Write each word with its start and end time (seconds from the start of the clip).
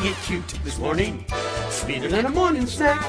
Gotta 0.00 0.12
get 0.14 0.22
cute 0.22 0.48
this 0.64 0.78
morning. 0.78 1.26
Sweeter 1.68 2.08
than 2.08 2.24
a 2.24 2.30
morning 2.30 2.64
snack. 2.64 3.04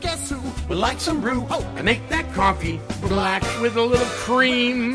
Guess 0.00 0.30
who 0.30 0.40
would 0.70 0.78
like 0.78 0.98
some 0.98 1.20
brew 1.20 1.46
Oh, 1.50 1.60
and 1.76 1.84
make 1.84 2.08
that 2.08 2.32
coffee 2.32 2.80
black 3.02 3.42
with 3.60 3.76
a 3.76 3.82
little 3.82 4.06
cream? 4.06 4.94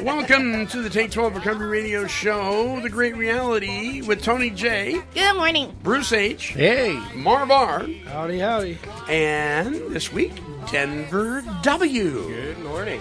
Welcome 0.00 0.66
to 0.68 0.80
the 0.80 0.88
Take 0.88 1.10
12 1.10 1.34
Recovery 1.36 1.68
Radio 1.68 2.06
Show, 2.06 2.80
The 2.80 2.88
Great 2.88 3.16
Reality 3.16 4.00
with 4.00 4.22
Tony 4.22 4.48
J, 4.48 5.02
Good 5.12 5.36
morning. 5.36 5.76
Bruce 5.82 6.14
H, 6.14 6.48
Hey, 6.54 6.98
Marv 7.14 7.50
R, 7.50 7.86
howdy, 8.06 8.38
howdy. 8.38 8.78
and 9.10 9.74
this 9.92 10.10
week, 10.10 10.32
Denver 10.72 11.42
W. 11.62 12.12
Good 12.28 12.58
morning. 12.60 12.98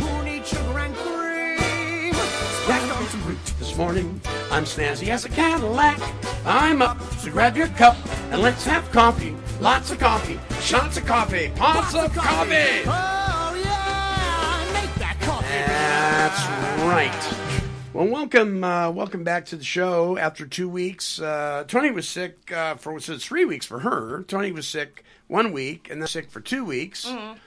This 3.28 3.76
morning. 3.76 4.22
I'm 4.52 4.64
snazzy 4.64 5.10
as 5.10 5.26
a 5.26 5.30
Cadillac. 5.30 6.00
I'm 6.46 6.82
up, 6.82 7.02
so 7.16 7.30
grab 7.30 7.58
your 7.58 7.68
cup 7.68 7.98
and 8.32 8.42
let's 8.42 8.64
have 8.64 8.90
coffee. 8.94 9.36
Lots 9.60 9.92
of 9.92 10.00
coffee, 10.00 10.40
shots 10.62 10.96
of 10.96 11.06
coffee, 11.06 11.52
pots 11.58 11.94
of 11.94 12.16
coffee. 12.16 12.84
Oh, 12.86 13.62
yeah, 13.62 14.70
make 14.72 14.96
that 14.96 15.18
coffee. 15.20 15.46
That's 15.46 16.42
right. 16.86 17.94
Well, 17.94 18.08
welcome, 18.08 18.64
uh, 18.64 18.92
welcome 18.92 19.26
back 19.26 19.46
to 19.48 19.58
the 19.58 19.64
show. 19.66 20.18
After 20.18 20.48
two 20.48 20.70
weeks, 20.70 21.20
uh, 21.20 21.66
Tony 21.68 21.92
was 21.92 22.08
sick 22.08 22.50
uh, 22.54 22.76
for 22.76 22.98
so 23.02 23.18
three 23.18 23.44
weeks 23.44 23.66
for 23.66 23.80
her. 23.80 24.24
Tony 24.24 24.54
was 24.54 24.70
sick 24.70 25.04
one 25.28 25.52
week 25.52 25.90
and 25.92 26.02
then 26.02 26.08
sick 26.08 26.32
for 26.32 26.40
two 26.40 26.64
weeks. 26.64 27.06
And 27.06 27.38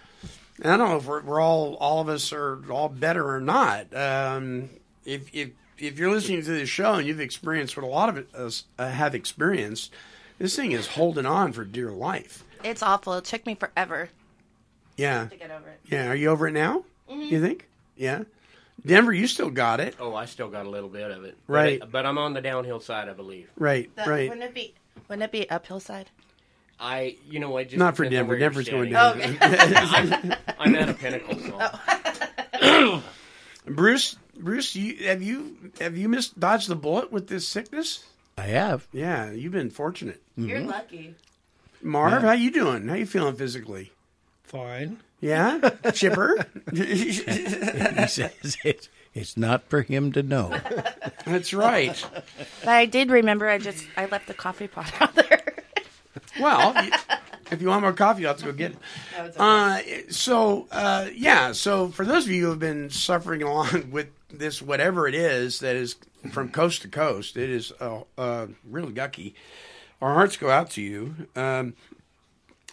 I 0.63 0.77
don't 0.77 0.91
know 0.91 0.97
if 0.99 1.07
we're, 1.07 1.23
we're 1.23 1.41
all 1.41 1.77
all 1.77 2.03
of 2.03 2.11
us 2.11 2.35
are 2.35 2.61
all 2.71 2.91
better 2.91 3.27
or 3.27 3.41
not. 3.41 3.97
Um, 3.97 4.69
if 5.07 5.35
if 5.35 5.53
if 5.81 5.99
you're 5.99 6.11
listening 6.11 6.43
to 6.43 6.51
this 6.51 6.69
show 6.69 6.95
and 6.95 7.07
you've 7.07 7.21
experienced 7.21 7.77
what 7.77 7.85
a 7.85 7.89
lot 7.89 8.09
of 8.09 8.35
us 8.35 8.65
uh, 8.79 8.89
have 8.91 9.15
experienced, 9.15 9.93
this 10.39 10.57
thing 10.57 10.73
is 10.73 10.87
holding 10.87 11.27
on 11.27 11.53
for 11.53 11.65
dear 11.65 11.91
life. 11.91 12.45
It's 12.65 12.83
awful. 12.83 13.15
It 13.15 13.25
took 13.25 13.47
me 13.47 13.55
forever 13.55 14.11
Yeah, 14.97 15.27
to 15.29 15.37
get 15.37 15.51
over 15.51 15.69
it. 15.69 15.81
yeah. 15.87 16.09
Are 16.09 16.15
you 16.15 16.29
over 16.29 16.49
it 16.49 16.53
now? 16.53 16.85
You 17.09 17.41
think? 17.41 17.67
Yeah. 17.97 18.25
Denver, 18.87 19.13
you 19.13 19.27
still 19.27 19.51
got 19.51 19.81
it. 19.81 19.95
Oh, 20.01 20.15
I 20.15 20.25
still 20.27 20.49
got 20.49 20.65
a 20.65 20.71
little 20.71 20.89
bit 20.89 21.11
of 21.11 21.25
it. 21.25 21.37
But 21.47 21.53
Right. 21.53 21.83
it- 21.83 21.91
But, 21.93 22.07
I'm 22.07 22.17
on 22.19 22.33
the 22.35 22.41
downhill 22.41 22.81
side, 22.81 23.09
I 23.09 23.13
believe. 23.13 23.49
Right, 23.57 23.95
That- 23.97 24.07
right. 24.07 24.29
Wouldn't 24.29 24.45
it 24.47 24.55
be? 24.55 24.75
Wouldn't 25.09 25.23
it 25.25 25.33
be 25.33 25.49
uphill 25.51 25.81
side? 25.81 26.11
I, 26.79 27.17
you 27.29 27.41
know 27.41 27.51
what? 27.51 27.69
Just 27.69 27.79
Not 27.79 27.95
for 27.97 28.09
Denver. 28.09 28.39
Denver's 28.39 28.69
going 28.71 28.91
standing. 28.91 29.37
down. 29.37 29.53
Okay. 30.33 30.37
I'm 30.59 30.75
at 30.77 30.89
a 30.89 30.95
pinnacle, 30.95 31.39
so. 31.39 31.71
Oh. 32.63 33.03
Bruce, 33.67 34.17
Bruce, 34.39 34.75
you 34.75 35.07
have 35.07 35.23
you 35.23 35.73
have 35.81 35.97
you 35.97 36.09
missed 36.09 36.39
dodged 36.39 36.69
the 36.69 36.77
bullet 36.77 37.13
with 37.13 37.29
this 37.29 37.47
sickness? 37.47 38.05
I 38.39 38.47
have. 38.47 38.89
Yeah, 38.93 39.31
you've 39.33 39.53
been 39.53 39.71
fortunate. 39.71 40.23
You're 40.37 40.61
mm-hmm. 40.61 40.69
lucky. 40.69 41.15
Marv, 41.83 42.23
how 42.23 42.33
you 42.33 42.51
doing? 42.51 42.89
How 42.89 42.95
you 42.95 43.07
feeling 43.07 43.37
physically? 43.37 43.93
Fine. 44.45 44.99
Yeah, 45.21 45.71
chipper. 45.95 46.47
He 46.73 47.13
says 47.13 48.57
it's, 48.65 48.89
it's 49.15 49.37
not 49.37 49.69
for 49.69 49.83
him 49.83 50.13
to 50.13 50.23
know. 50.23 50.57
That's 51.27 51.53
right. 51.53 52.05
But 52.61 52.69
I 52.69 52.87
did 52.87 53.11
remember. 53.11 53.49
I 53.49 53.59
just 53.59 53.87
I 53.97 54.07
left 54.07 54.27
the 54.27 54.35
coffee 54.35 54.69
pot 54.69 54.93
out 55.01 55.15
there. 55.15 55.43
Well, 56.41 56.73
y- 56.75 56.91
if 57.51 57.61
you 57.61 57.69
want 57.69 57.83
more 57.83 57.93
coffee, 57.93 58.23
you'll 58.23 58.31
have 58.31 58.39
to 58.39 58.47
go 58.47 58.53
get 58.53 58.73
it. 58.73 58.79
Uh, 59.37 59.81
so, 60.09 60.67
uh, 60.73 61.09
yeah, 61.15 61.53
so 61.53 61.89
for 61.89 62.05
those 62.05 62.25
of 62.25 62.31
you 62.31 62.45
who 62.45 62.51
have 62.51 62.59
been 62.59 62.91
suffering 62.91 63.43
along 63.45 63.91
with 63.91 64.09
this, 64.31 64.63
whatever 64.63 65.07
it 65.07 65.15
is 65.15 65.61
that 65.61 65.77
is 65.77 65.97
from 66.31 66.51
coast 66.51 66.83
to 66.83 66.89
coast, 66.89 67.37
it 67.37 67.51
is 67.51 67.73
uh, 67.81 68.01
uh, 68.19 68.47
really 68.69 68.93
gucky. 68.93 69.35
Our 70.01 70.15
hearts 70.15 70.37
go 70.37 70.51
out 70.51 70.71
to 70.73 70.83
you. 70.83 71.15
Um, 71.37 71.75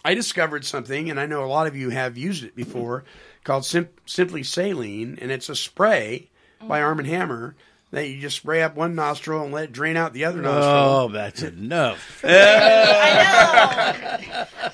I 0.04 0.14
discovered 0.14 0.64
something, 0.64 1.10
and 1.10 1.18
I 1.20 1.26
know 1.26 1.44
a 1.44 1.46
lot 1.46 1.66
of 1.66 1.76
you 1.76 1.90
have 1.90 2.16
used 2.16 2.44
it 2.44 2.54
before, 2.54 3.04
called 3.44 3.64
Sim- 3.64 3.88
Simply 4.06 4.42
Saline, 4.42 5.18
and 5.20 5.30
it's 5.30 5.48
a 5.48 5.56
spray 5.56 6.28
by 6.66 6.80
Arm 6.80 6.98
& 6.98 7.04
Hammer 7.04 7.54
that 7.90 8.08
you 8.08 8.20
just 8.20 8.36
spray 8.36 8.62
up 8.62 8.76
one 8.76 8.94
nostril 8.94 9.42
and 9.42 9.52
let 9.52 9.64
it 9.64 9.72
drain 9.72 9.96
out 9.96 10.12
the 10.12 10.26
other 10.26 10.40
oh, 10.40 10.42
nostril. 10.42 10.74
Oh, 10.74 11.08
that's 11.08 11.42
enough. 11.54 12.20
I 12.24 13.88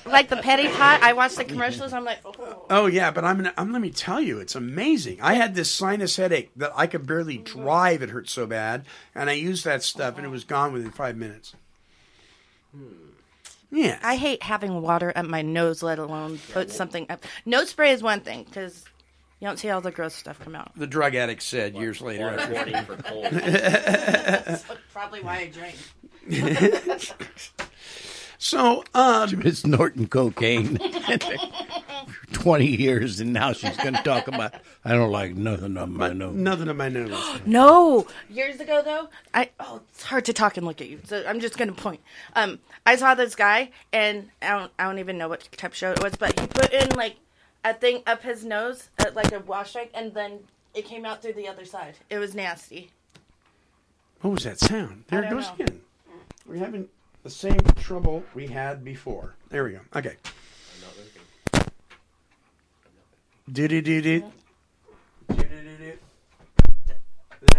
know. 0.05 0.11
like 0.11 0.29
the 0.29 0.35
neti 0.35 0.73
pot. 0.73 1.01
I 1.01 1.13
watched 1.13 1.37
the 1.37 1.45
commercials. 1.45 1.93
I'm 1.93 2.03
like, 2.03 2.19
oh. 2.25 2.65
Oh 2.69 2.85
yeah, 2.87 3.11
but 3.11 3.23
I'm, 3.23 3.37
gonna, 3.37 3.53
I'm 3.57 3.71
let 3.71 3.81
me 3.81 3.91
tell 3.91 4.19
you, 4.19 4.39
it's 4.39 4.55
amazing. 4.55 5.19
I 5.21 5.35
had 5.35 5.55
this 5.55 5.71
sinus 5.71 6.17
headache 6.17 6.51
that 6.57 6.73
I 6.75 6.87
could 6.87 7.07
barely 7.07 7.39
oh, 7.39 7.43
drive; 7.43 8.01
it 8.01 8.09
hurt 8.09 8.29
so 8.29 8.45
bad, 8.45 8.85
and 9.13 9.29
I 9.29 9.33
used 9.33 9.63
that 9.65 9.83
stuff, 9.83 10.17
and 10.17 10.25
it 10.25 10.29
was 10.29 10.43
gone 10.43 10.73
within 10.73 10.91
five 10.91 11.15
minutes. 11.15 11.55
Hmm. 12.75 12.87
Yeah, 13.71 13.99
I 14.03 14.15
hate 14.15 14.43
having 14.43 14.81
water 14.81 15.11
up 15.15 15.25
my 15.25 15.41
nose, 15.41 15.83
let 15.83 15.99
alone 15.99 16.39
put 16.53 16.71
something 16.71 17.07
up. 17.09 17.25
Nose 17.45 17.69
spray 17.69 17.91
is 17.91 18.01
one 18.01 18.21
thing 18.21 18.43
because 18.43 18.85
you 19.45 19.49
don't 19.51 19.57
see 19.57 19.69
all 19.69 19.79
the 19.79 19.91
gross 19.91 20.15
stuff 20.15 20.39
come 20.39 20.55
out. 20.55 20.71
the 20.75 20.87
drug 20.87 21.13
addict 21.13 21.43
said 21.43 21.75
years 21.75 22.01
later. 22.01 22.29
Or 22.29 22.31
after- 22.31 22.51
warning 22.51 22.83
for 22.83 22.95
cold. 22.97 23.25
That's 23.31 24.65
probably 24.91 25.21
why 25.21 25.37
I 25.37 25.47
drink. 25.47 25.75
So, 28.37 28.83
um, 28.93 29.29
She's 29.29 29.39
been 29.39 29.55
snorting 29.55 30.07
cocaine 30.07 30.77
20 32.33 32.65
years, 32.65 33.19
and 33.19 33.33
now 33.33 33.53
she's 33.53 33.75
going 33.77 33.95
to 33.95 34.03
talk 34.03 34.27
about, 34.27 34.53
I 34.83 34.91
don't 34.91 35.09
like 35.09 35.35
nothing 35.35 35.77
on 35.77 35.93
my 35.93 36.11
nose. 36.13 36.35
nothing 36.35 36.69
on 36.69 36.77
my 36.77 36.89
nose. 36.89 37.39
No, 37.45 38.05
years 38.29 38.59
ago 38.59 38.81
though, 38.83 39.07
I 39.33 39.49
oh, 39.59 39.81
it's 39.89 40.03
hard 40.03 40.25
to 40.25 40.33
talk 40.33 40.57
and 40.57 40.65
look 40.67 40.81
at 40.81 40.89
you, 40.89 40.99
so 41.05 41.23
I'm 41.27 41.39
just 41.39 41.57
gonna 41.57 41.71
point. 41.71 42.01
Um, 42.35 42.59
I 42.85 42.97
saw 42.97 43.15
this 43.15 43.35
guy, 43.35 43.71
and 43.93 44.29
I 44.41 44.49
don't, 44.59 44.71
I 44.77 44.83
don't 44.83 44.99
even 44.99 45.17
know 45.17 45.29
what 45.29 45.47
type 45.57 45.71
of 45.71 45.77
show 45.77 45.91
it 45.91 46.03
was, 46.03 46.15
but 46.15 46.37
he 46.39 46.45
put 46.47 46.71
in 46.73 46.89
like 46.89 47.15
a 47.65 47.73
thing 47.73 48.03
up 48.05 48.21
his 48.21 48.45
nose, 48.45 48.89
uh, 48.99 49.05
like 49.13 49.33
a 49.33 49.39
wash 49.39 49.75
rag, 49.75 49.89
and 49.93 50.13
then 50.13 50.39
it 50.73 50.85
came 50.85 51.05
out 51.05 51.21
through 51.21 51.33
the 51.33 51.47
other 51.47 51.65
side. 51.65 51.95
It 52.09 52.19
was 52.19 52.35
nasty. 52.35 52.91
What 54.21 54.31
was 54.31 54.43
that 54.43 54.59
sound? 54.59 55.03
There 55.07 55.23
it 55.23 55.29
goes 55.29 55.47
know. 55.47 55.53
again. 55.65 55.81
We're 56.45 56.57
having 56.57 56.87
the 57.23 57.29
same 57.29 57.59
trouble 57.77 58.23
we 58.33 58.47
had 58.47 58.83
before. 58.85 59.35
There 59.49 59.63
we 59.63 59.71
go. 59.71 59.79
Okay. 59.95 60.15
Do 63.51 63.67
do 63.67 63.81
do 63.81 64.01
do. 64.01 64.23
I 65.29 65.97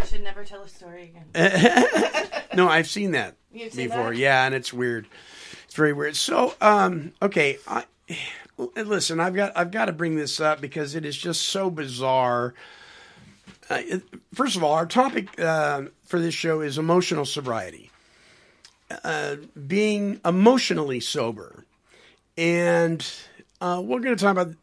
should 0.04 0.22
never 0.22 0.44
tell 0.44 0.62
a 0.62 0.68
story 0.68 1.12
again. 1.34 1.84
No, 2.54 2.68
I've 2.68 2.88
seen 2.88 3.10
that 3.10 3.34
You've 3.52 3.72
seen 3.74 3.88
before. 3.88 4.10
that? 4.10 4.16
Yeah, 4.16 4.46
and 4.46 4.54
it's 4.54 4.72
weird. 4.72 5.06
It's 5.66 5.74
very 5.74 5.92
weird. 5.92 6.16
So, 6.16 6.54
um, 6.62 7.12
okay, 7.20 7.58
I, 7.68 7.84
listen, 8.58 9.20
I've 9.20 9.34
got 9.34 9.52
I've 9.56 9.70
got 9.70 9.86
to 9.86 9.92
bring 9.92 10.16
this 10.16 10.40
up 10.40 10.60
because 10.60 10.94
it 10.94 11.04
is 11.04 11.16
just 11.16 11.42
so 11.42 11.70
bizarre. 11.70 12.54
Uh, 13.68 13.82
first 14.32 14.56
of 14.56 14.62
all, 14.62 14.72
our 14.72 14.86
topic 14.86 15.38
uh, 15.40 15.82
for 16.04 16.20
this 16.20 16.34
show 16.34 16.60
is 16.60 16.78
emotional 16.78 17.24
sobriety, 17.24 17.91
uh, 19.04 19.36
being 19.66 20.20
emotionally 20.24 21.00
sober, 21.00 21.64
and 22.38 23.06
uh, 23.60 23.82
we're 23.84 24.00
going 24.00 24.16
to 24.16 24.22
talk 24.22 24.32
about 24.32 24.54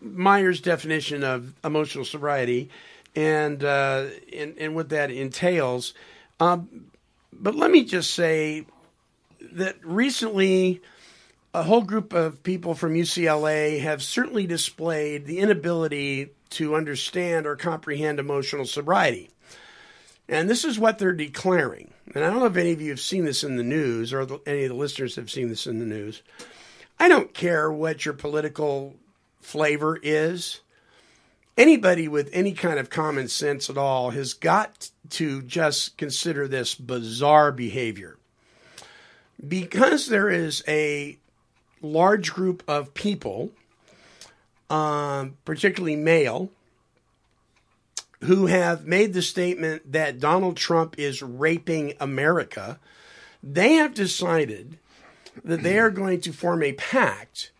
Meyer's 0.00 0.60
definition 0.60 1.22
of 1.22 1.54
emotional 1.64 2.04
sobriety 2.04 2.70
and 3.14 3.62
uh, 3.64 4.06
and, 4.32 4.56
and 4.58 4.74
what 4.74 4.88
that 4.90 5.10
entails. 5.10 5.94
Um, 6.38 6.86
but 7.32 7.54
let 7.54 7.70
me 7.70 7.84
just 7.84 8.12
say 8.12 8.66
that 9.52 9.76
recently, 9.84 10.80
a 11.52 11.64
whole 11.64 11.82
group 11.82 12.12
of 12.12 12.42
people 12.42 12.74
from 12.74 12.94
UCLA 12.94 13.80
have 13.80 14.02
certainly 14.02 14.46
displayed 14.46 15.26
the 15.26 15.38
inability 15.38 16.30
to 16.50 16.74
understand 16.76 17.46
or 17.46 17.56
comprehend 17.56 18.18
emotional 18.20 18.64
sobriety. 18.64 19.30
And 20.28 20.48
this 20.48 20.64
is 20.64 20.78
what 20.78 20.98
they're 20.98 21.12
declaring. 21.12 21.92
And 22.14 22.24
I 22.24 22.30
don't 22.30 22.38
know 22.38 22.46
if 22.46 22.56
any 22.56 22.72
of 22.72 22.80
you 22.80 22.90
have 22.90 23.00
seen 23.00 23.24
this 23.24 23.42
in 23.42 23.56
the 23.56 23.64
news 23.64 24.12
or 24.12 24.26
any 24.46 24.64
of 24.64 24.68
the 24.70 24.74
listeners 24.76 25.16
have 25.16 25.30
seen 25.30 25.48
this 25.48 25.66
in 25.66 25.80
the 25.80 25.86
news. 25.86 26.22
I 27.00 27.08
don't 27.08 27.34
care 27.34 27.70
what 27.70 28.04
your 28.04 28.14
political 28.14 28.94
flavor 29.40 29.98
is. 30.02 30.60
Anybody 31.56 32.06
with 32.08 32.30
any 32.32 32.52
kind 32.52 32.78
of 32.78 32.90
common 32.90 33.26
sense 33.28 33.68
at 33.68 33.76
all 33.78 34.10
has 34.10 34.34
got 34.34 34.90
to 35.10 35.42
just 35.42 35.96
consider 35.98 36.46
this 36.46 36.74
bizarre 36.74 37.50
behavior. 37.52 38.16
because 39.46 40.06
there 40.06 40.28
is 40.28 40.62
a 40.68 41.18
large 41.82 42.32
group 42.32 42.62
of 42.68 42.94
people, 42.94 43.50
um, 44.68 45.36
particularly 45.44 45.96
male, 45.96 46.50
who 48.24 48.46
have 48.46 48.86
made 48.86 49.12
the 49.12 49.22
statement 49.22 49.92
that 49.92 50.20
Donald 50.20 50.56
Trump 50.56 50.98
is 50.98 51.22
raping 51.22 51.94
America, 52.00 52.78
they 53.42 53.74
have 53.74 53.94
decided 53.94 54.78
that 55.44 55.62
they 55.62 55.78
are 55.78 55.90
going 55.90 56.20
to 56.20 56.32
form 56.32 56.62
a 56.62 56.72
pact 56.74 57.50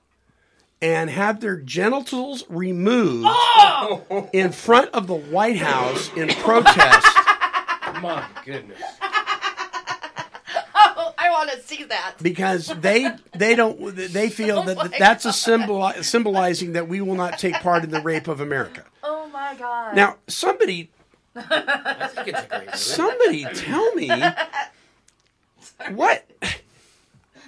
and 0.83 1.11
have 1.11 1.41
their 1.41 1.57
genitals 1.57 2.45
removed 2.49 3.29
in 4.33 4.53
front 4.53 4.91
of 4.91 5.07
the 5.07 5.15
White 5.15 5.59
House 5.59 6.11
in 6.15 6.29
protest. 6.29 7.07
My 8.03 8.27
goodness. 8.45 8.81
See 11.77 11.85
that. 11.85 12.15
because 12.23 12.67
they 12.81 13.11
they 13.33 13.55
don't 13.55 13.95
they 13.97 14.29
feel 14.41 14.59
oh 14.61 14.65
that 14.67 14.77
my 14.77 14.89
that's 14.99 15.25
a 15.25 15.33
symbol 15.33 15.91
symbolizing 16.03 16.73
that 16.73 16.89
we 16.89 17.01
will 17.01 17.15
not 17.15 17.39
take 17.39 17.55
part 17.55 17.85
in 17.85 17.91
the 17.91 18.01
rape 18.01 18.29
of 18.29 18.41
America. 18.41 18.85
Oh 19.03 19.29
my 19.29 19.55
god. 19.59 19.95
Now, 19.97 20.17
somebody 20.27 20.91
I 21.37 22.11
think 22.15 22.29
it's 22.29 22.43
a 22.43 22.47
great 22.59 22.75
somebody 22.75 23.45
tell 23.55 23.95
me 23.95 24.09
what 25.91 26.27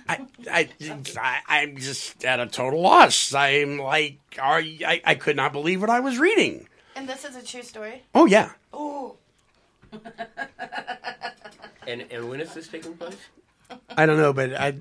I, 0.08 0.26
I, 0.50 0.68
I, 1.16 1.40
I'm 1.48 1.76
just 1.76 2.24
at 2.24 2.40
a 2.40 2.46
total 2.46 2.80
loss. 2.82 3.32
I'm 3.34 3.78
like, 3.78 4.18
are 4.40 4.58
I, 4.58 5.00
I 5.04 5.14
could 5.14 5.36
not 5.36 5.52
believe 5.52 5.80
what 5.80 5.90
I 5.90 6.00
was 6.00 6.18
reading. 6.18 6.68
and 6.96 7.08
this 7.08 7.24
is 7.24 7.36
a 7.36 7.42
true 7.44 7.62
story. 7.62 8.02
Oh 8.14 8.26
yeah, 8.26 8.52
Oh, 8.72 9.16
And 11.86 12.04
and 12.10 12.28
when 12.28 12.40
is 12.40 12.54
this 12.54 12.68
taking 12.68 12.94
place? 12.96 13.16
I 13.90 14.06
don't 14.06 14.16
know, 14.16 14.32
but 14.32 14.54
I, 14.54 14.76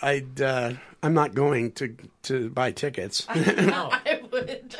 I'd, 0.00 0.40
uh, 0.40 0.72
I'm 1.02 1.14
not 1.14 1.34
going 1.34 1.72
to 1.72 1.96
to 2.24 2.48
buy 2.50 2.70
tickets. 2.70 3.26
No. 3.34 3.90
I 3.92 4.20
would. 4.30 4.76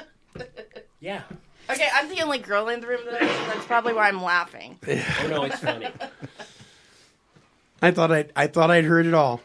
Yeah. 1.00 1.22
Okay, 1.68 1.88
I'm 1.92 2.08
the 2.08 2.22
only 2.22 2.38
girl 2.38 2.68
in 2.68 2.80
the 2.80 2.86
room 2.86 3.00
today, 3.04 3.20
so 3.20 3.46
that's 3.46 3.66
probably 3.66 3.92
why 3.92 4.08
I'm 4.08 4.22
laughing. 4.22 4.78
Oh 4.86 5.26
no, 5.28 5.42
it's 5.44 5.58
funny. 5.58 5.88
I 7.82 7.90
thought 7.90 8.12
I 8.12 8.26
I 8.36 8.46
thought 8.46 8.70
I'd 8.70 8.84
heard 8.84 9.06
it 9.06 9.14
all. 9.14 9.40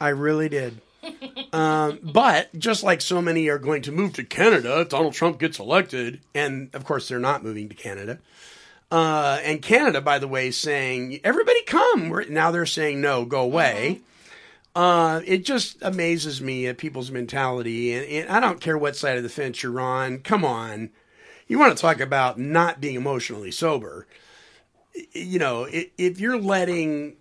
I 0.00 0.08
really 0.08 0.48
did. 0.48 0.80
um, 1.52 2.00
but 2.02 2.56
just 2.58 2.82
like 2.82 3.00
so 3.00 3.22
many 3.22 3.48
are 3.48 3.58
going 3.58 3.82
to 3.82 3.92
move 3.92 4.12
to 4.14 4.24
Canada 4.24 4.80
if 4.80 4.90
Donald 4.90 5.14
Trump 5.14 5.38
gets 5.38 5.58
elected, 5.58 6.20
and 6.34 6.68
of 6.74 6.84
course 6.84 7.08
they're 7.08 7.18
not 7.18 7.42
moving 7.42 7.68
to 7.68 7.74
Canada. 7.74 8.18
Uh, 8.90 9.38
and 9.42 9.60
Canada, 9.60 10.00
by 10.00 10.18
the 10.18 10.28
way, 10.28 10.50
saying 10.50 11.20
everybody 11.22 11.62
come. 11.62 12.08
We're, 12.08 12.24
now 12.24 12.50
they're 12.50 12.66
saying 12.66 13.00
no, 13.00 13.24
go 13.24 13.42
away. 13.42 14.00
Uh, 14.74 15.20
it 15.26 15.44
just 15.44 15.76
amazes 15.82 16.40
me 16.40 16.66
at 16.66 16.78
people's 16.78 17.10
mentality, 17.10 17.92
and, 17.92 18.06
and 18.06 18.30
I 18.30 18.40
don't 18.40 18.60
care 18.60 18.78
what 18.78 18.96
side 18.96 19.16
of 19.16 19.22
the 19.22 19.28
fence 19.28 19.62
you're 19.62 19.80
on. 19.80 20.18
Come 20.20 20.44
on, 20.44 20.90
you 21.48 21.58
want 21.58 21.76
to 21.76 21.80
talk 21.80 22.00
about 22.00 22.38
not 22.38 22.80
being 22.80 22.94
emotionally 22.94 23.50
sober? 23.50 24.06
You 25.12 25.38
know, 25.38 25.66
if 25.70 26.20
you're 26.20 26.40
letting 26.40 27.16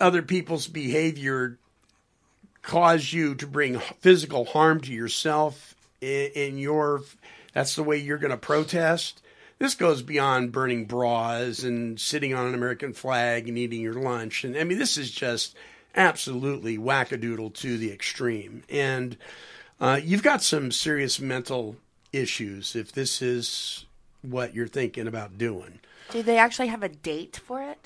other 0.00 0.22
people's 0.22 0.66
behavior 0.66 1.58
cause 2.62 3.12
you 3.12 3.34
to 3.36 3.46
bring 3.46 3.78
physical 3.78 4.44
harm 4.44 4.80
to 4.80 4.92
yourself 4.92 5.76
in, 6.00 6.30
in 6.34 6.58
your 6.58 7.02
that's 7.52 7.76
the 7.76 7.82
way 7.82 7.96
you're 7.96 8.18
going 8.18 8.32
to 8.32 8.36
protest 8.36 9.22
this 9.58 9.74
goes 9.74 10.02
beyond 10.02 10.52
burning 10.52 10.84
bras 10.84 11.62
and 11.62 11.98
sitting 12.00 12.34
on 12.34 12.46
an 12.46 12.54
american 12.54 12.92
flag 12.92 13.48
and 13.48 13.56
eating 13.58 13.80
your 13.80 13.94
lunch 13.94 14.44
and 14.44 14.56
i 14.56 14.64
mean 14.64 14.78
this 14.78 14.96
is 14.98 15.10
just 15.10 15.56
absolutely 15.94 16.76
wackadoodle 16.76 17.52
to 17.54 17.78
the 17.78 17.90
extreme 17.92 18.62
and 18.68 19.16
uh, 19.80 20.00
you've 20.02 20.22
got 20.22 20.42
some 20.42 20.70
serious 20.72 21.20
mental 21.20 21.76
issues 22.12 22.74
if 22.76 22.92
this 22.92 23.20
is 23.20 23.84
what 24.22 24.54
you're 24.54 24.66
thinking 24.68 25.06
about 25.06 25.36
doing 25.38 25.78
Do 26.10 26.22
they 26.22 26.38
actually 26.38 26.68
have 26.68 26.82
a 26.82 26.88
date 26.88 27.40
for 27.44 27.62
it? 27.62 27.78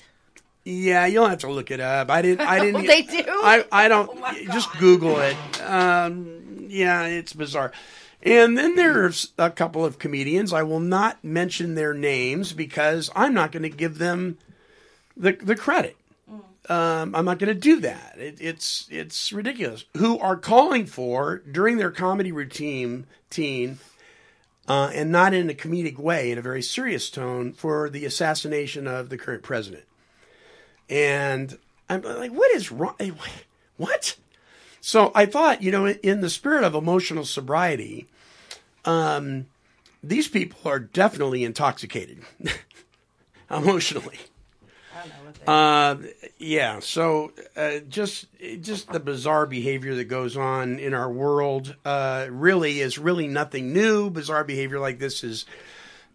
yeah, 0.63 1.05
you'll 1.07 1.27
have 1.27 1.39
to 1.39 1.49
look 1.49 1.71
it 1.71 1.79
up. 1.79 2.11
I 2.11 2.21
didn't. 2.21 2.47
I 2.47 2.59
didn't. 2.63 2.85
They 2.85 3.01
do? 3.01 3.23
I 3.27 3.65
I 3.71 3.87
don't. 3.87 4.19
my 4.21 4.45
just 4.53 4.71
Google 4.77 5.19
it. 5.19 5.35
Um, 5.61 6.67
yeah, 6.69 7.05
it's 7.05 7.33
bizarre. 7.33 7.71
And 8.23 8.57
then 8.57 8.75
there's 8.75 9.33
a 9.37 9.49
couple 9.49 9.83
of 9.83 9.99
comedians. 9.99 10.53
I 10.53 10.63
will 10.63 10.79
not 10.79 11.23
mention 11.23 11.75
their 11.75 11.93
names 11.93 12.53
because 12.53 13.09
I'm 13.15 13.33
not 13.33 13.51
going 13.51 13.63
to 13.63 13.69
give 13.69 13.97
them 13.97 14.37
the 15.17 15.33
the 15.33 15.55
credit. 15.55 15.97
Um, 16.69 17.15
I'm 17.15 17.25
not 17.25 17.39
going 17.39 17.53
to 17.53 17.59
do 17.59 17.79
that. 17.79 18.15
It, 18.17 18.37
it's 18.39 18.87
it's 18.91 19.33
ridiculous. 19.33 19.85
Who 19.97 20.19
are 20.19 20.37
calling 20.37 20.85
for 20.85 21.39
during 21.39 21.77
their 21.77 21.89
comedy 21.89 22.31
routine, 22.31 23.07
teen, 23.31 23.79
uh, 24.67 24.91
and 24.93 25.11
not 25.11 25.33
in 25.33 25.49
a 25.49 25.55
comedic 25.55 25.97
way, 25.97 26.31
in 26.31 26.37
a 26.37 26.43
very 26.43 26.61
serious 26.61 27.09
tone, 27.09 27.53
for 27.53 27.89
the 27.89 28.05
assassination 28.05 28.85
of 28.85 29.09
the 29.09 29.17
current 29.17 29.41
president. 29.41 29.83
And 30.87 31.57
I'm 31.89 32.03
like, 32.03 32.31
what 32.31 32.51
is 32.51 32.71
wrong? 32.71 32.95
What? 33.77 34.15
So 34.81 35.11
I 35.13 35.27
thought, 35.27 35.61
you 35.61 35.71
know, 35.71 35.87
in 35.87 36.21
the 36.21 36.29
spirit 36.29 36.63
of 36.63 36.73
emotional 36.73 37.23
sobriety, 37.23 38.07
um, 38.83 39.45
these 40.03 40.27
people 40.27 40.69
are 40.69 40.79
definitely 40.79 41.43
intoxicated 41.43 42.23
emotionally. 43.51 44.17
Uh, 45.47 45.95
yeah. 46.37 46.79
So 46.79 47.31
uh, 47.55 47.79
just 47.89 48.27
just 48.61 48.91
the 48.91 48.99
bizarre 48.99 49.45
behavior 49.45 49.95
that 49.95 50.05
goes 50.05 50.37
on 50.37 50.77
in 50.79 50.93
our 50.93 51.11
world 51.11 51.75
uh, 51.85 52.27
really 52.29 52.79
is 52.79 52.97
really 52.97 53.27
nothing 53.27 53.73
new. 53.73 54.09
Bizarre 54.09 54.43
behavior 54.43 54.79
like 54.79 54.99
this 54.99 55.23
is 55.23 55.45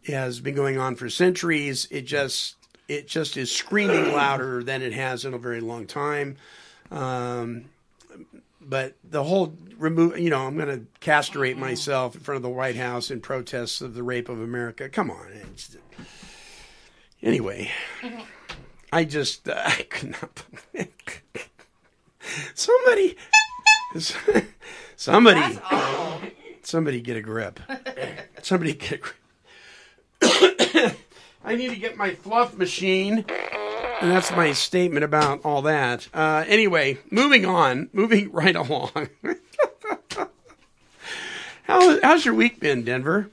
has 0.06 0.40
been 0.40 0.54
going 0.54 0.78
on 0.78 0.94
for 0.94 1.10
centuries. 1.10 1.88
It 1.90 2.02
just 2.02 2.56
it 2.88 3.08
just 3.08 3.36
is 3.36 3.50
screaming 3.50 4.12
louder 4.12 4.62
than 4.62 4.82
it 4.82 4.92
has 4.92 5.24
in 5.24 5.34
a 5.34 5.38
very 5.38 5.60
long 5.60 5.86
time. 5.86 6.36
Um, 6.90 7.64
but 8.68 8.96
the 9.04 9.22
whole 9.22 9.56
remove, 9.78 10.18
you 10.18 10.30
know, 10.30 10.46
I'm 10.46 10.56
going 10.56 10.68
to 10.68 10.86
castrate 11.00 11.56
myself 11.56 12.14
in 12.14 12.20
front 12.20 12.36
of 12.36 12.42
the 12.42 12.48
White 12.50 12.76
House 12.76 13.10
in 13.10 13.20
protest 13.20 13.80
of 13.80 13.94
the 13.94 14.02
rape 14.02 14.28
of 14.28 14.40
America. 14.40 14.88
Come 14.88 15.10
on. 15.10 15.28
It's, 15.52 15.76
anyway, 17.22 17.70
I 18.92 19.04
just 19.04 19.48
uh, 19.48 19.54
I 19.64 19.82
could 19.88 20.16
not. 20.20 20.44
somebody, 22.54 23.16
somebody, 24.96 25.58
somebody 26.62 27.00
get 27.00 27.16
a 27.16 27.22
grip. 27.22 27.60
Somebody 28.42 28.74
get 28.74 28.92
a 28.92 28.98
grip. 28.98 29.14
I 31.44 31.54
need 31.54 31.70
to 31.70 31.76
get 31.76 31.96
my 31.96 32.14
fluff 32.14 32.56
machine. 32.56 33.24
And 34.00 34.10
that's 34.10 34.30
my 34.32 34.52
statement 34.52 35.04
about 35.04 35.40
all 35.44 35.62
that. 35.62 36.08
Uh, 36.12 36.44
anyway, 36.46 36.98
moving 37.10 37.46
on, 37.46 37.88
moving 37.92 38.30
right 38.32 38.54
along. 38.54 39.08
How, 41.64 42.00
how's 42.00 42.24
your 42.24 42.34
week 42.34 42.60
been, 42.60 42.84
Denver? 42.84 43.28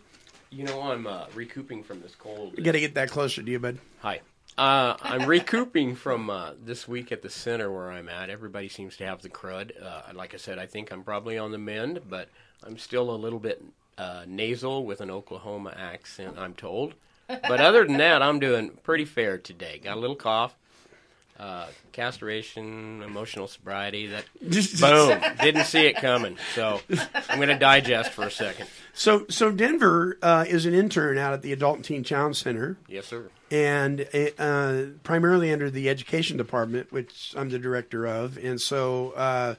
You 0.49 0.63
know, 0.63 0.81
I'm 0.81 1.05
uh, 1.05 1.25
recouping 1.35 1.83
from 1.83 2.01
this 2.01 2.15
cold. 2.15 2.53
You 2.57 2.63
got 2.63 2.71
to 2.71 2.79
get 2.79 2.95
that 2.95 3.11
closer 3.11 3.43
to 3.43 3.51
you, 3.51 3.59
bud. 3.59 3.77
Hi. 3.99 4.21
Uh, 4.57 4.95
I'm 5.01 5.25
recouping 5.27 5.95
from 5.95 6.29
uh, 6.29 6.51
this 6.63 6.87
week 6.87 7.11
at 7.11 7.21
the 7.21 7.29
center 7.29 7.71
where 7.71 7.91
I'm 7.91 8.07
at. 8.07 8.29
Everybody 8.29 8.69
seems 8.69 8.97
to 8.97 9.05
have 9.05 9.21
the 9.21 9.29
crud. 9.29 9.71
Uh, 9.81 10.01
like 10.13 10.33
I 10.33 10.37
said, 10.37 10.59
I 10.59 10.65
think 10.65 10.91
I'm 10.91 11.03
probably 11.03 11.37
on 11.37 11.51
the 11.51 11.57
mend, 11.57 12.01
but 12.09 12.29
I'm 12.63 12.77
still 12.77 13.11
a 13.11 13.17
little 13.17 13.39
bit 13.39 13.63
uh, 13.97 14.25
nasal 14.27 14.85
with 14.85 15.01
an 15.01 15.11
Oklahoma 15.11 15.73
accent, 15.77 16.37
I'm 16.37 16.53
told. 16.53 16.93
But 17.41 17.59
other 17.61 17.85
than 17.85 17.97
that, 17.97 18.21
I'm 18.21 18.39
doing 18.39 18.71
pretty 18.83 19.05
fair 19.05 19.37
today. 19.37 19.79
Got 19.83 19.97
a 19.97 19.99
little 19.99 20.15
cough, 20.15 20.55
uh, 21.39 21.67
castration, 21.91 23.01
emotional 23.03 23.47
sobriety. 23.47 24.07
That 24.07 24.25
boom, 24.41 25.21
didn't 25.41 25.65
see 25.65 25.85
it 25.87 25.95
coming. 25.95 26.37
So 26.55 26.79
I'm 27.29 27.37
going 27.37 27.49
to 27.49 27.57
digest 27.59 28.11
for 28.11 28.23
a 28.25 28.31
second. 28.31 28.67
So, 28.93 29.25
so 29.29 29.51
Denver 29.51 30.17
uh, 30.21 30.45
is 30.47 30.65
an 30.65 30.73
intern 30.73 31.17
out 31.17 31.33
at 31.33 31.41
the 31.41 31.51
Adult 31.53 31.77
and 31.77 31.85
Teen 31.85 32.03
Challenge 32.03 32.35
Center, 32.35 32.77
Yes, 32.87 33.07
sir. 33.07 33.29
and 33.49 34.07
uh, 34.37 34.83
primarily 35.03 35.51
under 35.51 35.69
the 35.71 35.89
education 35.89 36.37
department, 36.37 36.91
which 36.91 37.33
I'm 37.35 37.49
the 37.49 37.59
director 37.59 38.05
of. 38.05 38.37
And 38.37 38.61
so, 38.61 39.11
uh, 39.15 39.55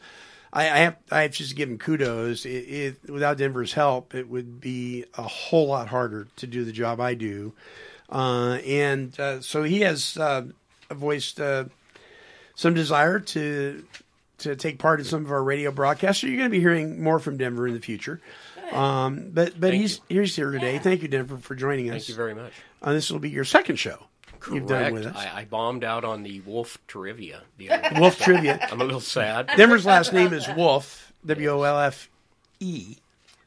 I, 0.54 0.62
I 0.62 0.78
have 0.78 0.96
I 1.10 1.22
have 1.22 1.32
just 1.32 1.50
to 1.50 1.56
give 1.56 1.68
him 1.68 1.78
kudos. 1.78 2.46
It, 2.46 2.48
it, 2.50 3.10
without 3.10 3.36
Denver's 3.36 3.72
help, 3.72 4.14
it 4.14 4.28
would 4.28 4.60
be 4.60 5.04
a 5.18 5.22
whole 5.22 5.66
lot 5.66 5.88
harder 5.88 6.28
to 6.36 6.46
do 6.46 6.64
the 6.64 6.72
job 6.72 7.00
I 7.00 7.14
do. 7.14 7.52
Uh, 8.08 8.58
and 8.64 9.18
uh, 9.18 9.40
so 9.40 9.64
he 9.64 9.80
has 9.80 10.16
uh, 10.16 10.44
voiced 10.90 11.40
uh, 11.40 11.64
some 12.54 12.72
desire 12.72 13.18
to 13.18 13.84
to 14.38 14.54
take 14.54 14.78
part 14.78 15.00
in 15.00 15.06
some 15.06 15.24
of 15.24 15.32
our 15.32 15.42
radio 15.42 15.72
broadcasts. 15.72 16.20
So 16.20 16.28
you're 16.28 16.36
going 16.36 16.50
to 16.50 16.56
be 16.56 16.60
hearing 16.60 17.02
more 17.02 17.18
from 17.18 17.36
Denver 17.36 17.66
in 17.66 17.74
the 17.74 17.80
future. 17.80 18.20
Um, 18.72 19.30
but 19.32 19.58
but 19.60 19.70
Thank 19.70 19.82
he's 19.82 20.00
he's 20.08 20.36
here 20.36 20.52
today. 20.52 20.78
Thank 20.78 21.02
you, 21.02 21.08
Denver, 21.08 21.36
for 21.38 21.56
joining 21.56 21.90
us. 21.90 21.94
Thank 21.94 22.08
you 22.10 22.14
very 22.14 22.34
much. 22.34 22.52
Uh, 22.80 22.92
this 22.92 23.10
will 23.10 23.18
be 23.18 23.30
your 23.30 23.44
second 23.44 23.76
show. 23.76 24.06
You've 24.52 24.66
done 24.66 24.90
Correct. 24.90 24.92
with 24.94 25.06
us. 25.06 25.16
I, 25.16 25.40
I 25.40 25.44
bombed 25.44 25.84
out 25.84 26.04
on 26.04 26.22
the 26.22 26.40
wolf 26.40 26.78
trivia. 26.86 27.42
The 27.58 27.70
other 27.72 27.90
day. 27.90 28.00
Wolf 28.00 28.18
trivia. 28.18 28.58
I'm 28.70 28.80
a 28.80 28.84
little 28.84 29.00
sad. 29.00 29.50
Denver's 29.56 29.86
last 29.86 30.12
name 30.12 30.32
is 30.32 30.46
Wolf. 30.56 31.12
W 31.26 31.48
O 31.50 31.62
L 31.62 31.78
F 31.80 32.08
E. 32.60 32.96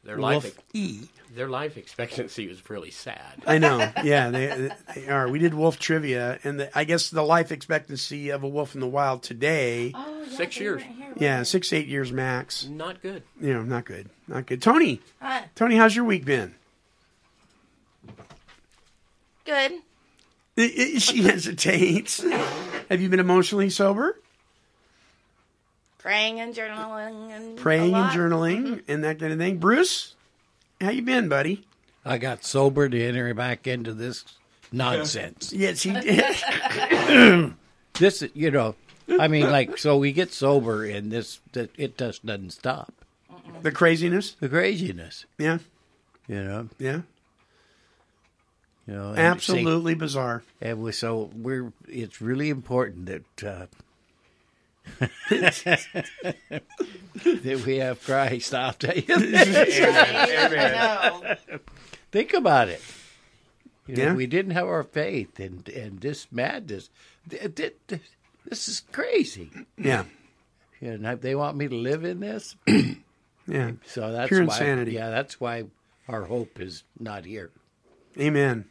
Their 0.04 0.16
Wolf 0.16 0.44
life, 0.44 0.58
E. 0.72 1.00
their 1.34 1.48
life 1.48 1.76
expectancy 1.76 2.48
was 2.48 2.70
really 2.70 2.90
sad. 2.90 3.42
I 3.46 3.58
know. 3.58 3.92
Yeah, 4.02 4.30
they, 4.30 4.70
they 4.94 5.08
are. 5.08 5.28
We 5.28 5.38
did 5.38 5.52
wolf 5.52 5.78
trivia, 5.78 6.38
and 6.44 6.60
the, 6.60 6.78
I 6.78 6.84
guess 6.84 7.10
the 7.10 7.22
life 7.22 7.52
expectancy 7.52 8.30
of 8.30 8.42
a 8.42 8.48
wolf 8.48 8.74
in 8.74 8.80
the 8.80 8.86
wild 8.86 9.22
today, 9.22 9.92
Oh, 9.94 10.22
yeah, 10.26 10.36
Six 10.36 10.56
they 10.56 10.62
years. 10.64 10.82
weren't 10.82 10.96
here, 10.96 11.12
yeah, 11.18 11.38
were 11.40 11.44
six 11.44 11.72
eight 11.74 11.88
years 11.88 12.10
max. 12.10 12.64
Not 12.66 13.02
good. 13.02 13.22
You 13.38 13.52
know, 13.52 13.62
not 13.64 13.84
good, 13.84 14.08
not 14.28 14.46
good. 14.46 14.62
Tony, 14.62 15.02
they? 15.20 15.26
Huh. 15.26 15.42
Tony, 15.54 15.76
how's 15.76 15.94
your 15.94 16.06
week 16.06 16.24
been? 16.24 16.54
Good. 19.44 19.72
I- 20.58 20.72
I- 20.94 20.98
She 20.98 21.22
hesitates. 21.22 22.22
Have 22.90 23.00
you 23.00 23.08
been 23.08 23.20
emotionally 23.20 23.70
sober? 23.70 24.18
Praying 25.98 26.40
and 26.40 26.54
journaling 26.54 27.30
and 27.32 27.56
Praying 27.58 27.82
a 27.82 27.84
and 27.84 27.92
lot. 27.92 28.12
journaling 28.12 28.62
mm-hmm. 28.66 28.90
and 28.90 29.04
that 29.04 29.18
kind 29.18 29.32
of 29.32 29.38
thing. 29.38 29.58
Bruce, 29.58 30.14
how 30.80 30.90
you 30.90 31.02
been, 31.02 31.28
buddy? 31.28 31.66
I 32.04 32.18
got 32.18 32.44
sober 32.44 32.88
to 32.88 33.04
enter 33.04 33.34
back 33.34 33.66
into 33.66 33.92
this 33.92 34.24
nonsense. 34.72 35.52
Yes, 35.52 35.82
he 35.82 35.92
did. 35.92 37.54
This, 37.94 38.22
you 38.32 38.52
know, 38.52 38.76
I 39.18 39.26
mean, 39.26 39.50
like, 39.50 39.76
so 39.76 39.96
we 39.96 40.12
get 40.12 40.32
sober 40.32 40.84
and 40.84 41.10
this, 41.10 41.40
it 41.52 41.98
just 41.98 42.24
doesn't 42.24 42.50
stop. 42.50 42.92
the 43.62 43.72
craziness. 43.72 44.36
The 44.38 44.48
craziness, 44.48 45.26
Yeah, 45.36 45.58
you 46.28 46.44
know, 46.44 46.68
yeah. 46.78 47.00
You 48.88 48.94
know. 48.94 49.14
Absolutely 49.14 49.94
bizarre. 49.94 50.42
And 50.60 50.82
we, 50.82 50.90
so 50.92 51.30
we're. 51.36 51.72
It's 51.86 52.20
really 52.20 52.48
important 52.50 53.06
that 53.06 53.44
uh, 53.44 53.66
that 55.30 55.86
we 57.66 57.76
have 57.76 58.02
Christ. 58.02 58.54
I'll 58.54 58.72
tell 58.72 58.96
you. 58.96 59.02
Think 62.10 62.32
about 62.34 62.68
it. 62.68 62.80
You 63.86 63.96
know, 63.96 64.02
Yeah. 64.04 64.14
we 64.14 64.26
didn't 64.26 64.52
have 64.52 64.66
our 64.66 64.82
faith, 64.82 65.38
and 65.40 65.66
and 65.68 66.00
this 66.00 66.26
madness. 66.30 66.90
th- 67.28 67.54
th- 67.54 67.74
th- 67.88 68.02
This 68.44 68.68
is 68.68 68.82
crazy. 68.92 69.50
Yeah, 69.76 70.04
And 70.80 71.04
they 71.20 71.34
want 71.34 71.56
me 71.56 71.68
to 71.68 71.74
live 71.74 72.04
in 72.04 72.20
this. 72.20 72.56
yeah. 73.46 73.72
So 73.86 74.12
that's 74.12 74.28
Pure 74.28 74.44
why, 74.46 74.54
insanity. 74.54 74.92
Yeah, 74.92 75.10
that's 75.10 75.38
why 75.40 75.64
our 76.08 76.24
hope 76.24 76.60
is 76.60 76.84
not 76.98 77.24
here. 77.26 77.50
Amen. 78.18 78.64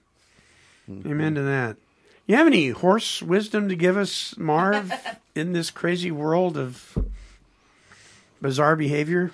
Amen 0.90 1.36
to 1.36 1.42
that. 1.42 1.78
You 2.26 2.36
have 2.36 2.48
any 2.48 2.70
horse 2.70 3.22
wisdom 3.22 3.70
to 3.70 3.76
give 3.76 3.98
us, 3.98 4.38
Marv, 4.38 4.92
in 5.36 5.54
this 5.54 5.70
crazy 5.70 6.12
world 6.12 6.58
of 6.58 6.98
bizarre 8.42 8.76
behavior? 8.76 9.32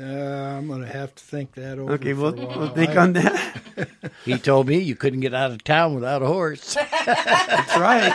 Uh, 0.00 0.04
I'm 0.04 0.68
going 0.68 0.80
to 0.80 0.86
have 0.86 1.14
to 1.14 1.22
think 1.22 1.52
that 1.52 1.78
over. 1.78 1.92
Okay, 1.94 2.14
for 2.14 2.20
we'll, 2.20 2.40
a 2.40 2.46
while. 2.46 2.58
we'll 2.58 2.68
think 2.70 2.96
on 2.96 3.12
that. 3.14 3.58
He 4.24 4.38
told 4.38 4.68
me 4.68 4.78
you 4.78 4.94
couldn't 4.94 5.18
get 5.20 5.34
out 5.34 5.50
of 5.50 5.64
town 5.64 5.94
without 5.96 6.22
a 6.22 6.26
horse. 6.26 6.74
That's 7.06 7.76
right. 7.76 8.14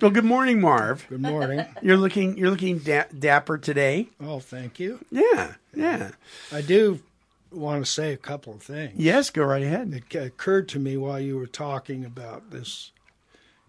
Well, 0.00 0.12
good 0.12 0.24
morning, 0.24 0.60
Marv. 0.60 1.04
Good 1.08 1.20
morning. 1.22 1.64
You're 1.82 1.96
looking 1.96 2.36
you're 2.38 2.50
looking 2.50 2.78
da- 2.78 3.08
dapper 3.18 3.58
today. 3.58 4.08
oh, 4.20 4.38
thank 4.38 4.78
you. 4.78 5.00
Yeah, 5.10 5.54
yeah. 5.74 6.10
I 6.52 6.60
do 6.60 7.00
want 7.52 7.84
to 7.84 7.90
say 7.90 8.12
a 8.12 8.16
couple 8.16 8.52
of 8.54 8.62
things. 8.62 8.92
Yes, 8.96 9.30
go 9.30 9.44
right 9.44 9.62
ahead. 9.62 9.92
It 10.10 10.14
occurred 10.16 10.68
to 10.70 10.78
me 10.78 10.96
while 10.96 11.18
you 11.20 11.36
were 11.36 11.46
talking 11.46 12.04
about 12.04 12.50
this 12.50 12.92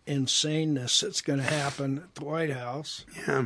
insaneness 0.08 1.02
that's 1.02 1.22
going 1.22 1.40
to 1.40 1.46
happen 1.46 2.00
at 2.00 2.16
the 2.16 2.26
White 2.26 2.52
House. 2.52 3.06
Yeah, 3.28 3.46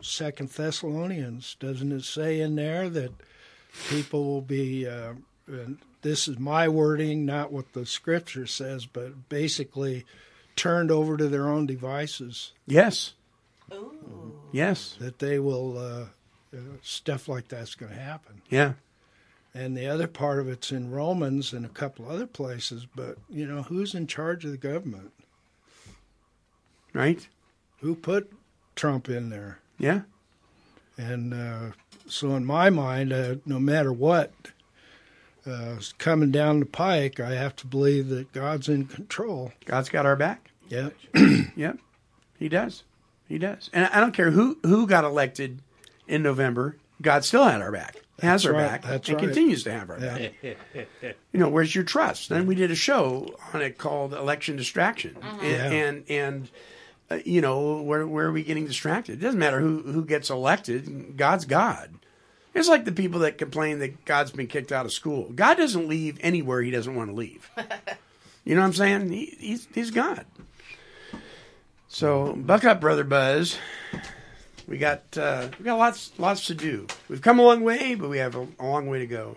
Second 0.00 0.48
Thessalonians, 0.50 1.56
doesn't 1.60 1.92
it 1.92 2.02
say 2.02 2.40
in 2.40 2.56
there 2.56 2.88
that 2.88 3.12
people 3.88 4.24
will 4.24 4.40
be? 4.42 4.86
Uh, 4.88 5.14
and 5.46 5.78
this 6.02 6.26
is 6.26 6.38
my 6.40 6.68
wording, 6.68 7.24
not 7.24 7.52
what 7.52 7.72
the 7.72 7.86
Scripture 7.86 8.46
says, 8.46 8.84
but 8.84 9.28
basically 9.28 10.04
turned 10.56 10.90
over 10.90 11.16
to 11.16 11.28
their 11.28 11.48
own 11.48 11.66
devices. 11.66 12.52
yes, 12.66 13.12
Ooh. 13.72 14.34
yes, 14.50 14.96
That 14.98 15.20
they 15.20 15.38
will 15.38 15.78
uh, 15.78 16.04
uh, 16.52 16.58
stuff 16.82 17.28
like 17.28 17.46
that's 17.48 17.76
going 17.76 17.92
to 17.92 17.98
happen. 17.98 18.42
yeah. 18.50 18.72
And 19.54 19.76
the 19.76 19.86
other 19.86 20.06
part 20.06 20.38
of 20.38 20.48
it's 20.48 20.72
in 20.72 20.90
Romans 20.90 21.52
and 21.52 21.66
a 21.66 21.68
couple 21.70 22.08
other 22.08 22.26
places. 22.26 22.86
But 22.94 23.18
you 23.28 23.46
know, 23.46 23.62
who's 23.62 23.94
in 23.94 24.06
charge 24.06 24.44
of 24.44 24.50
the 24.50 24.56
government? 24.56 25.12
Right. 26.94 27.26
Who 27.80 27.94
put 27.94 28.32
Trump 28.76 29.08
in 29.08 29.30
there? 29.30 29.58
Yeah, 29.78 30.02
And 30.96 31.34
uh, 31.34 31.70
so, 32.06 32.36
in 32.36 32.44
my 32.44 32.70
mind, 32.70 33.12
uh, 33.12 33.36
no 33.44 33.58
matter 33.58 33.92
what 33.92 34.32
uh, 35.44 35.76
coming 35.98 36.30
down 36.30 36.60
the 36.60 36.66
pike, 36.66 37.18
I 37.18 37.34
have 37.34 37.56
to 37.56 37.66
believe 37.66 38.08
that 38.10 38.32
God's 38.32 38.68
in 38.68 38.86
control. 38.86 39.52
God's 39.64 39.88
got 39.88 40.06
our 40.06 40.14
back. 40.14 40.50
Yeah, 40.68 40.90
Yep, 41.56 41.78
he 42.38 42.48
does. 42.48 42.84
He 43.28 43.38
does. 43.38 43.70
And 43.72 43.86
I 43.86 43.98
don't 43.98 44.14
care 44.14 44.30
who 44.30 44.58
who 44.62 44.86
got 44.86 45.04
elected 45.04 45.60
in 46.06 46.22
November. 46.22 46.76
God 47.00 47.24
still 47.24 47.44
had 47.44 47.60
our 47.60 47.72
back. 47.72 47.96
Has 48.20 48.42
That's 48.42 48.46
our 48.46 48.52
right, 48.52 48.68
back. 48.68 48.82
that's 48.82 49.08
and 49.08 49.16
right. 49.16 49.24
continues 49.26 49.64
to 49.64 49.72
have 49.72 49.90
our 49.90 49.98
Yeah. 49.98 50.28
back. 50.42 51.16
You 51.32 51.40
know, 51.40 51.48
where's 51.48 51.74
your 51.74 51.82
trust? 51.84 52.28
Then 52.28 52.46
we 52.46 52.54
did 52.54 52.70
a 52.70 52.74
show 52.76 53.34
on 53.54 53.62
it 53.62 53.78
called 53.78 54.12
Election 54.12 54.56
Distraction. 54.56 55.16
And 55.22 55.42
Yeah. 55.42 55.70
and, 55.70 56.04
and 56.10 56.50
uh, 57.10 57.18
you 57.24 57.40
know, 57.40 57.80
where 57.82 58.06
where 58.06 58.26
are 58.26 58.32
we 58.32 58.42
getting 58.44 58.66
distracted? 58.66 59.14
It 59.14 59.22
doesn't 59.24 59.40
matter 59.40 59.60
who 59.60 59.82
who 59.82 60.04
gets 60.04 60.30
elected. 60.30 61.16
God's 61.16 61.46
God. 61.46 61.90
It's 62.54 62.68
like 62.68 62.84
the 62.84 62.92
people 62.92 63.20
that 63.20 63.38
complain 63.38 63.78
that 63.78 64.04
God's 64.04 64.30
been 64.30 64.46
kicked 64.46 64.72
out 64.72 64.84
of 64.84 64.92
school. 64.92 65.30
God 65.34 65.56
doesn't 65.56 65.88
leave 65.88 66.18
anywhere 66.20 66.60
he 66.60 66.70
doesn't 66.70 66.94
want 66.94 67.10
to 67.10 67.16
leave. 67.16 67.50
You 68.44 68.56
know 68.56 68.62
what 68.62 68.66
I'm 68.66 68.72
saying? 68.72 69.12
He, 69.12 69.36
he's 69.38 69.68
he's 69.72 69.90
God. 69.92 70.26
So 71.86 72.34
buck 72.36 72.64
up, 72.64 72.80
brother 72.80 73.04
Buzz. 73.04 73.56
We 74.66 74.78
got 74.78 75.02
uh, 75.16 75.48
we 75.58 75.64
got 75.64 75.78
lots 75.78 76.12
lots 76.18 76.46
to 76.46 76.54
do. 76.54 76.86
We've 77.08 77.20
come 77.20 77.38
a 77.38 77.42
long 77.42 77.62
way, 77.62 77.94
but 77.94 78.08
we 78.08 78.18
have 78.18 78.34
a, 78.34 78.46
a 78.58 78.66
long 78.66 78.86
way 78.86 79.00
to 79.00 79.06
go. 79.06 79.36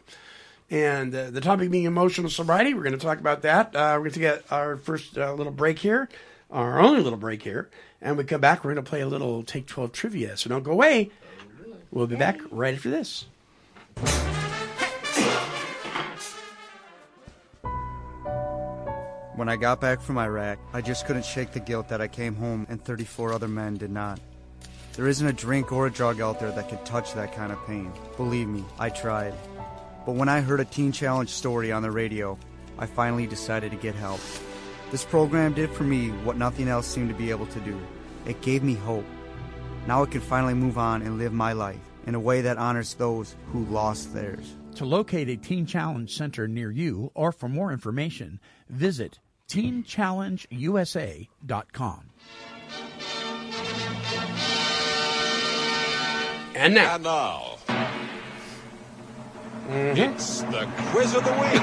And 0.70 1.14
uh, 1.14 1.30
the 1.30 1.42
topic 1.42 1.70
being 1.70 1.84
emotional 1.84 2.30
sobriety, 2.30 2.74
we're 2.74 2.84
going 2.84 2.98
to 2.98 3.06
talk 3.06 3.20
about 3.20 3.44
that. 3.44 3.76
Uh, 3.76 3.94
we're 3.98 4.10
going 4.10 4.12
to 4.14 4.20
get 4.20 4.52
our 4.52 4.78
first 4.78 5.18
uh, 5.18 5.34
little 5.34 5.52
break 5.52 5.80
here, 5.80 6.10
our 6.50 6.80
only 6.80 7.02
little 7.02 7.20
break 7.20 7.44
here, 7.44 7.70
and 8.02 8.18
we 8.18 8.24
come 8.24 8.42
back. 8.42 8.64
We're 8.64 8.74
going 8.74 8.84
to 8.84 8.90
play 8.90 9.02
a 9.02 9.08
little 9.08 9.44
Take 9.44 9.68
Twelve 9.68 9.92
trivia. 9.92 10.38
So 10.38 10.50
don't 10.50 10.64
go 10.64 10.72
away. 10.72 11.12
We'll 11.92 12.08
be 12.08 12.16
back 12.16 12.40
right 12.52 12.74
after 12.74 12.90
this. 12.90 13.26
When 19.36 19.50
I 19.50 19.58
got 19.58 19.82
back 19.82 20.02
from 20.02 20.18
Iraq, 20.18 20.60
I 20.74 20.80
just 20.80 21.06
couldn't 21.06 21.26
shake 21.26 21.52
the 21.52 21.60
guilt 21.60 21.90
that 21.90 22.00
I 22.00 22.08
came 22.08 22.36
home 22.36 22.66
and 22.70 22.84
34 22.84 23.34
other 23.34 23.50
men 23.50 23.76
did 23.76 23.92
not. 23.92 24.20
There 24.96 25.10
isn't 25.10 25.28
a 25.28 25.34
drink 25.34 25.74
or 25.74 25.88
a 25.88 25.92
drug 25.92 26.22
out 26.22 26.40
there 26.40 26.52
that 26.52 26.70
can 26.70 26.82
touch 26.86 27.14
that 27.16 27.36
kind 27.36 27.52
of 27.52 27.68
pain. 27.68 27.92
Believe 28.16 28.48
me, 28.48 28.64
I 28.80 28.90
tried. 28.90 29.34
But 30.06 30.16
when 30.16 30.30
I 30.30 30.40
heard 30.40 30.62
a 30.62 30.66
Teen 30.66 30.94
Challenge 30.94 31.30
story 31.30 31.70
on 31.72 31.82
the 31.82 31.92
radio, 31.92 32.38
I 32.78 32.86
finally 32.86 33.28
decided 33.28 33.72
to 33.72 33.78
get 33.78 33.96
help. 33.96 34.22
This 34.92 35.04
program 35.04 35.54
did 35.54 35.72
for 35.72 35.84
me 35.84 36.10
what 36.24 36.38
nothing 36.38 36.70
else 36.70 36.88
seemed 36.88 37.10
to 37.10 37.16
be 37.16 37.30
able 37.30 37.48
to 37.48 37.60
do. 37.60 37.78
It 38.26 38.42
gave 38.42 38.64
me 38.64 38.76
hope. 38.76 39.04
Now 39.86 40.04
I 40.04 40.06
can 40.06 40.22
finally 40.22 40.54
move 40.54 40.78
on 40.78 41.02
and 41.02 41.18
live 41.18 41.34
my 41.34 41.52
life 41.52 41.82
in 42.08 42.16
a 42.16 42.20
way 42.20 42.40
that 42.42 42.58
honors 42.58 42.94
those 42.94 43.36
who 43.52 43.66
lost 43.66 44.14
theirs. 44.14 44.56
To 44.76 44.86
locate 44.86 45.28
a 45.28 45.36
Teen 45.36 45.66
Challenge 45.66 46.10
Center 46.10 46.48
near 46.48 46.72
you 46.72 47.12
or 47.16 47.34
for 47.34 47.50
more 47.50 47.74
information, 47.74 48.40
visit 48.70 49.20
teenchallengeusa.com. 49.50 52.12
And 56.56 56.74
now, 56.74 56.96
And 56.96 57.04
now, 57.04 57.58
it's 59.68 60.42
the 60.44 60.66
quiz 60.92 61.14
of 61.14 61.26
the 61.26 61.34
week. 61.34 61.62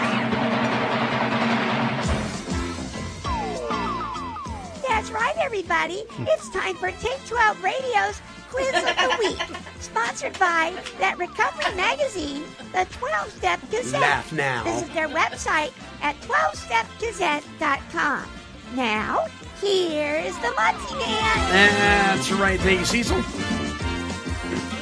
That's 4.86 5.10
right, 5.10 5.34
everybody. 5.40 6.04
It's 6.18 6.50
time 6.50 6.74
for 6.76 6.90
Take 6.90 7.24
12 7.26 7.62
Radio's 7.64 8.20
Quiz 8.50 8.68
of 8.74 8.82
the 8.84 9.16
Week, 9.18 9.38
sponsored 9.80 10.38
by 10.38 10.74
that 10.98 11.16
recovery 11.18 11.74
magazine, 11.74 12.44
the 12.72 12.84
12 12.90 13.30
Step 13.30 13.60
Gazette. 13.70 13.98
Laugh 13.98 14.30
now. 14.30 14.62
Visit 14.64 14.92
their 14.92 15.08
website 15.08 15.72
at 16.02 16.20
12stepgazette.com. 16.20 18.26
Now, 18.74 19.24
here's 19.62 20.36
the 20.36 20.50
Monty 20.50 20.94
Man. 20.96 21.48
that's 21.48 22.30
right. 22.32 22.60
Thank 22.60 22.80
you, 22.80 22.84
Cecil. 22.84 23.22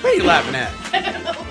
What 0.01 0.13
are 0.13 0.15
you 0.15 0.25
laughing 0.25 0.55
at? 0.55 1.37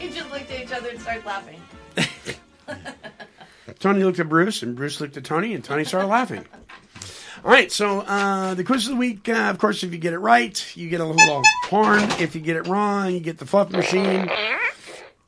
We 0.00 0.10
just 0.10 0.30
looked 0.30 0.50
at 0.50 0.62
each 0.62 0.72
other 0.72 0.90
and 0.90 1.00
started 1.00 1.24
laughing. 1.24 1.60
Tony 3.80 4.04
looked 4.04 4.20
at 4.20 4.28
Bruce, 4.28 4.62
and 4.62 4.76
Bruce 4.76 5.00
looked 5.00 5.16
at 5.16 5.24
Tony, 5.24 5.54
and 5.54 5.64
Tony 5.64 5.84
started 5.84 6.08
laughing. 6.08 6.44
All 7.44 7.50
right, 7.50 7.72
so 7.72 8.00
uh, 8.00 8.54
the 8.54 8.62
quiz 8.62 8.84
of 8.86 8.90
the 8.90 8.96
week, 8.96 9.28
uh, 9.28 9.50
of 9.50 9.58
course, 9.58 9.82
if 9.82 9.92
you 9.92 9.98
get 9.98 10.12
it 10.12 10.18
right, 10.18 10.76
you 10.76 10.88
get 10.88 11.00
a 11.00 11.04
little 11.04 11.42
horn. 11.64 12.02
If 12.20 12.34
you 12.34 12.40
get 12.40 12.56
it 12.56 12.66
wrong, 12.66 13.10
you 13.10 13.20
get 13.20 13.38
the 13.38 13.46
fluff 13.46 13.70
machine. 13.70 14.28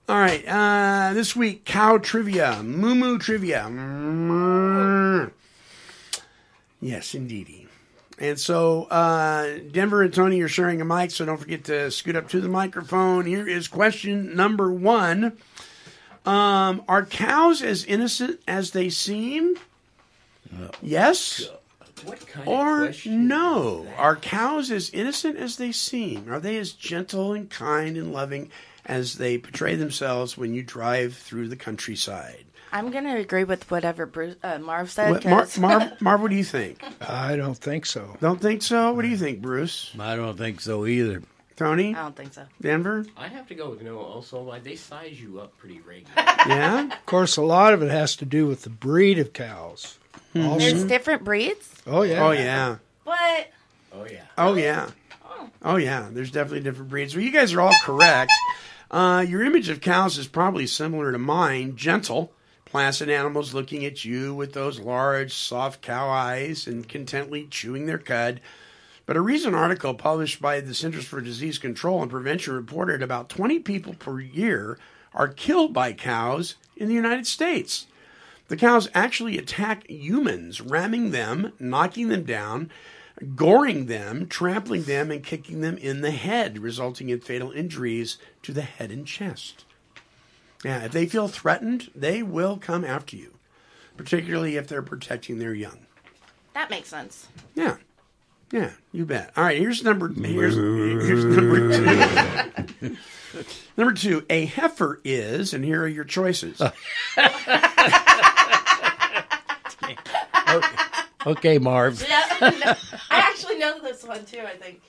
All 0.09 0.19
right, 0.19 0.45
uh, 0.47 1.13
this 1.15 1.35
week, 1.35 1.65
cow 1.65 1.99
trivia, 1.99 2.63
moo 2.63 2.95
moo 2.95 3.19
trivia. 3.19 3.65
Yes, 6.81 7.15
indeedy. 7.15 7.58
And 8.21 8.39
so, 8.39 8.85
uh, 8.85 9.59
Denver 9.71 10.03
and 10.03 10.13
Tony 10.13 10.41
are 10.41 10.49
sharing 10.49 10.81
a 10.81 10.85
mic, 10.85 11.13
so 11.13 11.25
don't 11.25 11.39
forget 11.39 11.65
to 11.65 11.91
scoot 11.91 12.17
up 12.17 12.29
to 12.31 12.41
the 12.41 12.49
microphone. 12.49 13.27
Here 13.27 13.47
is 13.47 13.69
question 13.69 14.35
number 14.35 14.73
one 14.73 15.37
um, 16.27 16.83
Are 16.89 17.05
cows 17.05 17.63
as 17.63 17.85
innocent 17.85 18.41
as 18.49 18.73
they 18.73 18.91
seem? 18.91 19.57
Yes 20.83 21.49
What 22.05 22.27
kind 22.27 22.49
or 22.49 22.87
of 22.87 23.07
no? 23.07 23.87
Are 23.97 24.17
cows 24.17 24.71
as 24.71 24.91
innocent 24.91 25.37
as 25.37 25.57
they 25.57 25.73
seem? 25.73 26.33
Are 26.33 26.41
they 26.41 26.59
as 26.59 26.73
gentle 26.73 27.33
and 27.33 27.49
kind 27.49 27.97
and 27.97 28.13
loving 28.13 28.51
as 28.85 29.19
they 29.19 29.39
portray 29.39 29.77
themselves 29.77 30.37
when 30.37 30.55
you 30.55 30.63
drive 30.63 31.15
through 31.15 31.49
the 31.49 31.57
countryside? 31.57 32.47
I'm 32.73 32.91
gonna 32.91 33.17
agree 33.17 33.45
with 33.45 33.71
whatever 33.71 34.07
Bruce, 34.07 34.37
uh, 34.43 34.59
Marv 34.59 34.91
said. 34.91 35.11
What, 35.11 35.25
Mar- 35.25 35.49
Marv, 35.59 35.93
Marv, 36.01 36.21
what 36.23 36.31
do 36.31 36.37
you 36.37 36.45
think? 36.45 36.83
I 37.01 37.37
don't 37.37 37.57
think 37.57 37.87
so. 37.87 38.17
Don't 38.21 38.41
think 38.41 38.63
so? 38.63 38.93
What 38.93 39.03
do 39.03 39.09
you 39.09 39.17
think, 39.17 39.41
Bruce? 39.41 39.95
I 39.99 40.17
don't 40.17 40.37
think 40.37 40.61
so 40.61 40.87
either. 40.87 41.23
Tony? 41.57 41.93
I 41.95 42.03
don't 42.03 42.15
think 42.17 42.33
so. 42.35 42.45
Denver? 42.61 43.05
I 43.17 43.27
have 43.27 43.49
to 43.49 43.55
go 43.57 43.71
with 43.71 43.83
no. 43.83 43.99
Also, 43.99 44.57
they 44.63 44.77
size 44.77 45.21
you 45.21 45.41
up 45.41 45.57
pretty 45.59 45.81
regularly. 45.81 46.07
Yeah? 46.47 46.85
Of 46.87 47.07
course, 47.07 47.37
a 47.37 47.43
lot 47.43 47.75
of 47.75 47.83
it 47.83 47.91
has 47.91 48.15
to 48.17 48.25
do 48.25 48.47
with 48.47 48.63
the 48.63 48.71
breed 48.71 49.19
of 49.19 49.33
cows. 49.33 49.99
Also, 50.37 50.59
There's 50.59 50.85
different 50.85 51.25
breeds. 51.25 51.69
oh 51.87 52.03
yeah, 52.03 52.25
Oh, 52.25 52.31
yeah. 52.31 52.77
What? 53.05 53.49
Oh 53.93 54.05
yeah. 54.09 54.23
Oh 54.37 54.55
yeah. 54.55 54.91
Oh 55.63 55.77
yeah. 55.77 56.09
There's 56.13 56.31
definitely 56.31 56.61
different 56.61 56.91
breeds. 56.91 57.17
Well, 57.17 57.25
you 57.25 57.33
guys 57.33 57.53
are 57.55 57.61
all 57.61 57.75
correct. 57.83 58.31
Uh, 58.91 59.25
your 59.27 59.43
image 59.43 59.69
of 59.69 59.81
cows 59.81 60.17
is 60.19 60.29
probably 60.29 60.67
similar 60.67 61.11
to 61.13 61.19
mine. 61.19 61.75
Gentle, 61.77 62.33
placid 62.69 63.09
animals 63.09 63.55
looking 63.55 63.85
at 63.85 64.05
you 64.05 64.35
with 64.35 64.53
those 64.53 64.79
large, 64.79 65.33
soft 65.33 65.81
cow 65.81 66.09
eyes 66.09 66.67
and 66.67 66.87
contently 66.87 67.49
chewing 67.51 67.87
their 67.87 67.99
cud. 67.99 68.41
But 69.07 69.17
a 69.17 69.23
recent 69.23 69.55
article 69.55 69.95
published 69.95 70.43
by 70.43 70.61
the 70.61 70.75
Centers 70.75 71.07
for 71.07 71.23
Disease 71.23 71.57
Control 71.57 72.03
and 72.03 72.11
Prevention 72.11 72.55
reported 72.55 73.03
about 73.03 73.31
20 73.31 73.61
people 73.61 73.95
per 73.95 74.21
year 74.21 74.79
are 75.15 75.29
killed 75.29 75.73
by 75.73 75.95
cows 75.95 76.57
in 76.77 76.89
the 76.89 76.95
United 76.95 77.27
States. 77.27 77.87
The 78.49 78.57
cows 78.57 78.91
actually 78.95 79.39
attack 79.39 79.89
humans, 79.89 80.61
ramming 80.61 81.11
them, 81.11 81.55
knocking 81.59 82.09
them 82.09 82.25
down, 82.25 82.71
goring 83.35 83.87
them, 83.87 84.27
trampling 84.27 84.85
them, 84.85 85.11
and 85.11 85.25
kicking 85.25 85.63
them 85.63 85.79
in 85.79 86.03
the 86.03 86.11
head, 86.11 86.59
resulting 86.59 87.09
in 87.09 87.21
fatal 87.21 87.51
injuries 87.51 88.19
to 88.43 88.53
the 88.53 88.63
head 88.63 88.91
and 88.91 89.07
chest. 89.07 89.65
Yeah, 90.65 90.85
if 90.85 90.93
they 90.93 91.07
feel 91.07 91.29
threatened, 91.29 91.91
they 91.95 92.23
will 92.23 92.57
come 92.57 92.85
after 92.85 93.17
you, 93.17 93.35
particularly 93.97 94.57
if 94.57 94.67
they're 94.67 94.83
protecting 94.83 95.39
their 95.39 95.55
young. 95.55 95.87
That 96.55 96.71
makes 96.71 96.89
sense. 96.89 97.29
Yeah. 97.55 97.77
Yeah, 98.51 98.71
you 98.93 99.05
bet. 99.05 99.33
All 99.37 99.45
right, 99.45 99.59
here's 99.59 99.85
number 99.85 100.09
here's, 100.09 100.55
here's 100.55 101.25
number 101.25 101.71
two. 102.81 102.97
number 103.77 103.93
two, 103.93 104.25
a 104.31 104.47
heifer 104.47 105.01
is, 105.05 105.53
and 105.53 105.63
here 105.63 105.83
are 105.83 105.89
your 105.89 106.05
choices. 106.05 106.61
Okay, 111.27 111.59
Marv. 111.59 112.03
Yeah, 112.09 112.25
no, 112.41 112.75
I 113.11 113.19
actually 113.19 113.59
know 113.59 113.81
this 113.81 114.05
one 114.05 114.25
too. 114.25 114.41
I 114.41 114.55
think. 114.57 114.81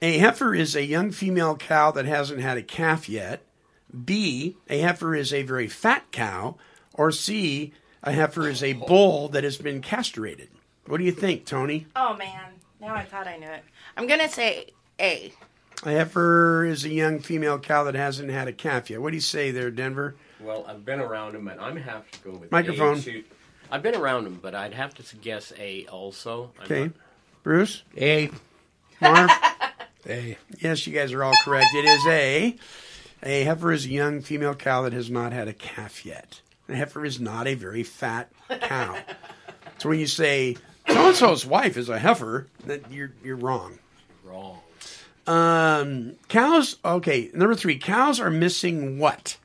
A 0.00 0.18
heifer 0.18 0.54
is 0.54 0.74
a 0.74 0.84
young 0.84 1.10
female 1.10 1.56
cow 1.56 1.90
that 1.90 2.06
hasn't 2.06 2.40
had 2.40 2.56
a 2.56 2.62
calf 2.62 3.08
yet. 3.08 3.42
B, 4.04 4.56
a 4.68 4.78
heifer 4.78 5.14
is 5.14 5.32
a 5.32 5.42
very 5.42 5.68
fat 5.68 6.10
cow. 6.12 6.56
Or 6.94 7.10
C, 7.10 7.72
a 8.02 8.12
heifer 8.12 8.48
is 8.48 8.62
a 8.62 8.72
bull 8.74 9.28
that 9.28 9.44
has 9.44 9.56
been 9.56 9.80
castrated. 9.80 10.48
What 10.86 10.98
do 10.98 11.04
you 11.04 11.12
think, 11.12 11.46
Tony? 11.46 11.86
Oh 11.96 12.14
man, 12.16 12.52
now 12.80 12.94
I 12.94 13.04
thought 13.04 13.26
I 13.26 13.36
knew 13.36 13.48
it. 13.48 13.64
I'm 13.96 14.06
gonna 14.06 14.28
say 14.28 14.70
A. 15.00 15.32
A 15.84 15.90
heifer 15.90 16.64
is 16.64 16.84
a 16.84 16.90
young 16.90 17.18
female 17.20 17.58
cow 17.58 17.84
that 17.84 17.94
hasn't 17.94 18.30
had 18.30 18.46
a 18.48 18.52
calf 18.52 18.90
yet. 18.90 19.00
What 19.00 19.10
do 19.10 19.16
you 19.16 19.20
say 19.22 19.50
there, 19.50 19.70
Denver? 19.70 20.14
Well, 20.40 20.64
I've 20.68 20.84
been 20.84 21.00
around 21.00 21.32
them, 21.34 21.48
and 21.48 21.60
I'm 21.60 21.76
have 21.76 22.10
to 22.10 22.18
go 22.20 22.30
with 22.32 22.50
Microphone. 22.52 22.98
A 22.98 23.02
to- 23.02 23.24
I've 23.70 23.82
been 23.82 23.94
around 23.94 24.24
them, 24.24 24.38
but 24.42 24.54
I'd 24.54 24.74
have 24.74 24.92
to 24.94 25.16
guess 25.16 25.52
A 25.58 25.86
also. 25.86 26.50
I'm 26.58 26.64
Okay. 26.64 26.82
not- 26.84 26.92
Bruce? 27.42 27.82
A. 27.96 28.30
Marv? 29.00 29.30
A. 30.08 30.36
Yes, 30.60 30.86
you 30.86 30.92
guys 30.92 31.12
are 31.12 31.24
all 31.24 31.34
correct. 31.42 31.68
It 31.74 31.84
is 31.84 32.06
A. 32.08 32.56
A 33.24 33.44
heifer 33.44 33.70
is 33.70 33.86
a 33.86 33.90
young 33.90 34.20
female 34.20 34.54
cow 34.54 34.82
that 34.82 34.92
has 34.92 35.08
not 35.08 35.32
had 35.32 35.46
a 35.46 35.52
calf 35.52 36.04
yet. 36.04 36.40
A 36.68 36.74
heifer 36.74 37.04
is 37.04 37.20
not 37.20 37.46
a 37.46 37.54
very 37.54 37.84
fat 37.84 38.32
cow. 38.62 38.98
so 39.78 39.88
when 39.88 40.00
you 40.00 40.08
say 40.08 40.56
so 40.88 41.06
and 41.06 41.16
so's 41.16 41.46
wife 41.46 41.76
is 41.76 41.88
a 41.88 42.00
heifer, 42.00 42.48
that 42.66 42.90
you're 42.90 43.12
you're 43.22 43.36
wrong. 43.36 43.78
wrong. 44.24 44.58
Um, 45.26 46.14
cows. 46.28 46.76
Okay, 46.84 47.30
number 47.32 47.54
three. 47.54 47.78
Cows 47.78 48.18
are 48.18 48.30
missing 48.30 48.98
what? 48.98 49.36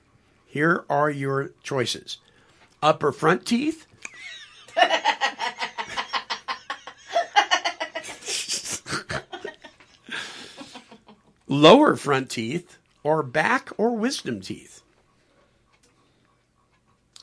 Here 0.48 0.84
are 0.90 1.12
your 1.12 1.52
choices: 1.62 2.18
upper 2.82 3.12
front 3.12 3.46
teeth. 3.46 3.86
Lower 11.48 11.96
front 11.96 12.32
teeth, 12.32 12.77
or 13.08 13.24
back 13.24 13.70
or 13.78 13.96
wisdom 13.96 14.41
teeth. 14.41 14.82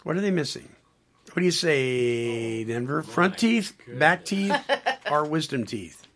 What 0.02 0.16
are 0.16 0.22
they 0.22 0.30
missing? 0.30 0.70
What 1.26 1.40
do 1.40 1.44
you 1.44 1.50
say, 1.50 2.64
Denver? 2.64 3.02
Front 3.02 3.36
teeth, 3.36 3.76
back 3.86 4.24
teeth, 4.24 4.56
or 5.10 5.26
wisdom 5.26 5.66
teeth? 5.66 6.06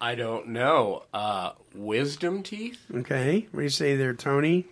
I 0.00 0.16
don't 0.16 0.48
know. 0.48 1.04
Uh, 1.14 1.52
wisdom 1.76 2.42
teeth. 2.42 2.80
Okay. 2.92 3.46
What 3.52 3.60
do 3.60 3.62
you 3.62 3.68
say 3.68 3.94
there, 3.94 4.14
Tony? 4.14 4.66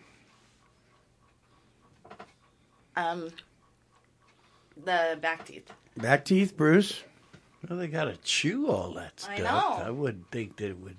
Um, 2.96 3.30
the 4.76 5.16
back 5.20 5.44
teeth. 5.46 5.70
Back 5.96 6.24
teeth, 6.24 6.56
Bruce? 6.56 7.00
Well, 7.68 7.78
they 7.78 7.86
got 7.86 8.04
to 8.06 8.16
chew 8.16 8.68
all 8.68 8.94
that 8.94 9.20
stuff. 9.20 9.38
I 9.38 9.38
know. 9.38 9.84
I 9.86 9.90
wouldn't 9.90 10.32
think 10.32 10.56
that 10.56 10.70
it 10.70 10.78
would. 10.80 10.96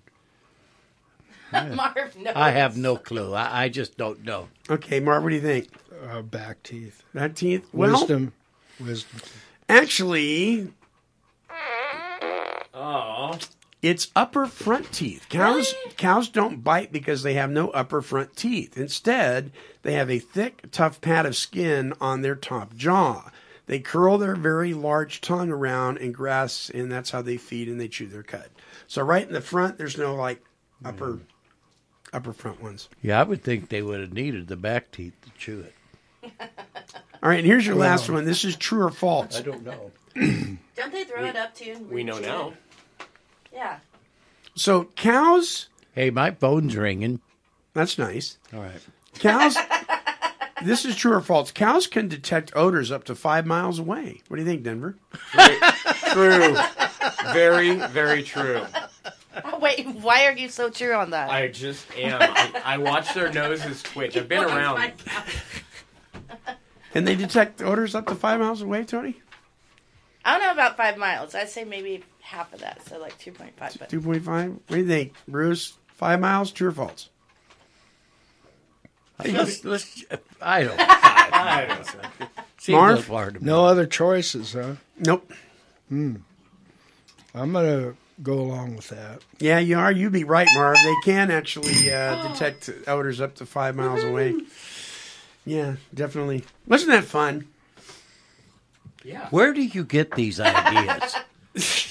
Marv 1.75 2.15
knows. 2.17 2.33
I 2.35 2.51
have 2.51 2.77
no 2.77 2.97
clue. 2.97 3.33
I, 3.33 3.63
I 3.65 3.69
just 3.69 3.97
don't 3.97 4.23
know. 4.23 4.49
Okay, 4.69 4.99
Marv, 4.99 5.23
what 5.23 5.29
do 5.29 5.35
you 5.35 5.41
think? 5.41 5.69
Uh, 6.09 6.21
back 6.21 6.61
teeth. 6.63 7.03
Back 7.13 7.35
teeth? 7.35 7.67
Well, 7.71 7.91
Wisdom. 7.91 8.33
Wisdom. 8.79 9.21
actually, 9.69 10.71
Oh, 12.73 13.37
it's 13.81 14.11
upper 14.15 14.45
front 14.47 14.91
teeth. 14.91 15.27
Cows 15.29 15.73
cows 15.97 16.27
don't 16.29 16.63
bite 16.63 16.91
because 16.91 17.21
they 17.23 17.35
have 17.35 17.51
no 17.51 17.69
upper 17.69 18.01
front 18.01 18.35
teeth. 18.35 18.77
Instead, 18.77 19.51
they 19.83 19.93
have 19.93 20.09
a 20.09 20.19
thick, 20.19 20.63
tough 20.71 20.99
pad 21.01 21.25
of 21.25 21.35
skin 21.35 21.93
on 22.01 22.21
their 22.21 22.35
top 22.35 22.75
jaw. 22.75 23.29
They 23.65 23.79
curl 23.79 24.17
their 24.17 24.35
very 24.35 24.73
large 24.73 25.21
tongue 25.21 25.49
around 25.51 25.97
and 25.99 26.13
grass, 26.13 26.69
and 26.73 26.91
that's 26.91 27.11
how 27.11 27.21
they 27.21 27.37
feed 27.37 27.69
and 27.69 27.79
they 27.79 27.87
chew 27.87 28.07
their 28.07 28.23
cud. 28.23 28.49
So 28.87 29.01
right 29.03 29.25
in 29.25 29.33
the 29.33 29.41
front, 29.41 29.77
there's 29.77 29.97
no 29.97 30.15
like 30.15 30.43
upper 30.83 31.19
upper 32.13 32.33
front 32.33 32.61
ones. 32.61 32.89
Yeah, 33.01 33.19
I 33.19 33.23
would 33.23 33.43
think 33.43 33.69
they 33.69 33.81
would 33.81 33.99
have 33.99 34.13
needed 34.13 34.47
the 34.47 34.55
back 34.55 34.91
teeth 34.91 35.13
to 35.23 35.29
chew 35.37 35.61
it. 35.61 35.73
All 37.21 37.29
right, 37.29 37.39
and 37.39 37.45
here's 37.47 37.65
your 37.65 37.75
last 37.75 38.09
one. 38.09 38.25
This 38.25 38.43
is 38.45 38.55
true 38.55 38.83
or 38.83 38.89
false. 38.91 39.37
I 39.37 39.41
don't 39.41 39.63
know. 39.65 39.91
Don't 40.15 40.91
they 40.91 41.03
throw 41.03 41.23
it 41.25 41.35
up 41.35 41.53
too? 41.55 41.73
and 41.75 41.89
we 41.89 42.03
know 42.03 42.17
chew 42.19 42.25
now. 42.25 42.53
Yeah. 43.53 43.77
So 44.55 44.85
cows, 44.95 45.67
Hey, 45.93 46.09
my 46.09 46.31
phone's 46.31 46.75
ringing. 46.75 47.19
that's 47.73 47.97
nice. 47.97 48.37
All 48.53 48.61
right. 48.61 48.79
Cows. 49.19 49.57
this 50.63 50.85
is 50.85 50.95
true 50.95 51.13
or 51.13 51.21
false. 51.21 51.51
Cows 51.51 51.87
can 51.87 52.07
detect 52.07 52.51
odors 52.55 52.91
up 52.91 53.03
to 53.05 53.15
five 53.15 53.45
miles 53.45 53.79
away. 53.79 54.21
What 54.27 54.37
do 54.37 54.43
you 54.43 54.47
think, 54.47 54.63
Denver? 54.63 54.95
True. 56.11 56.55
very, 57.33 57.75
very 57.75 58.23
true. 58.23 58.63
Oh, 59.43 59.59
wait, 59.61 59.87
why 59.87 60.25
are 60.25 60.33
you 60.33 60.49
so 60.49 60.69
true 60.69 60.93
on 60.93 61.11
that? 61.11 61.29
I 61.29 61.47
just 61.47 61.85
am. 61.97 62.21
I, 62.21 62.61
I 62.63 62.77
watch 62.77 63.13
their 63.13 63.31
noses 63.31 63.81
twitch. 63.81 64.15
I've 64.17 64.27
been 64.27 64.43
around. 64.43 64.93
And 66.93 67.07
they 67.07 67.15
detect 67.15 67.61
odors 67.61 67.95
up 67.95 68.07
to 68.07 68.15
five 68.15 68.39
miles 68.39 68.61
away, 68.61 68.83
Tony? 68.83 69.21
I 70.23 70.37
don't 70.37 70.47
know 70.47 70.51
about 70.53 70.77
five 70.77 70.97
miles. 70.97 71.35
I'd 71.35 71.49
say 71.49 71.63
maybe 71.63 72.03
half 72.21 72.53
of 72.53 72.61
that, 72.61 72.87
so 72.87 72.99
like 72.99 73.17
two 73.17 73.31
point 73.31 73.57
five. 73.57 73.75
But 73.77 73.89
2.5. 73.89 74.25
What 74.53 74.67
do 74.67 74.77
you 74.77 74.87
think, 74.87 75.13
Bruce? 75.27 75.77
Five 75.87 76.19
miles, 76.19 76.51
true 76.51 76.69
or 76.69 76.71
false? 76.71 77.09
Let's, 79.23 79.63
let's, 79.63 80.03
I 80.41 80.63
don't. 80.63 80.75
I 80.79 81.65
don't 81.67 82.19
know. 82.19 82.27
Seems 82.57 82.75
Marv? 82.75 82.97
so 82.97 83.03
far 83.03 83.31
to 83.31 83.39
me. 83.39 83.45
No 83.45 83.65
other 83.65 83.85
choices, 83.85 84.53
huh? 84.53 84.75
Nope. 84.97 85.31
Hmm. 85.89 86.15
I'm 87.33 87.51
gonna 87.53 87.95
go 88.21 88.33
along 88.39 88.75
with 88.75 88.89
that. 88.89 89.21
Yeah, 89.39 89.59
you 89.59 89.77
are. 89.77 89.91
You'd 89.91 90.11
be 90.13 90.23
right, 90.23 90.47
Marv. 90.55 90.75
They 90.83 90.93
can 91.03 91.31
actually 91.31 91.91
uh, 91.91 92.27
detect 92.33 92.69
odors 92.87 93.19
up 93.21 93.35
to 93.35 93.45
five 93.45 93.75
miles 93.75 94.03
away. 94.03 94.35
Yeah, 95.45 95.75
definitely. 95.93 96.43
Wasn't 96.67 96.91
that 96.91 97.03
fun? 97.05 97.47
Yeah. 99.03 99.27
Where 99.29 99.53
do 99.53 99.61
you 99.61 99.83
get 99.83 100.11
these 100.15 100.39
ideas? 100.39 101.15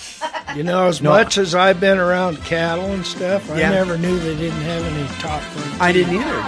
You 0.56 0.62
know, 0.64 0.86
as 0.86 1.00
No. 1.00 1.10
much 1.10 1.38
as 1.38 1.54
I've 1.54 1.80
been 1.80 1.96
around 1.98 2.36
cattle 2.44 2.92
and 2.92 3.06
stuff, 3.06 3.50
I 3.50 3.58
Yeah. 3.60 3.70
never 3.70 3.96
knew 3.96 4.18
they 4.18 4.36
didn't 4.36 4.60
have 4.60 4.84
any 4.84 5.06
top 5.18 5.40
front. 5.40 5.80
I 5.80 5.92
didn't 5.92 6.14
either. 6.14 6.40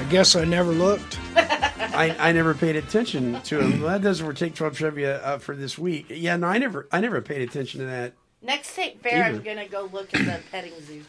I 0.00 0.04
guess 0.08 0.34
I 0.34 0.44
never 0.44 0.72
looked. 0.72 1.18
I, 1.36 2.16
I 2.18 2.32
never 2.32 2.54
paid 2.54 2.76
attention 2.76 3.40
to 3.42 3.58
them. 3.58 3.80
Well, 3.82 3.90
that 3.90 4.02
doesn't 4.02 4.34
take 4.36 4.54
twelve 4.54 4.76
trivia 4.76 5.22
uh, 5.22 5.38
for 5.38 5.54
this 5.56 5.78
week. 5.78 6.06
Yeah, 6.08 6.36
no, 6.36 6.46
I 6.46 6.58
never 6.58 6.86
I 6.92 7.00
never 7.00 7.20
paid 7.20 7.42
attention 7.42 7.80
to 7.80 7.86
that. 7.86 8.14
Next 8.42 8.68
state 8.70 9.02
fair, 9.02 9.24
I'm 9.24 9.42
gonna 9.42 9.68
go 9.68 9.88
look 9.92 10.12
at 10.14 10.24
the 10.24 10.40
petting 10.50 10.72
zoo. 10.82 11.02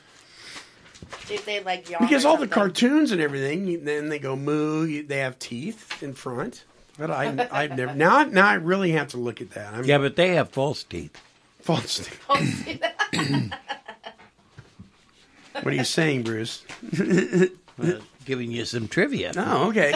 See 1.25 1.35
if 1.35 1.45
they 1.45 1.61
like 1.61 1.89
yawn. 1.89 2.01
Because 2.01 2.25
all 2.25 2.35
the 2.35 2.41
something. 2.41 2.53
cartoons 2.53 3.11
and 3.11 3.21
everything, 3.21 3.67
you- 3.67 3.79
then 3.79 4.09
they 4.09 4.19
go 4.19 4.35
moo. 4.35 4.83
You, 4.85 5.03
they 5.03 5.17
have 5.19 5.39
teeth 5.39 6.01
in 6.03 6.13
front. 6.13 6.65
But 6.97 7.09
I, 7.09 7.47
I've 7.51 7.77
never 7.77 7.93
now. 7.95 8.23
Now 8.25 8.47
I 8.47 8.55
really 8.55 8.91
have 8.91 9.07
to 9.09 9.17
look 9.17 9.41
at 9.41 9.51
that. 9.51 9.73
I'm 9.73 9.85
yeah, 9.85 9.97
but 9.97 10.15
they 10.15 10.35
have 10.35 10.49
false 10.49 10.83
teeth. 10.83 11.19
false. 11.61 12.09
teeth. 12.65 12.83
What 15.53 15.67
are 15.73 15.77
you 15.77 15.83
saying, 15.83 16.23
Bruce? 16.23 16.63
giving 18.25 18.51
you 18.51 18.65
some 18.65 18.87
trivia. 18.87 19.31
Oh, 19.35 19.69
okay. 19.69 19.93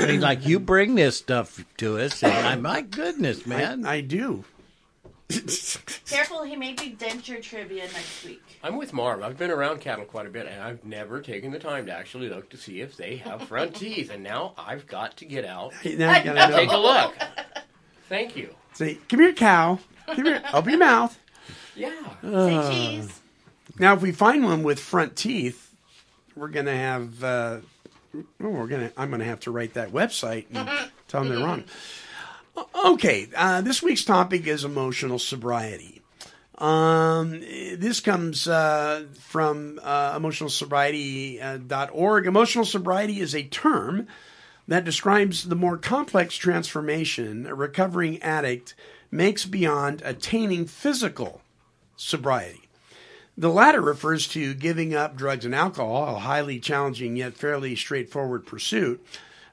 I 0.00 0.06
mean, 0.06 0.20
like 0.20 0.46
you 0.46 0.60
bring 0.60 0.94
this 0.94 1.16
stuff 1.18 1.64
to 1.78 1.98
us, 1.98 2.22
and 2.22 2.32
I, 2.32 2.56
my 2.56 2.82
goodness, 2.82 3.46
man. 3.46 3.84
I, 3.84 3.96
I 3.96 4.00
do. 4.00 4.44
Careful, 6.06 6.42
he 6.44 6.56
may 6.56 6.72
be 6.72 6.96
denture 6.98 7.42
trivia 7.42 7.82
next 7.82 8.24
week. 8.24 8.42
I'm 8.62 8.76
with 8.78 8.92
Marv. 8.94 9.22
I've 9.22 9.36
been 9.36 9.50
around 9.50 9.80
cattle 9.80 10.06
quite 10.06 10.26
a 10.26 10.30
bit, 10.30 10.46
and 10.46 10.62
I've 10.62 10.82
never 10.84 11.20
taken 11.20 11.50
the 11.50 11.58
time 11.58 11.84
to 11.86 11.92
actually 11.92 12.28
look 12.30 12.48
to 12.50 12.56
see 12.56 12.80
if 12.80 12.96
they 12.96 13.16
have 13.16 13.42
front 13.42 13.74
teeth. 13.76 14.10
And 14.10 14.22
now 14.22 14.54
I've 14.56 14.86
got 14.86 15.16
to 15.18 15.24
get 15.26 15.44
out 15.44 15.72
Now 15.84 16.16
you 16.18 16.24
gotta 16.24 16.50
know. 16.50 16.56
take 16.56 16.70
a 16.70 16.76
look. 16.78 17.14
Thank 18.08 18.36
you. 18.36 18.54
Say, 18.72 18.98
come 19.08 19.20
here, 19.20 19.32
cow. 19.34 19.78
Come 20.06 20.24
here. 20.24 20.42
Open 20.54 20.70
your 20.70 20.78
mouth. 20.78 21.18
Yeah. 21.76 21.92
Uh, 22.24 22.70
cheese. 22.70 23.20
Now, 23.78 23.92
if 23.94 24.00
we 24.00 24.12
find 24.12 24.44
one 24.44 24.62
with 24.62 24.80
front 24.80 25.14
teeth, 25.14 25.67
we're 26.38 26.48
gonna 26.48 26.76
have. 26.76 27.22
Uh, 27.22 27.58
oh, 28.14 28.48
we're 28.48 28.66
gonna. 28.66 28.90
I'm 28.96 29.10
gonna 29.10 29.24
have 29.24 29.40
to 29.40 29.50
write 29.50 29.74
that 29.74 29.90
website 29.90 30.46
and 30.52 30.68
tell 31.08 31.22
them 31.22 31.34
they're 31.34 31.44
wrong. 31.44 31.64
Okay, 32.84 33.28
uh, 33.36 33.60
this 33.60 33.82
week's 33.82 34.04
topic 34.04 34.46
is 34.46 34.64
emotional 34.64 35.18
sobriety. 35.18 36.02
Um, 36.58 37.40
this 37.40 38.00
comes 38.00 38.48
uh, 38.48 39.04
from 39.14 39.80
uh, 39.82 40.18
emotionalsobriety.org. 40.18 42.26
Emotional 42.26 42.64
sobriety 42.64 43.20
is 43.20 43.34
a 43.34 43.44
term 43.44 44.08
that 44.66 44.84
describes 44.84 45.44
the 45.44 45.54
more 45.54 45.78
complex 45.78 46.36
transformation 46.36 47.46
a 47.46 47.54
recovering 47.54 48.20
addict 48.22 48.74
makes 49.10 49.46
beyond 49.46 50.02
attaining 50.04 50.66
physical 50.66 51.40
sobriety. 51.96 52.67
The 53.38 53.48
latter 53.48 53.80
refers 53.80 54.26
to 54.28 54.52
giving 54.52 54.96
up 54.96 55.14
drugs 55.16 55.44
and 55.44 55.54
alcohol, 55.54 56.16
a 56.16 56.18
highly 56.18 56.58
challenging 56.58 57.16
yet 57.16 57.34
fairly 57.34 57.76
straightforward 57.76 58.44
pursuit. 58.44 59.00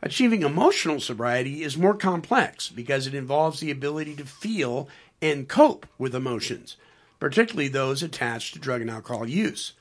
Achieving 0.02 0.42
emotional 0.42 1.00
sobriety 1.00 1.62
is 1.62 1.78
more 1.78 1.94
complex 1.94 2.68
because 2.68 3.06
it 3.06 3.14
involves 3.14 3.60
the 3.60 3.70
ability 3.70 4.16
to 4.16 4.26
feel 4.26 4.90
and 5.22 5.48
cope 5.48 5.86
with 6.00 6.16
emotions, 6.16 6.78
particularly 7.20 7.68
those 7.68 8.02
attached 8.02 8.56
to 8.56 8.60
drug 8.60 8.82
and 8.82 8.90
alcohol 8.90 9.30
use. 9.30 9.74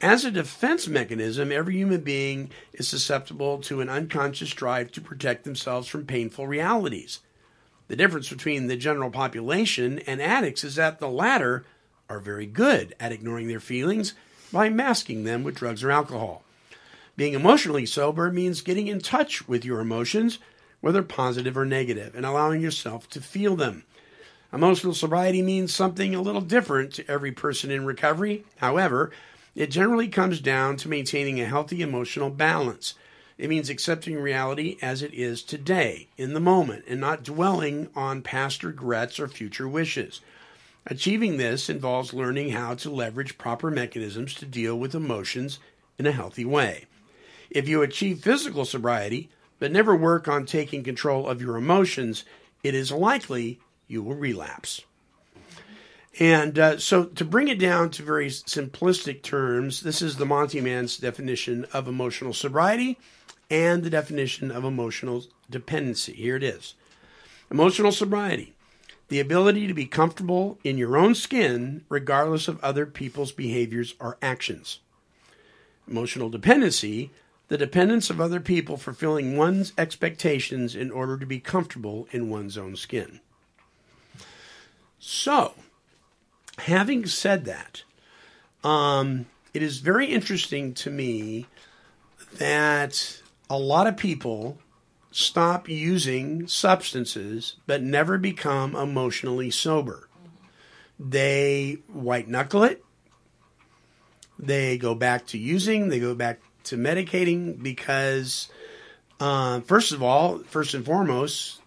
As 0.00 0.24
a 0.24 0.32
defense 0.32 0.88
mechanism, 0.88 1.52
every 1.52 1.76
human 1.76 2.00
being 2.00 2.50
is 2.72 2.88
susceptible 2.88 3.58
to 3.58 3.80
an 3.80 3.88
unconscious 3.88 4.50
drive 4.50 4.90
to 4.90 5.00
protect 5.00 5.44
themselves 5.44 5.86
from 5.86 6.06
painful 6.06 6.48
realities. 6.48 7.20
The 7.86 7.94
difference 7.94 8.30
between 8.30 8.66
the 8.66 8.76
general 8.76 9.10
population 9.10 10.00
and 10.08 10.20
addicts 10.20 10.64
is 10.64 10.74
that 10.74 10.98
the 10.98 11.08
latter 11.08 11.64
are 12.08 12.20
very 12.20 12.46
good 12.46 12.94
at 12.98 13.12
ignoring 13.12 13.48
their 13.48 13.60
feelings 13.60 14.14
by 14.52 14.68
masking 14.68 15.24
them 15.24 15.44
with 15.44 15.56
drugs 15.56 15.84
or 15.84 15.90
alcohol. 15.90 16.42
Being 17.16 17.34
emotionally 17.34 17.84
sober 17.84 18.30
means 18.30 18.60
getting 18.60 18.86
in 18.86 19.00
touch 19.00 19.48
with 19.48 19.64
your 19.64 19.80
emotions, 19.80 20.38
whether 20.80 21.02
positive 21.02 21.56
or 21.56 21.64
negative, 21.64 22.14
and 22.14 22.24
allowing 22.24 22.60
yourself 22.60 23.08
to 23.10 23.20
feel 23.20 23.56
them. 23.56 23.84
Emotional 24.52 24.94
sobriety 24.94 25.42
means 25.42 25.74
something 25.74 26.14
a 26.14 26.22
little 26.22 26.40
different 26.40 26.94
to 26.94 27.10
every 27.10 27.32
person 27.32 27.70
in 27.70 27.84
recovery. 27.84 28.44
However, 28.58 29.10
it 29.54 29.70
generally 29.70 30.08
comes 30.08 30.40
down 30.40 30.76
to 30.76 30.88
maintaining 30.88 31.40
a 31.40 31.46
healthy 31.46 31.82
emotional 31.82 32.30
balance. 32.30 32.94
It 33.36 33.50
means 33.50 33.68
accepting 33.68 34.18
reality 34.18 34.78
as 34.80 35.02
it 35.02 35.12
is 35.12 35.42
today, 35.42 36.08
in 36.16 36.32
the 36.32 36.40
moment, 36.40 36.84
and 36.88 37.00
not 37.00 37.24
dwelling 37.24 37.88
on 37.94 38.22
past 38.22 38.64
regrets 38.64 39.20
or 39.20 39.28
future 39.28 39.68
wishes. 39.68 40.20
Achieving 40.90 41.36
this 41.36 41.68
involves 41.68 42.14
learning 42.14 42.50
how 42.50 42.74
to 42.76 42.90
leverage 42.90 43.36
proper 43.36 43.70
mechanisms 43.70 44.32
to 44.34 44.46
deal 44.46 44.78
with 44.78 44.94
emotions 44.94 45.58
in 45.98 46.06
a 46.06 46.12
healthy 46.12 46.46
way. 46.46 46.86
If 47.50 47.68
you 47.68 47.82
achieve 47.82 48.20
physical 48.22 48.64
sobriety, 48.64 49.28
but 49.58 49.70
never 49.70 49.94
work 49.94 50.28
on 50.28 50.46
taking 50.46 50.82
control 50.82 51.28
of 51.28 51.42
your 51.42 51.56
emotions, 51.56 52.24
it 52.62 52.74
is 52.74 52.90
likely 52.90 53.60
you 53.86 54.02
will 54.02 54.14
relapse. 54.14 54.82
And 56.18 56.58
uh, 56.58 56.78
so, 56.78 57.04
to 57.04 57.24
bring 57.24 57.48
it 57.48 57.58
down 57.58 57.90
to 57.90 58.02
very 58.02 58.28
simplistic 58.28 59.22
terms, 59.22 59.82
this 59.82 60.00
is 60.00 60.16
the 60.16 60.26
Monty 60.26 60.60
Man's 60.60 60.96
definition 60.96 61.66
of 61.72 61.86
emotional 61.86 62.32
sobriety 62.32 62.98
and 63.50 63.82
the 63.82 63.90
definition 63.90 64.50
of 64.50 64.64
emotional 64.64 65.24
dependency. 65.50 66.14
Here 66.14 66.36
it 66.36 66.42
is 66.42 66.74
Emotional 67.50 67.92
sobriety, 67.92 68.54
the 69.08 69.20
ability 69.20 69.66
to 69.66 69.74
be 69.74 69.86
comfortable 69.86 70.58
in 70.62 70.78
your 70.78 70.96
own 70.96 71.14
skin 71.14 71.84
regardless 71.88 72.48
of 72.48 72.62
other 72.62 72.86
people's 72.86 73.32
behaviors 73.32 73.94
or 74.00 74.18
actions. 74.20 74.80
Emotional 75.88 76.28
dependency, 76.28 77.10
the 77.48 77.58
dependence 77.58 78.10
of 78.10 78.20
other 78.20 78.40
people 78.40 78.76
fulfilling 78.76 79.36
one's 79.36 79.72
expectations 79.78 80.74
in 80.74 80.90
order 80.90 81.18
to 81.18 81.26
be 81.26 81.40
comfortable 81.40 82.06
in 82.12 82.28
one's 82.28 82.58
own 82.58 82.76
skin. 82.76 83.20
So, 84.98 85.54
having 86.58 87.06
said 87.06 87.46
that, 87.46 87.82
um, 88.62 89.26
it 89.54 89.62
is 89.62 89.78
very 89.78 90.06
interesting 90.06 90.74
to 90.74 90.90
me 90.90 91.46
that 92.36 93.22
a 93.48 93.58
lot 93.58 93.86
of 93.86 93.96
people 93.96 94.58
stop 95.18 95.68
using 95.68 96.46
substances 96.46 97.56
but 97.66 97.82
never 97.82 98.16
become 98.16 98.76
emotionally 98.76 99.50
sober. 99.50 100.08
They 100.96 101.78
white 101.88 102.28
knuckle 102.28 102.62
it. 102.62 102.84
They 104.38 104.78
go 104.78 104.94
back 104.94 105.26
to 105.28 105.38
using, 105.38 105.88
they 105.88 105.98
go 105.98 106.14
back 106.14 106.38
to 106.64 106.76
medicating 106.76 107.60
because, 107.60 108.48
uh, 109.18 109.58
first 109.62 109.90
of 109.90 110.04
all, 110.04 110.38
first 110.44 110.74
and 110.74 110.84
foremost, 110.86 111.62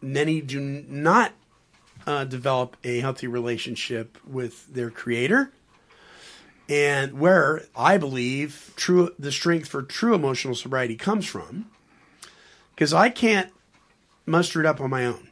many 0.00 0.40
do 0.40 0.58
not 0.58 1.32
uh, 2.06 2.24
develop 2.24 2.78
a 2.82 3.00
healthy 3.00 3.26
relationship 3.26 4.16
with 4.26 4.72
their 4.72 4.90
creator. 4.90 5.52
And 6.66 7.18
where 7.18 7.64
I 7.76 7.98
believe 7.98 8.72
true 8.74 9.14
the 9.18 9.32
strength 9.32 9.68
for 9.68 9.82
true 9.82 10.14
emotional 10.14 10.54
sobriety 10.54 10.96
comes 10.96 11.26
from, 11.26 11.66
because 12.78 12.94
I 12.94 13.08
can't 13.08 13.50
muster 14.24 14.60
it 14.60 14.66
up 14.66 14.80
on 14.80 14.90
my 14.90 15.04
own. 15.04 15.30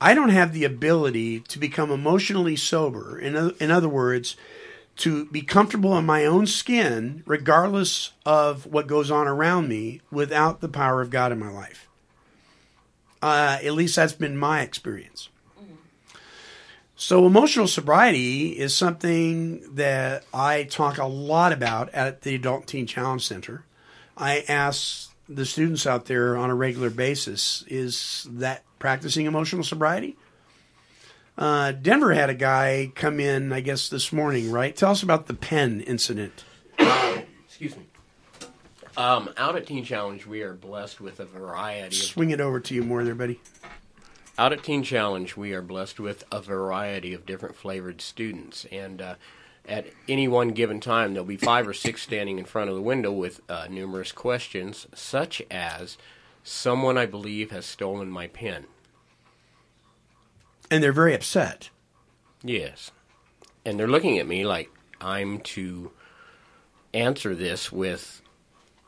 I 0.00 0.14
don't 0.14 0.28
have 0.28 0.52
the 0.52 0.62
ability 0.62 1.40
to 1.40 1.58
become 1.58 1.90
emotionally 1.90 2.54
sober. 2.54 3.18
In, 3.18 3.52
in 3.58 3.72
other 3.72 3.88
words, 3.88 4.36
to 4.98 5.24
be 5.26 5.42
comfortable 5.42 5.98
in 5.98 6.06
my 6.06 6.24
own 6.24 6.46
skin, 6.46 7.24
regardless 7.26 8.12
of 8.24 8.64
what 8.64 8.86
goes 8.86 9.10
on 9.10 9.26
around 9.26 9.66
me, 9.66 10.02
without 10.12 10.60
the 10.60 10.68
power 10.68 11.02
of 11.02 11.10
God 11.10 11.32
in 11.32 11.40
my 11.40 11.50
life. 11.50 11.88
Uh, 13.20 13.58
at 13.60 13.72
least 13.72 13.96
that's 13.96 14.12
been 14.12 14.36
my 14.36 14.60
experience. 14.60 15.30
So, 16.94 17.26
emotional 17.26 17.66
sobriety 17.66 18.50
is 18.50 18.76
something 18.76 19.74
that 19.74 20.24
I 20.32 20.62
talk 20.62 20.96
a 20.98 21.06
lot 21.06 21.52
about 21.52 21.92
at 21.92 22.22
the 22.22 22.36
Adult 22.36 22.68
Teen 22.68 22.86
Challenge 22.86 23.26
Center. 23.26 23.64
I 24.16 24.44
ask 24.46 25.10
the 25.28 25.46
students 25.46 25.86
out 25.86 26.06
there 26.06 26.36
on 26.36 26.50
a 26.50 26.54
regular 26.54 26.90
basis 26.90 27.64
is 27.68 28.26
that 28.30 28.64
practicing 28.78 29.26
emotional 29.26 29.64
sobriety? 29.64 30.16
Uh, 31.36 31.72
Denver 31.72 32.14
had 32.14 32.30
a 32.30 32.34
guy 32.34 32.92
come 32.94 33.18
in, 33.18 33.52
I 33.52 33.60
guess, 33.60 33.88
this 33.88 34.12
morning, 34.12 34.52
right? 34.52 34.74
Tell 34.74 34.92
us 34.92 35.02
about 35.02 35.26
the 35.26 35.34
pen 35.34 35.80
incident. 35.80 36.44
Excuse 36.78 37.76
me. 37.76 37.84
Um, 38.96 39.30
out 39.36 39.56
at 39.56 39.66
Teen 39.66 39.84
Challenge, 39.84 40.24
we 40.26 40.42
are 40.42 40.54
blessed 40.54 41.00
with 41.00 41.18
a 41.18 41.24
variety 41.24 41.96
of 41.96 42.02
Swing 42.02 42.30
it 42.30 42.40
over 42.40 42.60
to 42.60 42.74
you 42.74 42.84
more 42.84 43.02
there, 43.02 43.16
buddy. 43.16 43.40
Out 44.38 44.52
at 44.52 44.62
Teen 44.62 44.84
Challenge, 44.84 45.36
we 45.36 45.52
are 45.52 45.62
blessed 45.62 45.98
with 45.98 46.24
a 46.30 46.40
variety 46.40 47.14
of 47.14 47.26
different 47.26 47.56
flavored 47.56 48.00
students, 48.00 48.66
and 48.70 49.02
uh, 49.02 49.14
at 49.68 49.86
any 50.08 50.28
one 50.28 50.48
given 50.48 50.80
time, 50.80 51.14
there'll 51.14 51.26
be 51.26 51.36
five 51.36 51.66
or 51.66 51.74
six 51.74 52.02
standing 52.02 52.38
in 52.38 52.44
front 52.44 52.68
of 52.68 52.76
the 52.76 52.82
window 52.82 53.12
with 53.12 53.40
uh, 53.48 53.66
numerous 53.70 54.12
questions, 54.12 54.86
such 54.94 55.42
as, 55.50 55.96
"Someone 56.42 56.98
I 56.98 57.06
believe 57.06 57.50
has 57.50 57.64
stolen 57.66 58.10
my 58.10 58.26
pen." 58.26 58.66
And 60.70 60.82
they're 60.82 60.92
very 60.92 61.14
upset. 61.14 61.70
Yes, 62.42 62.90
and 63.64 63.78
they're 63.78 63.88
looking 63.88 64.18
at 64.18 64.26
me 64.26 64.44
like 64.44 64.70
I'm 65.00 65.40
to 65.40 65.92
answer 66.92 67.34
this 67.34 67.72
with 67.72 68.22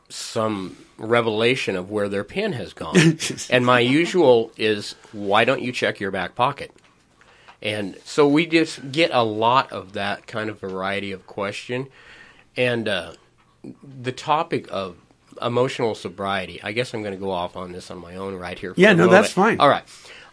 some 0.09 0.77
revelation 0.97 1.75
of 1.75 1.91
where 1.91 2.09
their 2.09 2.23
pen 2.23 2.53
has 2.53 2.73
gone. 2.73 3.17
and 3.49 3.65
my 3.65 3.79
usual 3.79 4.51
is, 4.57 4.95
why 5.11 5.43
don't 5.43 5.61
you 5.61 5.71
check 5.71 5.99
your 5.99 6.11
back 6.11 6.35
pocket? 6.35 6.71
And 7.61 7.97
so 8.03 8.27
we 8.27 8.45
just 8.45 8.91
get 8.91 9.11
a 9.11 9.23
lot 9.23 9.71
of 9.71 9.93
that 9.93 10.27
kind 10.27 10.49
of 10.49 10.59
variety 10.59 11.11
of 11.11 11.25
question. 11.25 11.87
And 12.55 12.87
uh, 12.87 13.13
the 14.01 14.11
topic 14.11 14.67
of 14.69 14.97
emotional 15.41 15.95
sobriety, 15.95 16.61
I 16.63 16.71
guess 16.71 16.93
I'm 16.93 17.01
going 17.01 17.13
to 17.13 17.19
go 17.19 17.31
off 17.31 17.55
on 17.55 17.71
this 17.71 17.89
on 17.89 17.99
my 17.99 18.15
own 18.15 18.35
right 18.35 18.57
here. 18.57 18.73
for 18.73 18.79
Yeah, 18.79 18.93
no, 18.93 19.09
that's 19.09 19.31
fine. 19.31 19.59
All 19.59 19.69
right. 19.69 19.83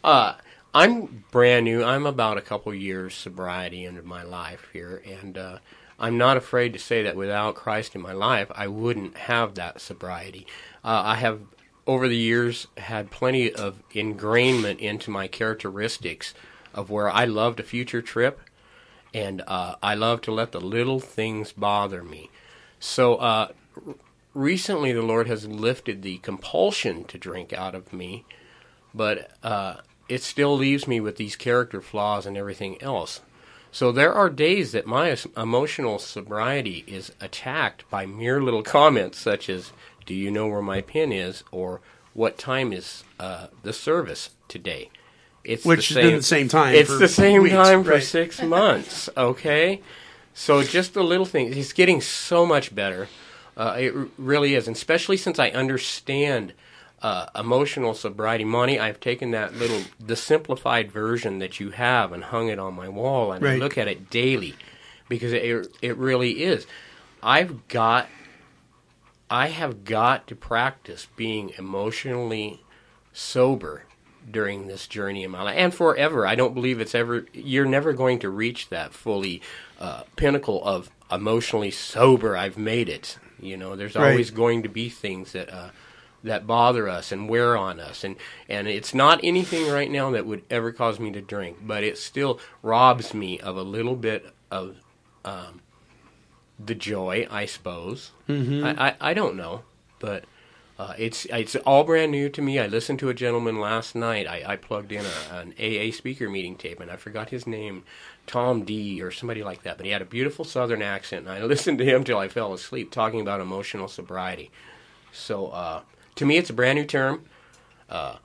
Uh, 0.02 0.34
I'm 0.74 1.24
brand 1.30 1.64
new. 1.64 1.84
I'm 1.84 2.04
about 2.04 2.36
a 2.36 2.42
couple 2.42 2.74
years 2.74 3.14
sobriety 3.14 3.84
into 3.84 4.02
my 4.02 4.22
life 4.22 4.68
here, 4.72 5.02
and 5.06 5.38
uh, 5.38 5.58
I'm 6.00 6.18
not 6.18 6.36
afraid 6.36 6.72
to 6.72 6.78
say 6.78 7.02
that 7.04 7.16
without 7.16 7.54
Christ 7.54 7.94
in 7.94 8.02
my 8.02 8.12
life, 8.12 8.50
I 8.54 8.66
wouldn't 8.66 9.16
have 9.16 9.54
that 9.54 9.80
sobriety. 9.80 10.46
Uh, 10.84 11.02
I 11.04 11.14
have, 11.16 11.42
over 11.86 12.08
the 12.08 12.16
years, 12.16 12.66
had 12.76 13.12
plenty 13.12 13.52
of 13.52 13.82
ingrainment 13.90 14.80
into 14.80 15.10
my 15.10 15.28
characteristics 15.28 16.34
of 16.74 16.90
where 16.90 17.08
I 17.08 17.24
loved 17.24 17.60
a 17.60 17.64
future 17.64 18.02
trip, 18.02 18.40
and 19.12 19.42
uh, 19.46 19.76
I 19.82 19.94
love 19.94 20.20
to 20.22 20.32
let 20.32 20.52
the 20.52 20.60
little 20.60 21.00
things 21.00 21.52
bother 21.52 22.02
me. 22.02 22.30
So 22.80 23.16
uh, 23.16 23.48
recently, 24.34 24.92
the 24.92 25.02
Lord 25.02 25.26
has 25.28 25.46
lifted 25.46 26.02
the 26.02 26.18
compulsion 26.18 27.04
to 27.04 27.16
drink 27.16 27.52
out 27.52 27.74
of 27.74 27.92
me, 27.92 28.24
but 28.92 29.30
uh, 29.42 29.76
it 30.08 30.22
still 30.22 30.56
leaves 30.56 30.86
me 30.86 31.00
with 31.00 31.16
these 31.16 31.36
character 31.36 31.80
flaws 31.80 32.26
and 32.26 32.36
everything 32.36 32.80
else. 32.82 33.20
So 33.72 33.90
there 33.90 34.14
are 34.14 34.30
days 34.30 34.72
that 34.72 34.86
my 34.86 35.16
emotional 35.36 35.98
sobriety 35.98 36.84
is 36.86 37.12
attacked 37.20 37.88
by 37.90 38.06
mere 38.06 38.42
little 38.42 38.62
comments 38.76 39.18
such 39.18 39.48
as, 39.48 39.72
"Do 40.06 40.14
you 40.14 40.30
know 40.30 40.46
where 40.46 40.62
my 40.62 40.80
pin 40.80 41.12
is?" 41.12 41.42
or 41.50 41.80
"What 42.12 42.38
time 42.38 42.72
is 42.72 43.02
uh, 43.18 43.48
the 43.62 43.72
service 43.72 44.30
today?" 44.48 44.90
It's 45.44 45.64
Which 45.64 45.88
the 45.88 45.94
same, 45.94 46.06
been 46.06 46.16
the 46.16 46.22
same 46.22 46.48
time 46.48 46.74
It's 46.74 46.90
for 46.90 46.96
the 46.96 47.08
same 47.08 47.42
weeks, 47.42 47.54
time 47.54 47.84
for 47.84 47.90
right. 47.90 48.02
six 48.02 48.42
months. 48.42 49.08
Okay, 49.16 49.80
so 50.32 50.62
just 50.62 50.94
the 50.94 51.04
little 51.04 51.26
things. 51.26 51.56
It's 51.56 51.72
getting 51.72 52.00
so 52.00 52.46
much 52.46 52.74
better. 52.74 53.08
Uh, 53.56 53.76
it 53.78 53.94
r- 53.94 54.06
really 54.18 54.54
is, 54.54 54.66
and 54.66 54.74
especially 54.74 55.16
since 55.16 55.38
I 55.38 55.50
understand 55.50 56.54
uh, 57.02 57.26
emotional 57.38 57.92
sobriety. 57.94 58.44
Monty, 58.44 58.80
I've 58.80 58.98
taken 59.00 59.30
that 59.32 59.54
little 59.54 59.82
the 60.00 60.16
simplified 60.16 60.90
version 60.90 61.38
that 61.40 61.60
you 61.60 61.70
have 61.70 62.12
and 62.12 62.24
hung 62.24 62.48
it 62.48 62.58
on 62.58 62.74
my 62.74 62.88
wall, 62.88 63.30
and 63.32 63.46
I 63.46 63.56
look 63.56 63.76
at 63.76 63.86
it 63.86 64.10
daily 64.10 64.54
because 65.08 65.32
it 65.32 65.68
it 65.82 65.96
really 65.98 66.42
is. 66.42 66.66
I've 67.22 67.68
got 67.68 68.08
I 69.30 69.48
have 69.48 69.84
got 69.84 70.26
to 70.28 70.34
practice 70.36 71.06
being 71.16 71.50
emotionally 71.58 72.62
sober 73.12 73.84
during 74.30 74.66
this 74.66 74.86
journey 74.86 75.22
in 75.24 75.30
my 75.30 75.42
life 75.42 75.56
and 75.56 75.72
forever. 75.74 76.26
I 76.26 76.34
don't 76.34 76.54
believe 76.54 76.80
it's 76.80 76.94
ever 76.94 77.26
you're 77.32 77.66
never 77.66 77.92
going 77.92 78.18
to 78.20 78.30
reach 78.30 78.68
that 78.70 78.92
fully 78.94 79.42
uh, 79.78 80.04
pinnacle 80.16 80.64
of 80.64 80.90
emotionally 81.10 81.70
sober. 81.70 82.36
I've 82.36 82.56
made 82.58 82.88
it. 82.88 83.18
You 83.40 83.56
know, 83.56 83.76
there's 83.76 83.94
Right. 83.96 84.10
always 84.10 84.30
going 84.30 84.62
to 84.62 84.68
be 84.68 84.88
things 84.88 85.32
that 85.32 85.52
uh, 85.52 85.70
that 86.22 86.46
bother 86.46 86.88
us 86.88 87.12
and 87.12 87.28
wear 87.28 87.54
on 87.56 87.78
us, 87.78 88.02
and 88.04 88.16
and 88.48 88.66
it's 88.66 88.94
not 88.94 89.20
anything 89.22 89.68
right 89.70 89.90
now 89.90 90.10
that 90.12 90.24
would 90.24 90.42
ever 90.48 90.72
cause 90.72 90.98
me 90.98 91.10
to 91.12 91.20
drink, 91.20 91.58
but 91.62 91.84
it 91.84 91.98
still 91.98 92.40
robs 92.62 93.12
me 93.12 93.38
of 93.40 93.58
a 93.58 93.62
little 93.62 93.96
bit 93.96 94.32
of 94.50 94.76
um, 95.26 95.60
the 96.64 96.74
joy, 96.74 97.26
I 97.30 97.44
suppose. 97.46 98.12
Mhm. 98.28 98.64
I, 98.64 98.88
I 98.88 99.10
I 99.10 99.14
don't 99.14 99.36
know, 99.36 99.64
but 99.98 100.24
uh, 100.78 100.94
it's 100.98 101.24
it's 101.26 101.54
all 101.56 101.84
brand 101.84 102.10
new 102.10 102.28
to 102.28 102.42
me. 102.42 102.58
I 102.58 102.66
listened 102.66 102.98
to 102.98 103.08
a 103.08 103.14
gentleman 103.14 103.60
last 103.60 103.94
night. 103.94 104.26
I, 104.26 104.42
I 104.46 104.56
plugged 104.56 104.90
in 104.90 105.04
a, 105.04 105.34
an 105.34 105.54
AA 105.58 105.92
speaker 105.92 106.28
meeting 106.28 106.56
tape, 106.56 106.80
and 106.80 106.90
I 106.90 106.96
forgot 106.96 107.30
his 107.30 107.46
name, 107.46 107.84
Tom 108.26 108.64
D 108.64 109.00
or 109.00 109.12
somebody 109.12 109.44
like 109.44 109.62
that. 109.62 109.76
But 109.76 109.86
he 109.86 109.92
had 109.92 110.02
a 110.02 110.06
beautiful 110.06 110.44
Southern 110.44 110.82
accent, 110.82 111.26
and 111.28 111.36
I 111.36 111.44
listened 111.44 111.78
to 111.78 111.84
him 111.84 112.02
till 112.02 112.18
I 112.18 112.28
fell 112.28 112.52
asleep, 112.52 112.90
talking 112.90 113.20
about 113.20 113.40
emotional 113.40 113.86
sobriety. 113.86 114.50
So 115.12 115.48
uh, 115.48 115.82
to 116.16 116.26
me, 116.26 116.38
it's 116.38 116.50
a 116.50 116.54
brand 116.54 116.78
new 116.78 116.86
term. 116.86 117.24
Uh, 117.88 118.16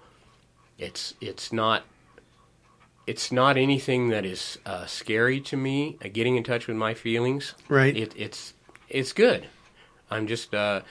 it's 0.79 1.13
it's 1.21 1.53
not 1.53 1.83
it's 3.05 3.31
not 3.31 3.57
anything 3.57 4.09
that 4.09 4.25
is 4.25 4.57
uh, 4.65 4.85
scary 4.87 5.39
to 5.41 5.57
me. 5.57 5.97
Uh, 6.03 6.07
getting 6.11 6.35
in 6.35 6.43
touch 6.43 6.67
with 6.67 6.77
my 6.77 6.95
feelings, 6.95 7.53
Right. 7.67 7.95
It, 7.95 8.13
it's 8.15 8.53
it's 8.87 9.13
good. 9.13 9.47
I'm 10.09 10.25
just 10.25 10.55
uh, 10.55 10.81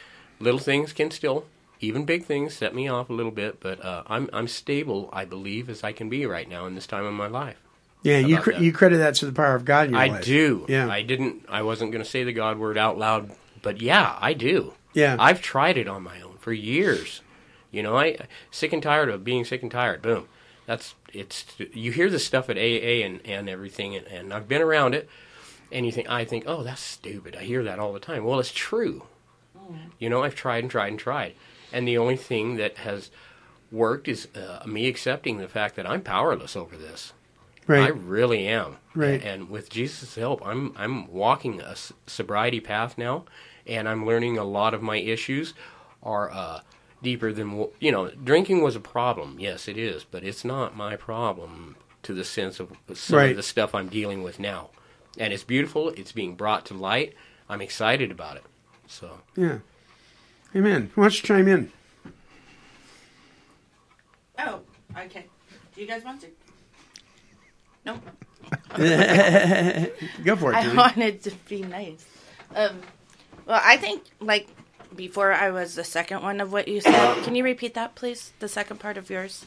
little 0.40 0.60
things 0.60 0.92
can 0.92 1.10
still, 1.10 1.44
even 1.80 2.04
big 2.04 2.24
things, 2.24 2.54
set 2.54 2.74
me 2.74 2.88
off 2.88 3.10
a 3.10 3.12
little 3.12 3.32
bit. 3.32 3.60
But 3.60 3.84
uh, 3.84 4.02
I'm 4.06 4.28
I'm 4.32 4.48
stable, 4.48 5.08
I 5.12 5.24
believe, 5.24 5.68
as 5.68 5.84
I 5.84 5.92
can 5.92 6.08
be 6.08 6.26
right 6.26 6.48
now 6.48 6.66
in 6.66 6.74
this 6.74 6.86
time 6.86 7.04
of 7.04 7.14
my 7.14 7.26
life. 7.28 7.60
Yeah, 8.02 8.18
you 8.18 8.40
that? 8.40 8.60
you 8.60 8.72
credit 8.72 8.98
that 8.98 9.16
to 9.16 9.26
the 9.26 9.32
power 9.32 9.54
of 9.54 9.64
God 9.64 9.88
in 9.88 9.92
your 9.92 10.00
I 10.00 10.06
life. 10.06 10.24
do. 10.24 10.66
Yeah. 10.68 10.88
I 10.88 11.02
didn't. 11.02 11.44
I 11.48 11.62
wasn't 11.62 11.92
going 11.92 12.04
to 12.04 12.08
say 12.08 12.24
the 12.24 12.32
God 12.32 12.58
word 12.58 12.78
out 12.78 12.98
loud, 12.98 13.30
but 13.62 13.80
yeah, 13.80 14.16
I 14.20 14.34
do. 14.34 14.74
Yeah. 14.94 15.16
I've 15.18 15.42
tried 15.42 15.76
it 15.76 15.88
on 15.88 16.02
my 16.02 16.20
own 16.20 16.36
for 16.38 16.52
years. 16.52 17.22
You 17.70 17.82
know, 17.82 17.96
I 17.96 18.16
sick 18.50 18.72
and 18.72 18.82
tired 18.82 19.10
of 19.10 19.24
being 19.24 19.44
sick 19.44 19.62
and 19.62 19.70
tired. 19.70 20.02
Boom. 20.02 20.28
That's 20.66 20.94
it's. 21.12 21.44
You 21.72 21.92
hear 21.92 22.08
this 22.08 22.24
stuff 22.24 22.48
at 22.48 22.56
AA 22.56 23.04
and 23.04 23.20
and 23.24 23.48
everything, 23.48 23.96
and, 23.96 24.06
and 24.06 24.32
I've 24.32 24.48
been 24.48 24.62
around 24.62 24.94
it, 24.94 25.08
and 25.72 25.84
you 25.84 25.92
think 25.92 26.08
I 26.08 26.24
think, 26.24 26.44
oh, 26.46 26.62
that's 26.62 26.80
stupid. 26.80 27.36
I 27.36 27.42
hear 27.42 27.64
that 27.64 27.78
all 27.78 27.92
the 27.92 28.00
time. 28.00 28.24
Well, 28.24 28.38
it's 28.38 28.52
true. 28.52 29.04
You 29.98 30.08
know, 30.10 30.22
I've 30.22 30.34
tried 30.34 30.64
and 30.64 30.70
tried 30.70 30.88
and 30.88 30.98
tried, 30.98 31.34
and 31.72 31.86
the 31.86 31.98
only 31.98 32.16
thing 32.16 32.56
that 32.56 32.78
has 32.78 33.10
worked 33.70 34.08
is 34.08 34.28
uh, 34.34 34.62
me 34.66 34.86
accepting 34.88 35.38
the 35.38 35.48
fact 35.48 35.76
that 35.76 35.88
I'm 35.88 36.00
powerless 36.02 36.56
over 36.56 36.76
this. 36.76 37.12
Right. 37.66 37.80
I 37.84 37.88
really 37.88 38.46
am. 38.48 38.76
Right. 38.94 39.22
And 39.22 39.50
with 39.50 39.68
Jesus' 39.68 40.14
help, 40.14 40.40
I'm 40.46 40.72
I'm 40.76 41.06
walking 41.12 41.60
a 41.60 41.74
sobriety 42.06 42.60
path 42.60 42.96
now, 42.96 43.24
and 43.66 43.86
I'm 43.88 44.06
learning 44.06 44.38
a 44.38 44.44
lot 44.44 44.72
of 44.72 44.82
my 44.82 44.96
issues 44.96 45.52
are 46.02 46.30
uh, 46.30 46.60
deeper 47.02 47.32
than 47.32 47.66
you 47.78 47.92
know. 47.92 48.08
Drinking 48.10 48.62
was 48.62 48.74
a 48.76 48.80
problem, 48.80 49.36
yes, 49.38 49.68
it 49.68 49.76
is, 49.76 50.04
but 50.04 50.24
it's 50.24 50.44
not 50.46 50.76
my 50.76 50.96
problem 50.96 51.76
to 52.04 52.14
the 52.14 52.24
sense 52.24 52.58
of 52.60 52.72
some 52.94 53.18
Right. 53.18 53.30
of 53.32 53.36
the 53.36 53.42
stuff 53.42 53.74
I'm 53.74 53.88
dealing 53.88 54.22
with 54.22 54.38
now. 54.40 54.70
And 55.18 55.32
it's 55.32 55.44
beautiful. 55.44 55.90
It's 55.90 56.12
being 56.12 56.36
brought 56.36 56.64
to 56.66 56.74
light. 56.74 57.12
I'm 57.50 57.60
excited 57.60 58.10
about 58.10 58.36
it. 58.36 58.44
So 58.88 59.20
Yeah. 59.36 59.58
Amen. 60.56 60.90
Why 60.94 61.04
don't 61.04 61.14
you 61.14 61.22
chime 61.22 61.46
in? 61.48 61.70
Oh, 64.38 64.60
okay. 64.96 65.26
Do 65.74 65.80
you 65.80 65.86
guys 65.86 66.02
want 66.04 66.20
to? 66.22 66.26
No. 67.84 68.00
Go 70.24 70.36
for 70.36 70.52
it, 70.52 70.56
I 70.56 70.62
Julie. 70.62 70.76
wanted 70.76 71.22
to 71.24 71.30
be 71.48 71.62
nice. 71.62 72.06
Um, 72.54 72.80
well, 73.46 73.60
I 73.62 73.76
think 73.76 74.02
like 74.20 74.48
before 74.96 75.32
I 75.32 75.50
was 75.50 75.74
the 75.74 75.84
second 75.84 76.22
one 76.22 76.40
of 76.40 76.50
what 76.50 76.66
you 76.66 76.80
said. 76.80 77.22
Can 77.24 77.34
you 77.34 77.44
repeat 77.44 77.74
that, 77.74 77.94
please? 77.94 78.32
The 78.38 78.48
second 78.48 78.78
part 78.80 78.96
of 78.96 79.10
yours. 79.10 79.44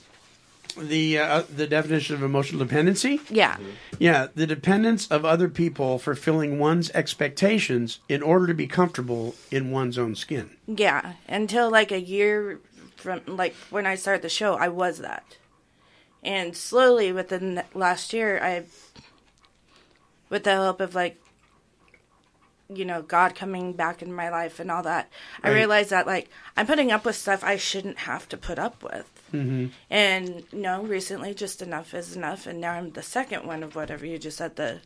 The 0.73 1.19
uh, 1.19 1.43
the 1.53 1.67
definition 1.67 2.15
of 2.15 2.23
emotional 2.23 2.59
dependency. 2.65 3.19
Yeah. 3.29 3.57
Yeah, 3.99 4.27
the 4.33 4.47
dependence 4.47 5.07
of 5.07 5.25
other 5.25 5.49
people 5.49 5.99
fulfilling 5.99 6.59
one's 6.59 6.89
expectations 6.91 7.99
in 8.09 8.21
order 8.21 8.47
to 8.47 8.53
be 8.53 8.67
comfortable 8.67 9.35
in 9.51 9.71
one's 9.71 9.97
own 9.97 10.15
skin. 10.15 10.51
Yeah, 10.67 11.13
until 11.27 11.69
like 11.69 11.91
a 11.91 12.01
year 12.01 12.59
from 12.95 13.21
like 13.27 13.53
when 13.69 13.85
I 13.85 13.95
started 13.95 14.21
the 14.21 14.29
show, 14.29 14.55
I 14.55 14.69
was 14.69 14.99
that. 14.99 15.37
And 16.23 16.55
slowly 16.55 17.11
within 17.11 17.55
the 17.55 17.65
last 17.73 18.13
year, 18.13 18.39
I 18.41 18.63
with 20.29 20.43
the 20.43 20.51
help 20.51 20.81
of 20.81 20.95
like 20.95 21.20
you 22.73 22.85
know, 22.85 23.01
God 23.01 23.35
coming 23.35 23.73
back 23.73 24.01
in 24.01 24.13
my 24.13 24.29
life 24.29 24.59
and 24.59 24.71
all 24.71 24.83
that, 24.83 25.09
I 25.43 25.49
Right. 25.49 25.55
realized 25.55 25.89
that 25.89 26.07
like 26.07 26.29
I'm 26.55 26.67
putting 26.67 26.91
up 26.91 27.05
with 27.05 27.15
stuff 27.15 27.43
I 27.43 27.57
shouldn't 27.57 27.99
have 27.99 28.27
to 28.29 28.37
put 28.37 28.59
up 28.59 28.83
with. 28.83 29.09
Mm-hmm. 29.33 29.67
And 29.89 30.43
you 30.51 30.59
know, 30.61 30.83
recently 30.83 31.33
just 31.33 31.61
enough 31.61 31.93
is 31.93 32.15
enough 32.15 32.47
and 32.47 32.59
now 32.61 32.73
I'm 32.73 32.91
the 32.91 33.03
second 33.03 33.45
one 33.45 33.63
of 33.63 33.75
whatever 33.75 34.05
you 34.05 34.17
just 34.17 34.37
said 34.37 34.55
the 34.55 34.79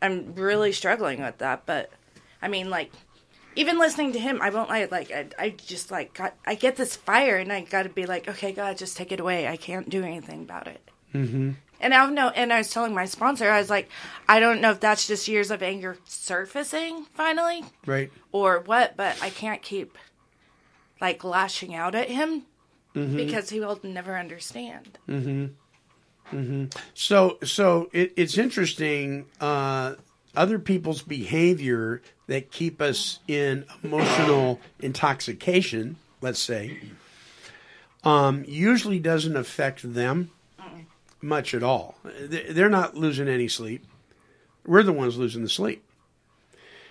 I'm 0.00 0.34
really 0.34 0.72
struggling 0.72 1.22
with 1.22 1.38
that, 1.38 1.66
but 1.66 1.90
I 2.40 2.48
mean 2.48 2.70
like 2.70 2.90
even 3.56 3.78
listening 3.78 4.12
to 4.12 4.20
him, 4.20 4.40
I 4.40 4.50
won't 4.50 4.68
lie. 4.68 4.86
Like 4.88 5.10
I, 5.10 5.26
I 5.38 5.48
just 5.50 5.90
like 5.90 6.14
got, 6.14 6.34
I 6.46 6.54
get 6.54 6.76
this 6.76 6.94
fire, 6.94 7.38
and 7.38 7.52
I 7.52 7.62
got 7.62 7.82
to 7.82 7.88
be 7.88 8.06
like, 8.06 8.28
okay, 8.28 8.52
God, 8.52 8.78
just 8.78 8.96
take 8.96 9.10
it 9.10 9.18
away. 9.18 9.48
I 9.48 9.56
can't 9.56 9.88
do 9.90 10.04
anything 10.04 10.42
about 10.42 10.68
it. 10.68 10.80
Mm-hmm. 11.12 11.52
And 11.80 11.94
I 11.94 12.08
know, 12.10 12.28
and 12.30 12.52
I 12.52 12.58
was 12.58 12.70
telling 12.70 12.94
my 12.94 13.04
sponsor, 13.04 13.48
I 13.50 13.58
was 13.60 13.70
like, 13.70 13.88
I 14.28 14.40
don't 14.40 14.60
know 14.60 14.72
if 14.72 14.80
that's 14.80 15.06
just 15.06 15.28
years 15.28 15.50
of 15.50 15.62
anger 15.62 15.96
surfacing 16.06 17.04
finally, 17.14 17.64
Right. 17.86 18.10
or 18.32 18.60
what, 18.60 18.96
but 18.96 19.16
I 19.22 19.30
can't 19.30 19.62
keep 19.62 19.96
like 21.00 21.22
lashing 21.22 21.74
out 21.74 21.94
at 21.94 22.08
him 22.08 22.42
Mhm. 22.94 23.16
because 23.16 23.50
he 23.50 23.60
will 23.60 23.78
never 23.84 24.16
understand. 24.18 24.98
Mm-hmm. 25.08 25.46
Mm-hmm. 26.36 26.64
So, 26.94 27.38
so 27.44 27.88
it, 27.92 28.12
it's 28.16 28.36
interesting. 28.36 29.26
Uh, 29.40 29.94
other 30.36 30.58
people's 30.58 31.02
behavior 31.02 32.02
that 32.26 32.50
keep 32.50 32.80
us 32.82 33.20
in 33.28 33.64
emotional 33.82 34.60
intoxication, 34.80 35.96
let's 36.20 36.38
say, 36.40 36.78
um, 38.04 38.44
usually 38.46 38.98
doesn't 38.98 39.36
affect 39.36 39.94
them 39.94 40.30
much 41.20 41.54
at 41.54 41.62
all. 41.62 41.96
They- 42.04 42.44
They're 42.52 42.68
not 42.68 42.96
losing 42.96 43.28
any 43.28 43.48
sleep. 43.48 43.84
We're 44.66 44.82
the 44.82 44.92
ones 44.92 45.16
losing 45.16 45.42
the 45.42 45.48
sleep. 45.48 45.82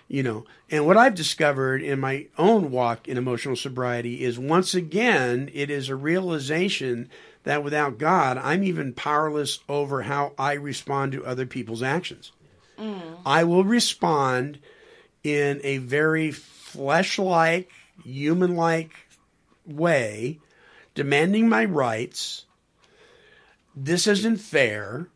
You 0.10 0.24
know, 0.24 0.46
and 0.72 0.86
what 0.86 0.96
I've 0.96 1.16
discovered 1.16 1.82
in 1.84 2.00
my 2.00 2.28
own 2.38 2.72
walk 2.72 3.10
in 3.10 3.18
emotional 3.18 3.58
sobriety 3.58 4.24
is 4.24 4.40
once 4.40 4.74
again, 4.74 5.50
it 5.54 5.70
is 5.70 5.90
a 5.90 5.98
realization 5.98 7.10
that 7.44 7.62
without 7.62 7.98
God, 7.98 8.38
I'm 8.38 8.64
even 8.64 8.94
powerless 8.94 9.60
over 9.68 10.04
how 10.04 10.32
I 10.40 10.54
respond 10.54 11.12
to 11.12 11.26
other 11.26 11.46
people's 11.46 11.84
actions. 11.84 12.32
Mm. 12.80 13.18
I 13.26 13.44
will 13.44 13.66
respond 13.66 14.60
in 15.26 15.60
a 15.64 15.80
very 15.80 16.32
flesh 16.32 17.20
like, 17.20 17.70
human 18.06 18.56
like 18.56 18.92
way, 19.66 20.40
demanding 20.96 21.50
my 21.50 21.66
rights. 21.66 22.46
This 23.80 24.08
isn't 24.08 24.38
fair. 24.38 25.08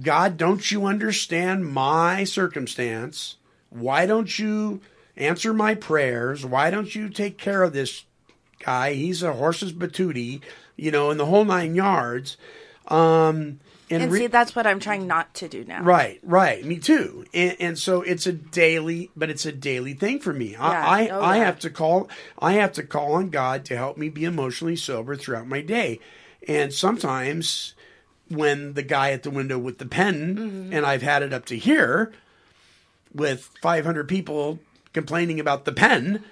God, 0.00 0.36
don't 0.36 0.70
you 0.70 0.84
understand 0.84 1.66
my 1.72 2.24
circumstance? 2.24 3.36
Why 3.70 4.04
don't 4.06 4.38
you 4.38 4.80
answer 5.16 5.54
my 5.54 5.74
prayers? 5.74 6.44
Why 6.44 6.70
don't 6.70 6.94
you 6.94 7.08
take 7.08 7.38
care 7.38 7.62
of 7.62 7.72
this 7.72 8.04
guy? 8.58 8.92
He's 8.92 9.22
a 9.22 9.32
horse's 9.32 9.72
batootie, 9.72 10.42
you 10.76 10.90
know, 10.90 11.10
in 11.10 11.16
the 11.16 11.26
whole 11.26 11.44
nine 11.44 11.74
yards. 11.74 12.36
Um, 12.88 13.60
and, 13.88 14.02
And 14.02 14.12
re- 14.12 14.18
see, 14.20 14.26
that's 14.26 14.54
what 14.54 14.66
I'm 14.66 14.80
trying 14.80 15.06
not 15.06 15.32
to 15.36 15.48
do 15.48 15.64
now. 15.64 15.82
Right, 15.82 16.18
right. 16.22 16.64
Me 16.64 16.78
too. 16.78 17.24
And, 17.32 17.56
and 17.60 17.78
so 17.78 18.02
it's 18.02 18.26
a 18.26 18.32
daily, 18.32 19.10
but 19.16 19.30
it's 19.30 19.46
a 19.46 19.52
daily 19.52 19.94
thing 19.94 20.18
for 20.18 20.32
me. 20.32 20.52
Yeah. 20.52 20.62
I, 20.62 21.04
I, 21.04 21.08
Oh, 21.08 21.20
I 21.20 21.36
yeah. 21.38 21.44
have 21.44 21.58
to 21.60 21.70
call, 21.70 22.08
I 22.38 22.54
have 22.54 22.72
to 22.72 22.82
call 22.82 23.14
on 23.14 23.30
God 23.30 23.64
to 23.66 23.76
help 23.76 23.96
me 23.96 24.08
be 24.10 24.24
emotionally 24.24 24.76
sober 24.76 25.16
throughout 25.16 25.46
my 25.46 25.60
day. 25.62 26.00
And 26.48 26.72
sometimes 26.72 27.74
when 28.28 28.74
the 28.74 28.82
guy 28.82 29.10
at 29.12 29.22
the 29.22 29.30
window 29.30 29.58
with 29.58 29.78
the 29.78 29.86
pen, 29.86 30.36
Mm-hmm. 30.36 30.72
and 30.72 30.86
I've 30.86 31.02
had 31.02 31.22
it 31.22 31.32
up 31.32 31.44
to 31.46 31.56
here 31.56 32.12
with 33.14 33.50
500 33.62 34.08
people 34.08 34.58
complaining 34.92 35.40
about 35.40 35.64
the 35.64 35.72
pen, 35.72 36.24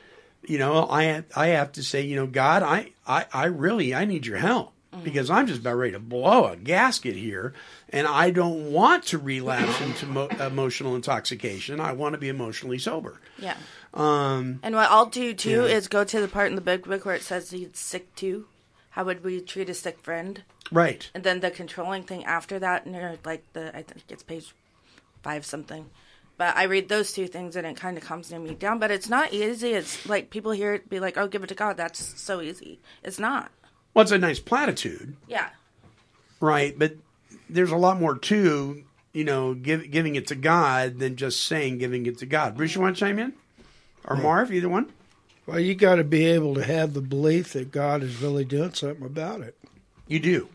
you 0.46 0.58
know, 0.58 0.86
I, 0.90 1.24
I 1.36 1.48
have 1.48 1.72
to 1.72 1.82
say, 1.82 2.02
you 2.02 2.16
know, 2.16 2.26
God, 2.26 2.62
I, 2.62 2.92
I, 3.06 3.26
I 3.32 3.44
really, 3.46 3.94
I 3.94 4.04
need 4.04 4.26
your 4.26 4.38
help 4.38 4.72
Mm-hmm. 4.92 5.04
because 5.04 5.30
I'm 5.30 5.46
just 5.46 5.60
about 5.62 5.76
ready 5.76 5.92
to 5.92 5.98
blow 5.98 6.44
a 6.44 6.54
gasket 6.54 7.16
here, 7.16 7.54
and 7.88 8.06
I 8.06 8.28
don't 8.30 8.70
want 8.72 9.04
to 9.04 9.16
relapse 9.16 9.80
into 9.80 10.04
mo- 10.04 10.28
emotional 10.38 10.94
intoxication. 10.94 11.80
I 11.80 11.92
want 11.92 12.12
to 12.12 12.18
be 12.18 12.28
emotionally 12.28 12.76
sober. 12.78 13.18
Yeah. 13.38 13.56
Um, 13.94 14.60
And 14.62 14.74
what 14.74 14.90
I'll 14.90 15.06
do 15.06 15.32
too 15.32 15.62
Yeah. 15.62 15.76
is 15.76 15.88
go 15.88 16.04
to 16.04 16.20
the 16.20 16.28
part 16.28 16.50
in 16.50 16.56
the 16.56 16.60
big 16.60 16.82
book 16.82 17.06
where 17.06 17.14
it 17.14 17.22
says 17.22 17.50
he's 17.50 17.70
sick 17.72 18.14
too. 18.16 18.44
How 18.92 19.04
would 19.04 19.22
we 19.24 19.40
treat 19.40 19.68
a 19.68 19.74
sick 19.74 19.98
friend? 20.02 20.42
right. 20.70 21.10
And 21.14 21.22
then 21.24 21.40
the 21.40 21.50
controlling 21.50 22.04
thing 22.04 22.24
after 22.24 22.58
that, 22.60 22.86
near 22.86 23.18
like 23.24 23.42
the 23.52 23.68
I 23.76 23.82
think 23.82 24.02
it's 24.08 24.22
page 24.22 24.54
five 25.22 25.44
something. 25.44 25.90
But 26.38 26.56
I 26.56 26.64
read 26.64 26.88
those 26.88 27.12
two 27.12 27.26
things 27.28 27.56
and 27.56 27.66
it 27.66 27.76
kind 27.76 27.96
of 27.98 28.04
calms 28.04 28.32
me 28.32 28.54
down. 28.54 28.78
But 28.78 28.90
it's 28.90 29.08
not 29.08 29.32
easy. 29.32 29.72
It's 29.74 30.06
like 30.08 30.30
people 30.30 30.52
hear 30.52 30.74
it 30.74 30.88
be 30.88 30.98
like, 30.98 31.16
"Oh, 31.18 31.28
give 31.28 31.42
it 31.44 31.48
to 31.48 31.54
God." 31.54 31.76
That's 31.76 32.20
so 32.20 32.40
easy. 32.40 32.80
It's 33.02 33.18
not. 33.18 33.50
Well, 33.94 34.02
it's 34.02 34.12
a 34.12 34.18
nice 34.18 34.40
platitude, 34.40 35.16
Yeah. 35.28 35.50
right? 36.40 36.78
But 36.78 36.96
there's 37.50 37.70
a 37.70 37.76
lot 37.76 38.00
more 38.00 38.16
to 38.16 38.82
you 39.12 39.24
know 39.24 39.52
give, 39.54 39.90
giving 39.90 40.16
it 40.16 40.26
to 40.28 40.34
God 40.34 40.98
than 40.98 41.16
just 41.16 41.44
saying 41.46 41.78
giving 41.78 42.06
it 42.06 42.18
to 42.18 42.26
God. 42.26 42.56
Bruce, 42.56 42.74
you 42.74 42.80
want 42.80 42.96
to 42.96 43.00
chime 43.00 43.18
in, 43.18 43.34
or 44.04 44.16
Marv, 44.16 44.50
either 44.52 44.68
one? 44.70 44.90
Well, 45.46 45.58
you 45.58 45.74
got 45.74 45.96
to 45.96 46.04
be 46.04 46.24
able 46.26 46.54
to 46.54 46.62
have 46.64 46.94
the 46.94 47.00
belief 47.00 47.52
that 47.54 47.72
God 47.72 48.02
is 48.02 48.20
really 48.22 48.44
doing 48.44 48.74
something 48.74 49.04
about 49.04 49.40
it. 49.40 49.56
You 50.06 50.20
do. 50.20 50.48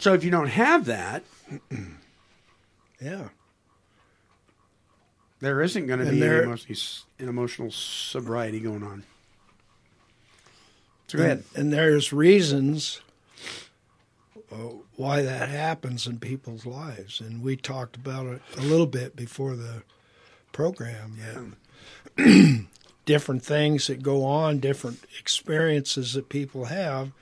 So 0.00 0.14
if 0.14 0.24
you 0.24 0.30
don't 0.30 0.48
have 0.48 0.86
that, 0.86 1.24
Yeah. 3.00 3.28
there 5.40 5.60
isn't 5.60 5.86
going 5.86 6.00
to 6.00 6.10
be 6.10 6.18
there- 6.20 6.38
an 6.42 6.44
emotional, 6.44 6.78
an 7.18 7.28
emotional 7.28 7.70
sobriety 7.70 8.60
going 8.60 8.82
on. 8.82 9.04
So 11.08 11.18
go 11.18 11.24
ahead. 11.24 11.44
And, 11.54 11.64
and 11.64 11.72
there's 11.72 12.12
reasons 12.12 13.00
uh, 14.50 14.56
why 14.96 15.22
that 15.22 15.48
happens 15.50 16.06
in 16.06 16.18
people's 16.18 16.64
lives, 16.66 17.20
and 17.20 17.42
we 17.42 17.56
talked 17.56 17.96
about 17.96 18.26
it 18.26 18.42
a 18.56 18.62
little 18.62 18.86
bit 18.86 19.14
before 19.14 19.54
the 19.56 19.82
program. 20.52 21.16
Yeah. 22.18 22.56
different 23.06 23.42
things 23.42 23.86
that 23.86 24.02
go 24.02 24.24
on, 24.24 24.58
different 24.58 25.02
experiences 25.18 26.12
that 26.12 26.28
people 26.28 26.66
have, 26.66 27.12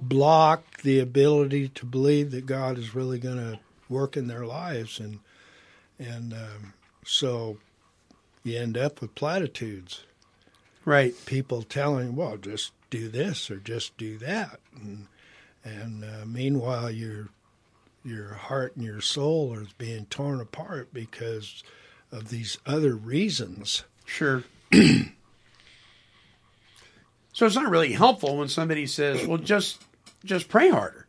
block 0.00 0.82
the 0.82 1.00
ability 1.00 1.68
to 1.68 1.84
believe 1.84 2.30
that 2.30 2.46
God 2.46 2.78
is 2.78 2.94
really 2.94 3.18
going 3.18 3.38
to 3.38 3.58
work 3.88 4.16
in 4.16 4.28
their 4.28 4.46
lives, 4.46 5.00
and 5.00 5.18
and 5.98 6.32
um, 6.32 6.74
so 7.04 7.58
you 8.44 8.56
end 8.58 8.78
up 8.78 9.00
with 9.00 9.14
platitudes 9.14 10.04
Right. 10.84 11.14
people 11.26 11.62
telling, 11.62 12.16
well, 12.16 12.36
just 12.38 12.72
do 12.88 13.08
this 13.08 13.50
or 13.50 13.56
just 13.56 13.96
do 13.96 14.16
that, 14.18 14.60
and 14.74 15.08
and 15.64 16.04
uh, 16.04 16.24
meanwhile 16.26 16.90
your 16.90 17.28
your 18.02 18.34
heart 18.34 18.76
and 18.76 18.84
your 18.84 19.00
soul 19.00 19.54
are 19.54 19.66
being 19.76 20.06
torn 20.06 20.40
apart 20.40 20.92
because 20.92 21.62
of 22.10 22.30
these 22.30 22.58
other 22.66 22.94
reasons. 22.94 23.84
Sure. 24.06 24.44
so 27.40 27.46
it's 27.46 27.54
not 27.54 27.70
really 27.70 27.92
helpful 27.92 28.36
when 28.36 28.48
somebody 28.48 28.86
says, 28.86 29.26
"Well, 29.26 29.38
just 29.38 29.80
just 30.26 30.50
pray 30.50 30.68
harder." 30.68 31.06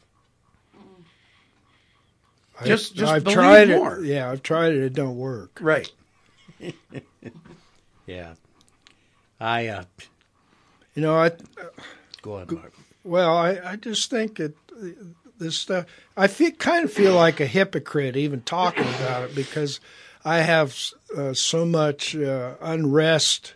I- 2.58 2.66
Just- 2.66 2.96
just 2.96 3.12
I've 3.12 3.24
believe 3.26 3.36
tried 3.36 3.68
more. 3.68 3.98
it. 4.00 4.06
Yeah, 4.06 4.32
I've 4.32 4.42
tried 4.42 4.72
it. 4.72 4.82
It 4.82 4.94
don't 4.94 5.18
work. 5.18 5.60
Right. 5.62 5.92
Yeah. 8.08 8.34
I 9.42 9.68
uh, 9.68 9.84
You 10.96 11.02
know, 11.02 11.16
I 11.16 11.32
go 12.22 12.34
ahead, 12.36 12.52
Mark. 12.52 12.74
Well, 13.04 13.38
I, 13.38 13.60
I 13.64 13.76
just 13.76 14.10
think 14.10 14.36
that 14.38 14.54
this 15.38 15.58
stuff. 15.58 15.86
I 16.18 16.28
feel 16.28 16.52
kind 16.52 16.84
of 16.86 16.92
feel 16.94 17.14
like 17.16 17.40
a 17.42 17.46
hypocrite 17.46 18.16
even 18.18 18.42
talking 18.42 18.84
about 18.84 19.24
it 19.30 19.36
because 19.36 19.80
I 20.26 20.38
have 20.40 20.78
uh, 21.16 21.34
so 21.34 21.66
much 21.66 22.16
uh, 22.16 22.56
unrest 22.62 23.54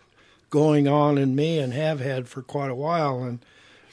going 0.50 0.86
on 0.88 1.18
in 1.18 1.34
me 1.34 1.58
and 1.58 1.72
have 1.72 2.00
had 2.00 2.28
for 2.28 2.42
quite 2.42 2.70
a 2.70 2.74
while, 2.74 3.22
and 3.22 3.38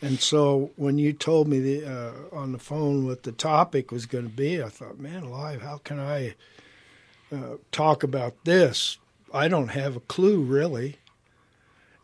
and 0.01 0.19
so 0.19 0.71
when 0.75 0.97
you 0.97 1.13
told 1.13 1.47
me 1.47 1.59
the, 1.59 1.85
uh, 1.85 2.35
on 2.35 2.51
the 2.51 2.59
phone 2.59 3.05
what 3.05 3.23
the 3.23 3.31
topic 3.31 3.91
was 3.91 4.05
going 4.05 4.25
to 4.25 4.29
be, 4.35 4.61
I 4.61 4.67
thought, 4.67 4.99
man, 4.99 5.23
alive, 5.23 5.61
how 5.61 5.77
can 5.77 5.97
I 5.97 6.35
uh, 7.31 7.55
talk 7.71 8.03
about 8.03 8.33
this? 8.43 8.97
I 9.33 9.47
don't 9.47 9.69
have 9.69 9.95
a 9.95 10.01
clue 10.01 10.41
really. 10.41 10.97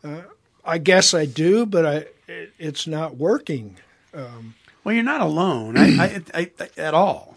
Uh, 0.02 0.22
I 0.64 0.78
guess 0.78 1.12
I 1.12 1.26
do, 1.26 1.66
but 1.66 1.84
I 1.86 1.94
it, 2.26 2.52
it's 2.58 2.86
not 2.86 3.16
working. 3.16 3.76
Um, 4.14 4.54
Well, 4.82 4.94
you're 4.94 5.04
not 5.04 5.20
alone 5.20 5.76
I, 5.76 6.22
I, 6.34 6.50
I, 6.58 6.70
at 6.78 6.94
all. 6.94 7.36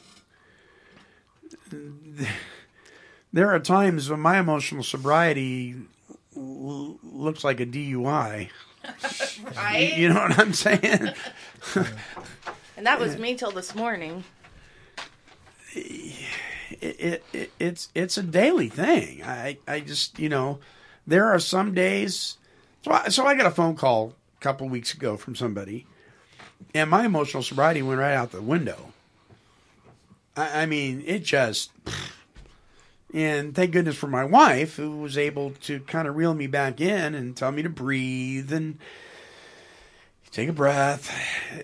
There 3.33 3.49
are 3.49 3.59
times 3.59 4.09
when 4.09 4.19
my 4.19 4.39
emotional 4.39 4.83
sobriety 4.83 5.75
l- 6.35 6.99
looks 7.03 7.43
like 7.43 7.59
a 7.59 7.65
DUI. 7.65 8.49
Right? 9.55 9.95
You 9.97 10.09
know 10.09 10.15
what 10.15 10.37
I'm 10.37 10.53
saying? 10.53 11.11
And 12.75 12.87
that 12.87 12.99
was 12.99 13.17
me 13.17 13.35
till 13.35 13.51
this 13.51 13.75
morning. 13.75 14.23
it, 15.73 16.25
it, 16.81 17.23
it 17.31 17.51
it's 17.59 17.89
it's 17.95 18.17
a 18.17 18.23
daily 18.23 18.67
thing. 18.67 19.23
I 19.23 19.57
I 19.67 19.79
just 19.79 20.19
you 20.19 20.27
know 20.29 20.59
there 21.05 21.27
are 21.29 21.39
some 21.39 21.73
days. 21.73 22.37
So 22.83 22.91
I, 22.91 23.09
so 23.09 23.25
I 23.25 23.35
got 23.35 23.45
a 23.45 23.51
phone 23.51 23.75
call 23.75 24.15
a 24.37 24.41
couple 24.41 24.67
weeks 24.67 24.93
ago 24.93 25.15
from 25.17 25.35
somebody, 25.35 25.85
and 26.73 26.89
my 26.89 27.05
emotional 27.05 27.43
sobriety 27.43 27.81
went 27.81 27.99
right 27.99 28.15
out 28.15 28.31
the 28.31 28.41
window. 28.41 28.91
I, 30.35 30.63
I 30.63 30.65
mean, 30.65 31.03
it 31.05 31.23
just 31.23 31.71
And 33.13 33.53
thank 33.53 33.71
goodness 33.71 33.95
for 33.95 34.07
my 34.07 34.25
wife, 34.25 34.75
who 34.75 34.97
was 34.97 35.17
able 35.19 35.51
to 35.61 35.79
kind 35.81 36.07
of 36.07 36.15
reel 36.15 36.33
me 36.33 36.47
back 36.47 36.81
in 36.81 37.13
and 37.13 37.37
tell 37.37 37.51
me 37.51 37.61
to 37.61 37.69
breathe 37.69 38.51
and 38.51 38.79
take 40.31 40.49
a 40.49 40.53
breath, 40.53 41.15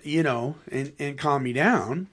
you 0.04 0.22
know, 0.22 0.54
and, 0.70 0.92
and 1.00 1.18
calm 1.18 1.42
me 1.42 1.52
down. 1.52 2.06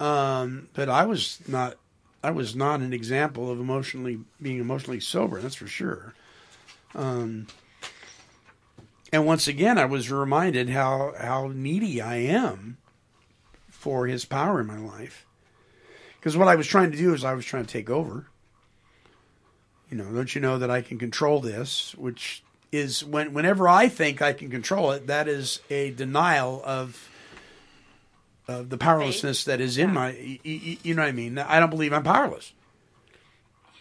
Um, 0.00 0.68
but 0.74 0.88
I 0.88 1.04
was 1.06 1.38
not, 1.46 1.76
I 2.24 2.32
was 2.32 2.56
not 2.56 2.80
an 2.80 2.92
example 2.92 3.48
of 3.48 3.60
emotionally 3.60 4.18
being 4.42 4.58
emotionally 4.58 4.98
sober. 4.98 5.40
That's 5.40 5.54
for 5.54 5.68
sure. 5.68 6.14
Um, 6.94 7.46
and 9.12 9.24
once 9.24 9.46
again, 9.46 9.78
I 9.78 9.84
was 9.84 10.10
reminded 10.10 10.68
how 10.68 11.14
how 11.18 11.48
needy 11.54 12.00
I 12.00 12.16
am 12.16 12.78
for 13.68 14.06
His 14.06 14.24
power 14.24 14.60
in 14.60 14.66
my 14.66 14.78
life. 14.78 15.26
Because 16.18 16.36
what 16.36 16.48
I 16.48 16.56
was 16.56 16.66
trying 16.66 16.90
to 16.90 16.98
do 16.98 17.14
is 17.14 17.24
I 17.24 17.34
was 17.34 17.44
trying 17.44 17.64
to 17.64 17.72
take 17.72 17.88
over. 17.88 18.26
You 19.90 19.96
know, 19.96 20.04
don't 20.04 20.34
you 20.34 20.40
know 20.40 20.58
that 20.58 20.70
I 20.70 20.82
can 20.82 20.98
control 20.98 21.40
this? 21.40 21.94
Which 21.96 22.42
is 22.72 23.04
when 23.04 23.32
whenever 23.34 23.68
I 23.68 23.88
think 23.88 24.22
I 24.22 24.32
can 24.32 24.50
control 24.50 24.92
it, 24.92 25.06
that 25.08 25.26
is 25.28 25.60
a 25.68 25.90
denial 25.90 26.62
of 26.64 27.08
of 28.46 28.68
the 28.70 28.78
powerlessness 28.78 29.44
that 29.44 29.60
is 29.60 29.78
in 29.78 29.92
my. 29.92 30.10
y- 30.12 30.40
y- 30.44 30.78
You 30.82 30.94
know 30.94 31.02
what 31.02 31.08
I 31.08 31.12
mean? 31.12 31.38
I 31.38 31.58
don't 31.60 31.70
believe 31.70 31.92
I'm 31.92 32.02
powerless. 32.04 32.52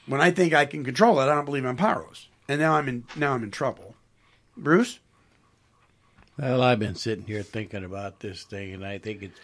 When 0.08 0.22
I 0.22 0.32
think 0.32 0.54
I 0.54 0.66
can 0.66 0.84
control 0.84 1.20
it, 1.20 1.24
I 1.26 1.36
don't 1.36 1.46
believe 1.46 1.66
I'm 1.66 1.78
powerless, 1.78 2.28
and 2.48 2.60
now 2.60 2.74
I'm 2.74 2.88
in 2.90 3.04
now 3.16 3.34
I'm 3.34 3.44
in 3.44 3.52
trouble. 3.52 3.96
Bruce, 4.58 5.00
Well, 6.38 6.62
I've 6.64 6.80
been 6.80 6.96
sitting 6.96 7.26
here 7.26 7.44
thinking 7.44 7.84
about 7.86 8.20
this 8.20 8.44
thing, 8.44 8.74
and 8.74 8.84
I 8.86 8.98
think 8.98 9.22
it's 9.24 9.40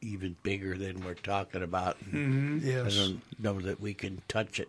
even 0.00 0.36
bigger 0.44 0.78
than 0.78 1.04
we're 1.04 1.14
talking 1.14 1.62
about. 1.62 1.98
Mhm. 2.04 2.62
Yes. 2.64 2.94
I 2.94 2.96
don't 3.00 3.22
know 3.40 3.60
that 3.60 3.80
we 3.80 3.94
can 3.94 4.22
touch 4.28 4.60
it. 4.60 4.68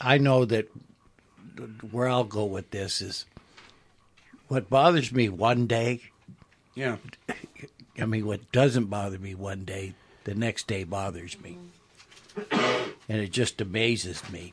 I 0.00 0.18
know 0.18 0.44
that 0.44 0.68
where 1.90 2.08
I'll 2.08 2.24
go 2.24 2.44
with 2.44 2.70
this 2.70 3.00
is 3.00 3.24
what 4.48 4.68
bothers 4.70 5.12
me 5.12 5.28
one 5.28 5.66
day. 5.66 6.02
Yeah. 6.74 6.96
I 7.98 8.04
mean, 8.04 8.26
what 8.26 8.52
doesn't 8.52 8.86
bother 8.86 9.18
me 9.18 9.34
one 9.34 9.64
day, 9.64 9.94
the 10.24 10.34
next 10.34 10.66
day 10.66 10.84
bothers 10.84 11.40
me. 11.40 11.58
And 13.08 13.20
it 13.22 13.32
just 13.32 13.60
amazes 13.60 14.28
me. 14.30 14.52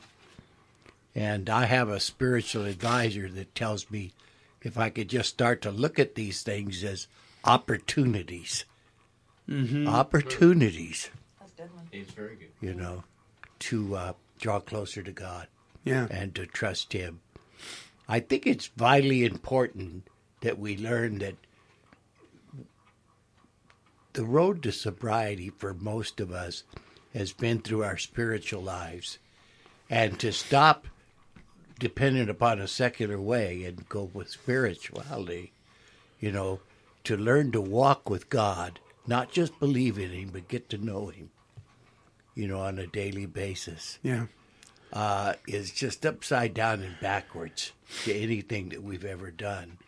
And 1.14 1.50
I 1.50 1.66
have 1.66 1.88
a 1.90 2.00
spiritual 2.00 2.64
advisor 2.64 3.28
that 3.30 3.54
tells 3.54 3.90
me 3.90 4.12
if 4.62 4.78
I 4.78 4.88
could 4.88 5.08
just 5.08 5.28
start 5.28 5.60
to 5.62 5.70
look 5.70 5.98
at 5.98 6.14
these 6.14 6.42
things 6.42 6.82
as 6.82 7.06
opportunities. 7.44 8.64
Mhm. 9.48 9.86
Opportunities, 9.86 11.10
It's 11.92 12.12
very 12.12 12.36
good. 12.36 12.48
you 12.62 12.72
know, 12.74 13.04
to 13.60 13.94
uh, 13.94 14.12
draw 14.38 14.60
closer 14.60 15.02
to 15.02 15.12
God 15.12 15.48
Yeah. 15.84 16.06
and 16.10 16.34
to 16.34 16.46
trust 16.46 16.92
Him. 16.92 17.20
I 18.08 18.20
think 18.20 18.46
it's 18.46 18.66
vitally 18.66 19.24
important 19.24 20.08
that 20.40 20.58
we 20.58 20.76
learn 20.76 21.18
that 21.18 21.36
the 24.12 24.24
road 24.24 24.62
to 24.62 24.72
sobriety 24.72 25.50
for 25.50 25.74
most 25.74 26.20
of 26.20 26.30
us 26.30 26.64
has 27.12 27.32
been 27.32 27.60
through 27.60 27.82
our 27.84 27.96
spiritual 27.96 28.62
lives. 28.62 29.18
And 29.90 30.18
to 30.20 30.32
stop 30.32 30.86
dependent 31.78 32.30
upon 32.30 32.58
a 32.58 32.68
secular 32.68 33.20
way 33.20 33.64
and 33.64 33.88
go 33.88 34.10
with 34.12 34.30
spirituality, 34.30 35.52
you 36.20 36.32
know, 36.32 36.60
to 37.04 37.16
learn 37.16 37.52
to 37.52 37.60
walk 37.60 38.08
with 38.08 38.30
God, 38.30 38.80
not 39.06 39.30
just 39.32 39.58
believe 39.58 39.98
in 39.98 40.10
Him, 40.10 40.30
but 40.32 40.48
get 40.48 40.68
to 40.70 40.78
know 40.78 41.08
Him, 41.08 41.30
you 42.34 42.46
know, 42.46 42.60
on 42.60 42.78
a 42.78 42.86
daily 42.86 43.26
basis 43.26 43.98
yeah, 44.02 44.26
uh, 44.92 45.34
is 45.46 45.70
just 45.70 46.04
upside 46.04 46.54
down 46.54 46.82
and 46.82 46.98
backwards 47.00 47.72
to 48.04 48.14
anything 48.14 48.70
that 48.70 48.82
we've 48.82 49.04
ever 49.04 49.30
done. 49.30 49.78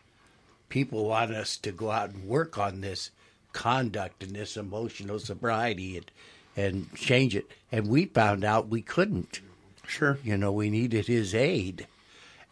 People 0.69 1.07
want 1.07 1.33
us 1.33 1.57
to 1.59 1.73
go 1.73 1.91
out 1.91 2.11
and 2.11 2.25
work 2.27 2.59
on 2.59 2.81
this 2.81 3.11
conduct 3.53 4.23
and 4.23 4.35
this 4.35 4.57
emotional 4.57 5.19
sobriety 5.19 5.97
and 5.97 6.11
and 6.59 6.93
change 6.95 7.37
it, 7.37 7.51
and 7.71 7.87
we 7.87 8.07
found 8.07 8.43
out 8.43 8.69
we 8.69 8.81
couldn't. 8.81 9.41
Sure, 9.87 10.19
you 10.25 10.39
know, 10.39 10.51
we 10.51 10.71
needed 10.71 11.07
his 11.07 11.35
aid, 11.35 11.87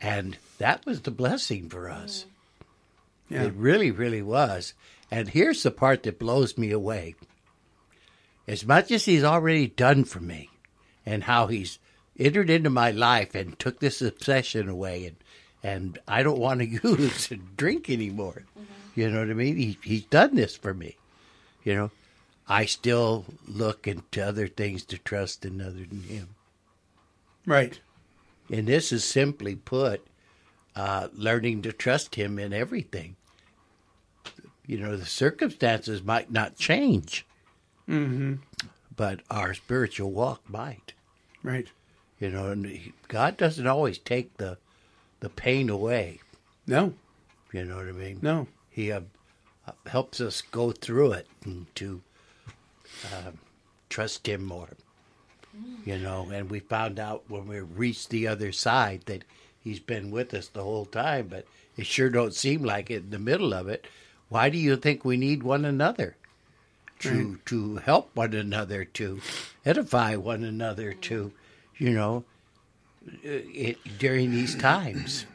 and 0.01 0.37
that 0.59 0.85
was 0.85 1.01
the 1.01 1.11
blessing 1.11 1.71
for 1.71 1.89
us. 1.89 2.27
Yeah. 3.31 3.45
It 3.45 3.55
really, 3.55 3.91
really 3.91 4.23
was. 4.23 4.75
And 5.11 5.29
here's 5.29 5.63
the 5.63 5.71
part 5.71 6.03
that 6.03 6.19
blows 6.19 6.59
me 6.59 6.71
away. 6.71 7.15
As 8.47 8.67
much 8.67 8.91
as 8.91 9.05
he's 9.07 9.25
already 9.25 9.69
done 9.69 10.05
for 10.05 10.21
me, 10.21 10.51
and 11.07 11.25
how 11.25 11.47
he's 11.47 11.79
entered 12.19 12.51
into 12.51 12.71
my 12.71 12.91
life 12.91 13.35
and 13.35 13.59
took 13.59 13.81
this 13.81 14.03
obsession 14.03 14.69
away, 14.69 15.07
and 15.07 15.17
and 15.63 15.99
I 16.07 16.23
don't 16.23 16.39
want 16.39 16.61
to 16.61 16.67
use 16.89 17.31
and 17.31 17.57
drink 17.57 17.89
anymore. 17.89 18.45
You 18.95 19.11
know 19.11 19.21
what 19.21 19.31
I 19.31 19.35
mean? 19.35 19.57
He 19.57 19.79
he's 19.83 20.05
done 20.05 20.35
this 20.35 20.57
for 20.57 20.75
me. 20.75 20.97
You 21.65 21.75
know, 21.75 21.91
I 22.49 22.67
still 22.67 23.25
look 23.49 23.87
into 23.89 24.25
other 24.25 24.49
things 24.49 24.85
to 24.87 24.99
trust 24.99 25.45
in 25.45 25.61
other 25.61 25.85
than 25.89 26.03
him. 26.03 26.29
right. 27.47 27.81
And 28.51 28.69
this 28.69 28.93
is 28.93 29.05
simply 29.05 29.55
put, 29.57 30.07
uh, 30.77 31.09
learning 31.15 31.63
to 31.63 31.73
trust 31.73 32.17
him 32.17 32.39
in 32.39 32.53
everything. 32.53 33.17
You 34.67 34.79
know, 34.79 34.99
the 34.99 35.07
circumstances 35.07 36.03
might 36.03 36.31
not 36.31 36.57
change, 36.57 37.25
Mm-hmm. 37.89 38.35
but 38.97 39.21
our 39.31 39.53
spiritual 39.55 40.11
walk 40.11 40.49
might. 40.49 40.93
Right. 41.43 41.69
You 42.19 42.31
know, 42.31 42.51
and 42.51 42.65
he- 42.67 42.93
God 43.09 43.37
doesn't 43.37 43.67
always 43.67 43.99
take 43.99 44.37
the 44.39 44.57
the 45.21 45.29
pain 45.29 45.69
away. 45.71 46.21
No. 46.67 46.95
You 47.53 47.65
know 47.65 47.77
what 47.77 47.89
I 47.89 47.93
mean? 47.93 48.19
No. 48.23 48.47
He 48.71 48.91
uh, 48.93 49.01
helps 49.87 50.21
us 50.21 50.41
go 50.43 50.73
through 50.73 51.13
it 51.13 51.27
and 51.45 51.67
to 51.77 52.03
um, 53.13 53.39
trust 53.89 54.27
Him 54.29 54.45
more. 54.45 54.69
You 55.85 55.99
know, 55.99 56.29
and 56.33 56.51
we 56.51 56.59
found 56.61 56.99
out 56.99 57.23
when 57.29 57.47
we 57.47 57.61
reached 57.61 58.11
the 58.11 58.27
other 58.27 58.51
side 58.53 59.03
that 59.07 59.25
He's 59.63 59.79
been 59.81 60.11
with 60.11 60.35
us 60.35 60.49
the 60.49 60.63
whole 60.65 60.85
time, 60.85 61.29
but 61.29 61.47
it 61.77 61.87
sure 61.87 62.11
don't 62.11 62.35
seem 62.35 62.63
like 62.65 62.91
it 62.91 63.05
in 63.05 63.11
the 63.11 63.19
middle 63.19 63.55
of 63.55 63.69
it. 63.69 63.87
Why 64.29 64.49
do 64.51 64.59
you 64.59 64.77
think 64.77 65.05
we 65.05 65.17
need 65.17 65.43
one 65.43 65.65
another? 65.65 66.17
To 67.05 67.29
Right. 67.31 67.47
to 67.47 67.77
help 67.77 68.11
one 68.15 68.35
another, 68.35 68.85
to 68.85 69.21
edify 69.65 70.17
one 70.17 70.43
another, 70.45 70.93
to 70.93 71.33
you 71.79 71.91
know, 71.91 72.25
eh, 73.25 73.41
it, 73.53 73.99
during 73.99 74.31
these 74.31 74.55
times. 74.55 75.27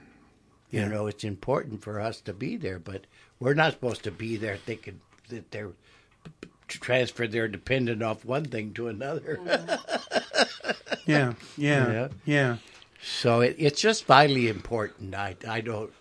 You 0.71 0.85
know, 0.85 1.07
it's 1.07 1.23
important 1.23 1.81
for 1.81 1.99
us 1.99 2.21
to 2.21 2.33
be 2.33 2.55
there, 2.55 2.77
but 2.77 3.05
we're 3.39 3.55
not 3.55 3.73
supposed 3.73 4.03
to 4.03 4.11
be 4.11 4.37
there 4.37 4.55
thinking 4.57 5.01
that 5.29 5.49
they're 5.51 5.71
transfer 6.67 7.25
their 7.27 7.47
dependent 7.47 8.03
off 8.03 8.23
one 8.23 8.45
thing 8.45 8.73
to 8.73 8.87
another. 8.87 9.39
Yeah. 11.05 11.33
Yeah. 11.57 11.91
Yeah. 11.91 12.07
Yeah. 12.25 12.57
So 13.01 13.41
it, 13.41 13.55
it's 13.57 13.81
just 13.81 14.05
vitally 14.05 14.47
important. 14.47 15.15
I 15.15 15.35
I 15.47 15.61
don't, 15.61 15.91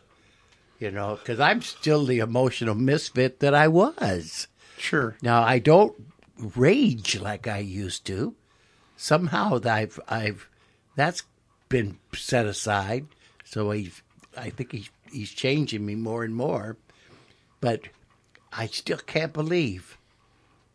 you 0.78 0.90
know, 0.90 1.16
because 1.16 1.40
I'm 1.40 1.62
still 1.62 2.04
the 2.04 2.18
emotional 2.18 2.74
misfit 2.74 3.40
that 3.40 3.54
I 3.54 3.68
was. 3.68 4.48
Sure. 4.78 5.16
Now 5.22 5.42
I 5.42 5.58
don't 5.58 5.94
rage 6.38 7.18
like 7.18 7.46
I 7.46 7.58
used 7.58 8.04
to. 8.06 8.34
Somehow 8.96 9.60
I've 9.64 10.00
I've 10.08 10.48
that's 10.96 11.22
been 11.68 11.98
set 12.14 12.46
aside. 12.46 13.06
So 13.44 13.70
he, 13.70 13.92
I 14.36 14.50
think 14.50 14.72
he's 14.72 14.90
he's 15.12 15.30
changing 15.30 15.84
me 15.84 15.94
more 15.94 16.24
and 16.24 16.34
more. 16.34 16.76
But 17.60 17.82
I 18.52 18.66
still 18.66 18.98
can't 18.98 19.32
believe 19.32 19.98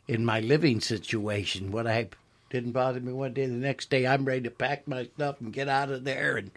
in 0.08 0.26
my 0.26 0.40
living 0.40 0.82
situation 0.82 1.72
what 1.72 1.88
I 1.88 2.10
didn't 2.50 2.74
bother 2.74 3.00
me 3.00 3.14
one 3.14 3.34
day. 3.34 3.46
The 3.46 3.54
next 3.54 3.90
day 3.90 4.06
I'm 4.06 4.26
ready 4.26 4.42
to 4.42 4.52
pack 4.52 4.88
my 4.88 5.06
stuff 5.16 5.40
and 5.40 5.52
get 5.52 5.70
out 5.70 5.92
of 5.92 6.04
there, 6.04 6.38
and 6.38 6.52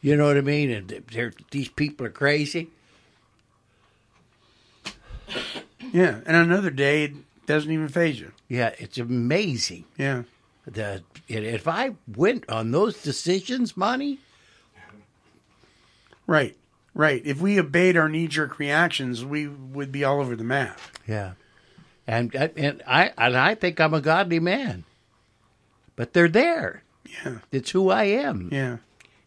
you 0.00 0.16
know 0.16 0.26
what 0.26 0.36
I 0.36 0.42
mean. 0.42 0.70
And 0.70 1.02
these 1.50 1.68
people 1.68 2.06
are 2.06 2.10
crazy. 2.10 2.70
Yeah. 5.92 6.20
And 6.26 6.36
another 6.36 6.70
day 6.70 7.04
it 7.04 7.12
doesn't 7.46 7.70
even 7.70 7.88
phase 7.88 8.20
you. 8.20 8.32
Yeah, 8.48 8.74
it's 8.78 8.98
amazing. 8.98 9.84
Yeah. 9.98 10.22
that 10.66 11.02
if 11.28 11.66
I 11.68 11.92
went 12.16 12.48
on 12.48 12.70
those 12.70 13.02
decisions, 13.02 13.76
Monty, 13.76 14.18
Right. 16.26 16.56
Right. 16.94 17.22
If 17.24 17.40
we 17.40 17.58
obeyed 17.58 17.96
our 17.96 18.08
knee 18.08 18.26
jerk 18.28 18.58
reactions, 18.58 19.24
we 19.24 19.46
would 19.48 19.90
be 19.92 20.04
all 20.04 20.20
over 20.20 20.36
the 20.36 20.44
map. 20.44 20.78
yeah, 21.06 21.32
and 22.06 22.34
and 22.34 22.82
I 22.86 23.12
and 23.16 23.36
I 23.36 23.54
think 23.54 23.80
I'm 23.80 23.94
a 23.94 24.00
godly 24.00 24.40
man, 24.40 24.84
but 25.96 26.12
they're 26.12 26.28
there. 26.28 26.82
Yeah. 27.24 27.38
It's 27.52 27.70
who 27.70 27.90
I 27.90 28.04
am. 28.04 28.48
Yeah. 28.52 28.78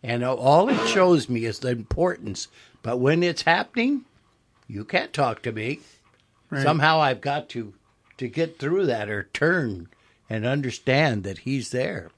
And 0.01 0.23
all 0.23 0.67
it 0.69 0.87
shows 0.89 1.29
me 1.29 1.45
is 1.45 1.59
the 1.59 1.69
importance. 1.69 2.49
But 2.81 2.99
when 2.99 3.23
it's 3.23 3.43
happening, 3.43 4.03
you 4.67 4.83
can't 4.83 5.13
talk 5.13 5.41
to 5.43 5.51
me. 5.53 5.79
Right. 6.53 6.63
Somehow 6.63 6.99
I've 7.01 7.21
got 7.21 7.49
to 7.49 7.73
to 8.17 8.27
get 8.27 8.59
through 8.59 8.85
that 8.85 9.09
or 9.09 9.29
turn 9.33 9.87
and 10.29 10.45
understand 10.45 11.23
that 11.23 11.39
he's 11.39 11.71
there. 11.71 12.11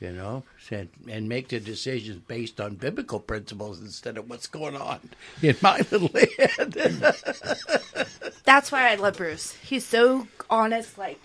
You 0.00 0.10
know, 0.12 0.42
and, 0.70 0.88
and 1.08 1.28
make 1.28 1.48
the 1.48 1.60
decisions 1.60 2.18
based 2.26 2.60
on 2.60 2.74
biblical 2.74 3.20
principles 3.20 3.80
instead 3.80 4.18
of 4.18 4.28
what's 4.28 4.46
going 4.48 4.76
on 4.76 5.00
in 5.42 5.56
my 5.62 5.78
little 5.90 6.08
head. 6.38 6.72
That's 8.44 8.70
why 8.70 8.90
I 8.90 8.96
love 8.96 9.16
Bruce. 9.16 9.52
He's 9.52 9.86
so 9.86 10.26
honest. 10.50 10.98
Like, 10.98 11.20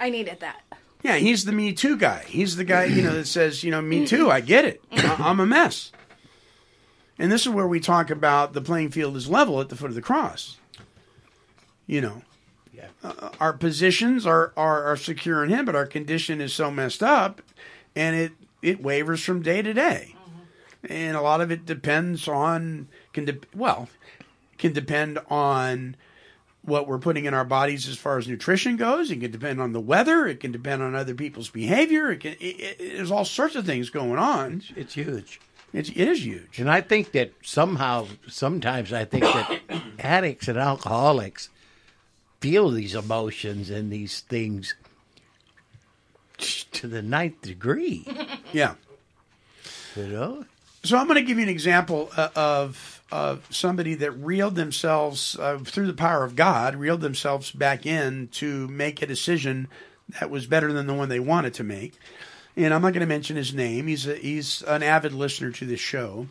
I 0.00 0.10
needed 0.10 0.40
that. 0.40 0.62
Yeah, 1.02 1.16
he's 1.16 1.44
the 1.44 1.52
Me 1.52 1.72
Too 1.74 1.96
guy. 1.96 2.24
He's 2.26 2.56
the 2.56 2.64
guy, 2.64 2.84
you 2.86 3.02
know, 3.02 3.12
that 3.12 3.26
says, 3.26 3.62
you 3.62 3.70
know, 3.70 3.82
Me 3.82 4.06
Too, 4.06 4.30
I 4.30 4.40
get 4.40 4.64
it. 4.64 4.82
I- 4.90 5.16
I'm 5.20 5.38
a 5.38 5.46
mess. 5.46 5.92
And 7.18 7.30
this 7.30 7.42
is 7.42 7.48
where 7.50 7.68
we 7.68 7.78
talk 7.78 8.10
about 8.10 8.52
the 8.52 8.60
playing 8.60 8.90
field 8.90 9.16
is 9.16 9.28
level 9.28 9.60
at 9.60 9.68
the 9.68 9.76
foot 9.76 9.90
of 9.90 9.94
the 9.94 10.02
cross. 10.02 10.56
You 11.86 12.00
know, 12.00 12.22
Yeah. 12.72 12.88
uh, 13.04 13.30
our 13.40 13.52
positions 13.52 14.26
are, 14.26 14.52
are, 14.56 14.84
are 14.84 14.96
secure 14.96 15.44
in 15.44 15.50
Him, 15.50 15.64
but 15.64 15.76
our 15.76 15.86
condition 15.86 16.40
is 16.40 16.52
so 16.52 16.70
messed 16.70 17.02
up, 17.02 17.42
and 17.94 18.16
it 18.16 18.32
it 18.62 18.82
wavers 18.82 19.22
from 19.22 19.42
day 19.42 19.62
to 19.62 19.72
day, 19.72 20.14
and 20.88 21.16
a 21.16 21.20
lot 21.20 21.40
of 21.40 21.50
it 21.52 21.64
depends 21.66 22.26
on 22.26 22.88
can 23.12 23.24
de- 23.26 23.38
well 23.54 23.88
can 24.58 24.72
depend 24.72 25.18
on 25.28 25.94
what 26.62 26.88
we're 26.88 26.98
putting 26.98 27.26
in 27.26 27.34
our 27.34 27.44
bodies 27.44 27.86
as 27.88 27.96
far 27.96 28.18
as 28.18 28.26
nutrition 28.26 28.76
goes. 28.76 29.10
It 29.10 29.20
can 29.20 29.30
depend 29.30 29.60
on 29.60 29.72
the 29.72 29.80
weather. 29.80 30.26
It 30.26 30.40
can 30.40 30.50
depend 30.50 30.82
on 30.82 30.96
other 30.96 31.14
people's 31.14 31.48
behavior. 31.50 32.10
It 32.10 32.20
can. 32.20 32.32
It, 32.40 32.78
it, 32.80 32.96
there's 32.96 33.10
all 33.12 33.24
sorts 33.24 33.54
of 33.54 33.64
things 33.66 33.90
going 33.90 34.18
on. 34.18 34.62
It's 34.74 34.94
huge. 34.94 35.40
It's, 35.72 35.90
it 35.90 36.08
is 36.08 36.24
huge. 36.24 36.58
And 36.58 36.70
I 36.70 36.80
think 36.80 37.12
that 37.12 37.32
somehow, 37.42 38.06
sometimes 38.26 38.92
I 38.92 39.04
think 39.04 39.24
that 39.24 39.60
addicts 39.98 40.48
and 40.48 40.56
alcoholics 40.58 41.50
feel 42.46 42.70
these 42.70 42.94
emotions 42.94 43.70
and 43.70 43.90
these 43.90 44.20
things 44.20 44.76
to 46.70 46.86
the 46.86 47.02
ninth 47.02 47.42
degree. 47.42 48.06
Yeah. 48.52 48.76
You 49.96 50.06
know? 50.06 50.44
So 50.84 50.96
I'm 50.96 51.08
going 51.08 51.16
to 51.16 51.22
give 51.22 51.36
you 51.36 51.42
an 51.42 51.50
example 51.50 52.10
uh, 52.16 52.28
of 52.36 53.02
of 53.10 53.44
somebody 53.50 53.94
that 53.96 54.12
reeled 54.12 54.54
themselves 54.54 55.36
uh, 55.38 55.58
through 55.58 55.88
the 55.88 55.94
power 55.94 56.22
of 56.22 56.36
God, 56.36 56.76
reeled 56.76 57.00
themselves 57.00 57.50
back 57.50 57.84
in 57.84 58.28
to 58.28 58.68
make 58.68 59.02
a 59.02 59.06
decision 59.06 59.66
that 60.20 60.30
was 60.30 60.46
better 60.46 60.72
than 60.72 60.86
the 60.86 60.94
one 60.94 61.08
they 61.08 61.20
wanted 61.20 61.54
to 61.54 61.64
make. 61.64 61.94
And 62.56 62.72
I'm 62.72 62.82
not 62.82 62.92
going 62.92 63.00
to 63.00 63.06
mention 63.06 63.36
his 63.36 63.52
name. 63.52 63.88
He's 63.88 64.06
a, 64.06 64.14
he's 64.14 64.62
an 64.62 64.84
avid 64.84 65.12
listener 65.12 65.50
to 65.50 65.66
this 65.66 65.80
show. 65.80 66.28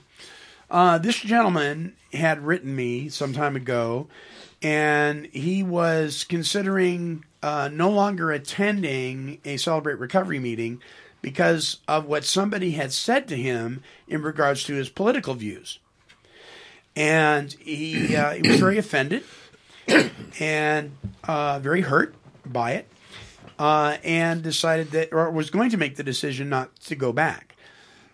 Uh, 0.72 0.98
this 0.98 1.20
gentleman 1.20 1.96
had 2.14 2.46
written 2.46 2.76
me 2.76 3.10
some 3.10 3.34
time 3.34 3.56
ago, 3.58 4.08
and 4.66 5.28
he 5.28 5.62
was 5.62 6.24
considering 6.24 7.24
uh, 7.44 7.70
no 7.72 7.92
longer 7.92 8.32
attending 8.32 9.40
a 9.46 9.58
Celebrate 9.58 10.00
Recovery 10.00 10.40
meeting 10.40 10.82
because 11.22 11.82
of 11.88 12.06
what 12.06 12.26
somebody 12.26 12.72
had 12.72 12.92
said 12.92 13.28
to 13.28 13.36
him 13.36 13.84
in 14.08 14.24
regards 14.24 14.64
to 14.64 14.74
his 14.74 14.90
political 14.90 15.36
views. 15.36 15.78
And 16.96 17.54
he, 17.54 18.16
uh, 18.16 18.32
he 18.32 18.50
was 18.50 18.60
very 18.60 18.80
offended 18.80 19.24
and 20.40 20.98
uh, 21.26 21.60
very 21.60 21.82
hurt 21.82 22.16
by 22.44 22.72
it, 22.72 22.88
uh, 23.60 23.98
and 24.04 24.42
decided 24.42 24.90
that, 24.92 25.14
or 25.14 25.30
was 25.30 25.52
going 25.52 25.70
to 25.70 25.78
make 25.78 25.96
the 25.96 26.04
decision 26.04 26.50
not 26.50 26.76
to 26.86 26.96
go 26.96 27.14
back. 27.14 27.56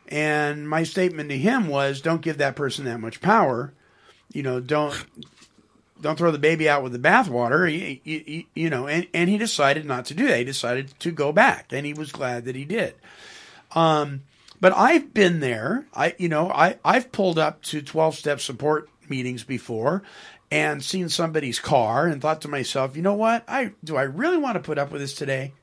And 0.09 0.67
my 0.67 0.83
statement 0.83 1.29
to 1.29 1.37
him 1.37 1.69
was, 1.69 2.01
don't 2.01 2.21
give 2.21 2.39
that 2.39 2.57
person 2.57 2.83
that 2.83 2.99
much 2.99 3.21
power. 3.21 3.71
You 4.33 4.43
know, 4.43 4.59
don't 4.59 5.05
don't 6.01 6.17
throw 6.17 6.31
the 6.31 6.39
baby 6.39 6.67
out 6.67 6.83
with 6.83 6.91
the 6.91 6.99
bathwater. 6.99 7.71
You, 7.71 7.99
you, 8.03 8.43
you 8.53 8.69
know, 8.69 8.87
and, 8.87 9.07
and 9.13 9.29
he 9.29 9.37
decided 9.37 9.85
not 9.85 10.05
to 10.05 10.13
do 10.13 10.27
that. 10.27 10.39
He 10.39 10.43
decided 10.43 10.99
to 10.99 11.11
go 11.11 11.31
back, 11.31 11.71
and 11.71 11.85
he 11.85 11.93
was 11.93 12.11
glad 12.11 12.45
that 12.45 12.55
he 12.55 12.65
did. 12.65 12.95
Um, 13.73 14.23
but 14.59 14.73
I've 14.75 15.13
been 15.13 15.39
there. 15.39 15.85
I, 15.93 16.15
you 16.17 16.29
know, 16.29 16.49
I 16.49 16.77
I've 16.83 17.11
pulled 17.11 17.39
up 17.39 17.61
to 17.63 17.81
twelve 17.81 18.15
step 18.15 18.39
support 18.39 18.89
meetings 19.07 19.43
before, 19.43 20.03
and 20.49 20.83
seen 20.83 21.09
somebody's 21.09 21.59
car, 21.59 22.07
and 22.07 22.21
thought 22.21 22.41
to 22.41 22.47
myself, 22.47 22.95
you 22.95 23.01
know 23.01 23.13
what? 23.13 23.43
I 23.47 23.71
do 23.83 23.95
I 23.95 24.03
really 24.03 24.37
want 24.37 24.55
to 24.55 24.59
put 24.59 24.77
up 24.77 24.91
with 24.91 25.01
this 25.01 25.15
today? 25.15 25.53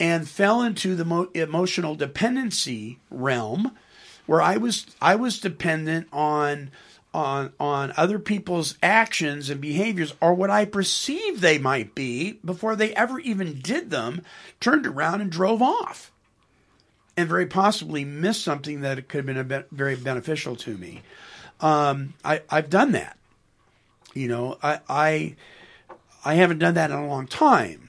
And 0.00 0.28
fell 0.28 0.62
into 0.62 0.96
the 0.96 1.04
mo- 1.04 1.30
emotional 1.32 1.94
dependency 1.94 2.98
realm, 3.10 3.76
where 4.26 4.42
I 4.42 4.56
was 4.56 4.86
I 5.00 5.14
was 5.14 5.38
dependent 5.38 6.08
on 6.12 6.70
on 7.14 7.52
on 7.60 7.92
other 7.96 8.18
people's 8.18 8.76
actions 8.82 9.50
and 9.50 9.60
behaviors 9.60 10.14
or 10.20 10.34
what 10.34 10.50
I 10.50 10.64
perceived 10.64 11.40
they 11.40 11.58
might 11.58 11.94
be 11.94 12.40
before 12.44 12.76
they 12.76 12.94
ever 12.94 13.18
even 13.20 13.60
did 13.60 13.90
them, 13.90 14.22
turned 14.60 14.86
around 14.86 15.20
and 15.20 15.30
drove 15.30 15.62
off. 15.62 16.10
And 17.16 17.28
very 17.28 17.46
possibly 17.46 18.04
missed 18.04 18.42
something 18.42 18.80
that 18.80 19.08
could 19.08 19.26
have 19.26 19.48
been 19.48 19.64
very 19.70 19.96
beneficial 19.96 20.56
to 20.56 20.78
me. 20.78 21.02
Um, 21.60 22.14
I, 22.24 22.40
I've 22.48 22.70
done 22.70 22.92
that. 22.92 23.18
You 24.14 24.28
know, 24.28 24.58
I, 24.62 24.80
I 24.88 25.36
I 26.24 26.34
haven't 26.34 26.58
done 26.58 26.74
that 26.74 26.90
in 26.90 26.96
a 26.96 27.06
long 27.06 27.26
time. 27.26 27.81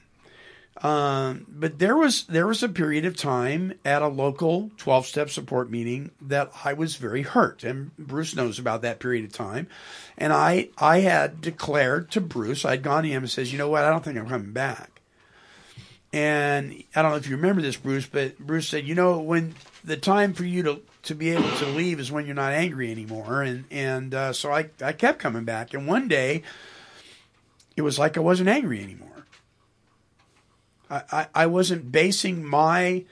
Um, 0.84 1.46
but 1.48 1.78
there 1.78 1.96
was 1.96 2.24
there 2.24 2.46
was 2.46 2.62
a 2.62 2.68
period 2.68 3.06
of 3.06 3.16
time 3.16 3.72
at 3.86 4.02
a 4.02 4.08
local 4.08 4.70
twelve 4.76 5.06
step 5.06 5.30
support 5.30 5.70
meeting 5.70 6.10
that 6.20 6.52
I 6.62 6.74
was 6.74 6.96
very 6.96 7.22
hurt, 7.22 7.64
and 7.64 7.96
Bruce 7.96 8.36
knows 8.36 8.58
about 8.58 8.82
that 8.82 9.00
period 9.00 9.24
of 9.24 9.32
time. 9.32 9.66
And 10.18 10.30
I 10.30 10.68
I 10.76 11.00
had 11.00 11.40
declared 11.40 12.10
to 12.10 12.20
Bruce, 12.20 12.66
I'd 12.66 12.82
gone 12.82 13.04
to 13.04 13.08
him 13.08 13.22
and 13.22 13.30
says, 13.30 13.50
you 13.50 13.56
know 13.56 13.70
what, 13.70 13.84
I 13.84 13.90
don't 13.90 14.04
think 14.04 14.18
I'm 14.18 14.28
coming 14.28 14.52
back. 14.52 15.00
And 16.12 16.84
I 16.94 17.00
don't 17.00 17.12
know 17.12 17.16
if 17.16 17.28
you 17.28 17.36
remember 17.36 17.62
this, 17.62 17.76
Bruce, 17.76 18.06
but 18.06 18.38
Bruce 18.38 18.68
said, 18.68 18.86
you 18.86 18.94
know, 18.94 19.18
when 19.18 19.54
the 19.84 19.96
time 19.96 20.34
for 20.34 20.44
you 20.44 20.62
to 20.64 20.82
to 21.04 21.14
be 21.14 21.30
able 21.30 21.50
to 21.56 21.66
leave 21.66 21.98
is 21.98 22.12
when 22.12 22.26
you're 22.26 22.34
not 22.34 22.52
angry 22.52 22.90
anymore, 22.90 23.42
and 23.42 23.64
and 23.70 24.14
uh, 24.14 24.34
so 24.34 24.52
I 24.52 24.68
I 24.82 24.92
kept 24.92 25.18
coming 25.18 25.44
back, 25.44 25.72
and 25.72 25.86
one 25.86 26.08
day 26.08 26.42
it 27.74 27.80
was 27.80 27.98
like 27.98 28.18
I 28.18 28.20
wasn't 28.20 28.50
angry 28.50 28.82
anymore. 28.82 29.13
I, 30.94 31.02
I, 31.10 31.26
I 31.34 31.46
wasn't 31.46 31.90
basing 31.90 32.44
my 32.44 33.04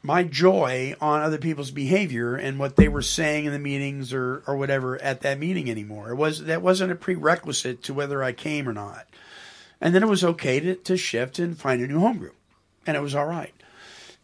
my 0.00 0.22
joy 0.22 0.94
on 1.00 1.22
other 1.22 1.38
people's 1.38 1.72
behavior 1.72 2.36
and 2.36 2.58
what 2.58 2.76
they 2.76 2.88
were 2.88 3.02
saying 3.02 3.46
in 3.46 3.52
the 3.52 3.58
meetings 3.58 4.12
or, 4.12 4.42
or 4.46 4.56
whatever 4.56 5.00
at 5.02 5.22
that 5.22 5.38
meeting 5.38 5.68
anymore. 5.68 6.10
It 6.10 6.16
was 6.16 6.44
that 6.44 6.62
wasn't 6.62 6.92
a 6.92 6.96
prerequisite 6.96 7.82
to 7.84 7.94
whether 7.94 8.22
I 8.22 8.32
came 8.32 8.68
or 8.68 8.72
not. 8.72 9.06
And 9.80 9.94
then 9.94 10.02
it 10.02 10.08
was 10.08 10.24
okay 10.24 10.60
to, 10.60 10.74
to 10.74 10.96
shift 10.96 11.38
and 11.38 11.58
find 11.58 11.80
a 11.80 11.86
new 11.86 12.00
home 12.00 12.18
group. 12.18 12.36
And 12.86 12.96
it 12.96 13.00
was 13.00 13.14
all 13.14 13.26
right. 13.26 13.54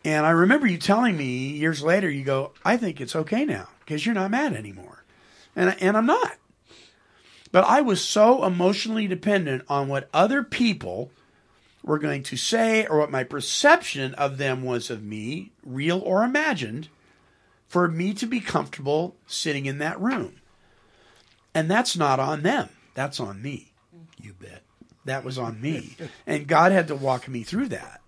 And 0.04 0.26
I 0.26 0.30
remember 0.30 0.66
you 0.66 0.78
telling 0.78 1.16
me 1.16 1.48
years 1.48 1.82
later, 1.82 2.10
you 2.10 2.24
go, 2.24 2.52
I 2.64 2.76
think 2.76 3.00
it's 3.00 3.16
okay 3.16 3.44
now 3.44 3.68
because 3.80 4.04
you're 4.04 4.14
not 4.14 4.30
mad 4.30 4.52
anymore. 4.52 5.04
And, 5.56 5.76
and 5.80 5.96
I'm 5.96 6.06
not. 6.06 6.36
But 7.52 7.64
I 7.64 7.80
was 7.80 8.02
so 8.02 8.44
emotionally 8.44 9.06
dependent 9.06 9.64
on 9.68 9.88
what 9.88 10.08
other 10.12 10.42
people 10.42 11.10
were 11.84 11.98
going 11.98 12.22
to 12.24 12.36
say 12.36 12.86
or 12.86 12.98
what 12.98 13.10
my 13.10 13.22
perception 13.22 14.14
of 14.14 14.38
them 14.38 14.62
was 14.62 14.90
of 14.90 15.02
me, 15.02 15.52
real 15.64 16.00
or 16.00 16.24
imagined, 16.24 16.88
for 17.68 17.86
me 17.88 18.14
to 18.14 18.26
be 18.26 18.40
comfortable 18.40 19.16
sitting 19.26 19.66
in 19.66 19.78
that 19.78 20.00
room. 20.00 20.40
And 21.54 21.70
that's 21.70 21.96
not 21.96 22.18
on 22.18 22.42
them. 22.42 22.70
That's 22.94 23.20
on 23.20 23.42
me. 23.42 23.72
You 24.20 24.34
bet. 24.40 24.62
That 25.04 25.24
was 25.24 25.36
on 25.36 25.60
me. 25.60 25.96
and 26.26 26.46
God 26.46 26.72
had 26.72 26.88
to 26.88 26.96
walk 26.96 27.28
me 27.28 27.42
through 27.42 27.68
that, 27.68 28.00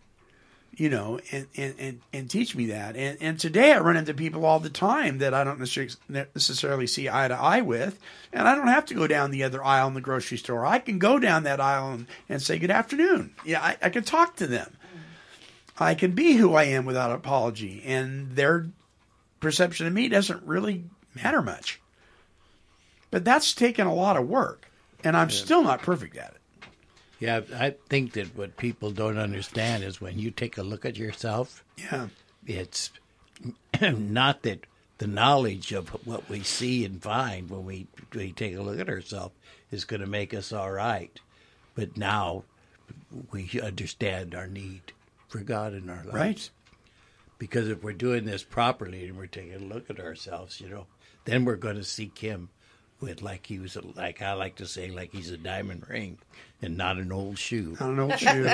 you 0.76 0.90
know, 0.90 1.18
and, 1.32 1.46
and, 1.56 1.74
and, 1.78 2.00
and 2.12 2.30
teach 2.30 2.54
me 2.54 2.66
that. 2.66 2.96
And, 2.96 3.16
and 3.20 3.40
today 3.40 3.72
I 3.72 3.78
run 3.78 3.96
into 3.96 4.12
people 4.12 4.44
all 4.44 4.60
the 4.60 4.68
time 4.68 5.18
that 5.18 5.32
I 5.32 5.42
don't 5.42 5.58
necessarily, 5.58 5.94
necessarily 6.34 6.86
see 6.86 7.08
eye 7.08 7.28
to 7.28 7.34
eye 7.34 7.62
with. 7.62 7.98
And 8.32 8.46
I 8.46 8.54
don't 8.54 8.68
have 8.68 8.84
to 8.86 8.94
go 8.94 9.06
down 9.06 9.30
the 9.30 9.44
other 9.44 9.64
aisle 9.64 9.88
in 9.88 9.94
the 9.94 10.02
grocery 10.02 10.36
store. 10.36 10.66
I 10.66 10.78
can 10.78 10.98
go 10.98 11.18
down 11.18 11.44
that 11.44 11.60
aisle 11.60 11.92
and, 11.92 12.06
and 12.28 12.42
say 12.42 12.58
good 12.58 12.70
afternoon. 12.70 13.34
Yeah, 13.44 13.62
I, 13.62 13.76
I 13.82 13.88
can 13.88 14.04
talk 14.04 14.36
to 14.36 14.46
them. 14.46 14.76
I 15.78 15.94
can 15.94 16.12
be 16.12 16.34
who 16.34 16.54
I 16.54 16.64
am 16.64 16.84
without 16.84 17.12
apology. 17.12 17.82
And 17.86 18.36
their 18.36 18.66
perception 19.40 19.86
of 19.86 19.94
me 19.94 20.08
doesn't 20.08 20.42
really 20.42 20.84
matter 21.14 21.40
much. 21.40 21.80
But 23.10 23.24
that's 23.24 23.54
taken 23.54 23.86
a 23.86 23.94
lot 23.94 24.16
of 24.16 24.28
work. 24.28 24.68
And 25.04 25.16
I'm 25.16 25.30
still 25.30 25.62
not 25.62 25.82
perfect 25.82 26.16
at 26.16 26.30
it. 26.30 26.40
Yeah, 27.18 27.40
I 27.54 27.74
think 27.88 28.12
that 28.12 28.36
what 28.36 28.56
people 28.56 28.90
don't 28.90 29.18
understand 29.18 29.82
is 29.84 30.00
when 30.00 30.18
you 30.18 30.30
take 30.30 30.58
a 30.58 30.62
look 30.62 30.84
at 30.84 30.96
yourself, 30.96 31.64
Yeah. 31.76 32.08
it's 32.46 32.90
not 33.80 34.42
that 34.42 34.66
the 34.98 35.06
knowledge 35.06 35.72
of 35.72 35.88
what 36.06 36.28
we 36.28 36.42
see 36.42 36.84
and 36.84 37.02
find 37.02 37.48
when 37.50 37.64
we, 37.64 37.86
we 38.14 38.32
take 38.32 38.54
a 38.56 38.62
look 38.62 38.78
at 38.78 38.88
ourselves 38.88 39.34
is 39.70 39.84
going 39.84 40.00
to 40.00 40.06
make 40.06 40.32
us 40.34 40.52
all 40.52 40.70
right. 40.70 41.18
But 41.74 41.96
now 41.96 42.44
we 43.30 43.60
understand 43.62 44.34
our 44.34 44.46
need 44.46 44.92
for 45.28 45.40
God 45.40 45.74
in 45.74 45.88
our 45.90 46.04
lives. 46.04 46.12
Right. 46.14 46.50
Because 47.38 47.68
if 47.68 47.82
we're 47.82 47.92
doing 47.92 48.24
this 48.24 48.42
properly 48.42 49.06
and 49.06 49.16
we're 49.16 49.26
taking 49.26 49.54
a 49.54 49.58
look 49.58 49.90
at 49.90 50.00
ourselves, 50.00 50.60
you 50.60 50.68
know, 50.68 50.86
then 51.26 51.44
we're 51.44 51.56
going 51.56 51.76
to 51.76 51.84
seek 51.84 52.18
Him 52.18 52.48
with 53.00 53.20
like 53.20 53.44
he 53.46 53.58
was 53.58 53.76
like 53.94 54.22
I 54.22 54.32
like 54.32 54.54
to 54.56 54.66
say 54.66 54.90
like 54.90 55.12
he's 55.12 55.30
a 55.30 55.36
diamond 55.36 55.86
ring 55.86 56.16
and 56.62 56.76
not 56.76 56.96
an 56.96 57.12
old 57.12 57.38
shoe. 57.38 57.76
Not 57.78 57.90
an 57.90 57.98
old 58.00 58.18
shoe. 58.18 58.48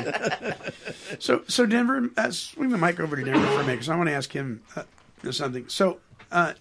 so, 1.18 1.42
so 1.46 1.66
Denver, 1.66 2.11
uh, 2.16 2.30
swing 2.30 2.70
the 2.70 2.78
mic 2.78 3.00
over 3.00 3.16
to 3.16 3.24
Denver 3.24 3.46
for 3.46 3.61
a 3.61 3.64
minute 3.64 3.72
because 3.72 3.88
I 3.88 3.96
want 3.96 4.09
to 4.09 4.14
ask 4.14 4.32
him 4.32 4.62
uh, 4.76 4.82
something. 5.30 5.68
So, 5.68 5.98
uh, 6.30 6.55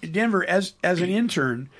Denver, 0.00 0.44
as 0.44 0.74
as 0.84 1.00
an 1.00 1.08
intern 1.08 1.70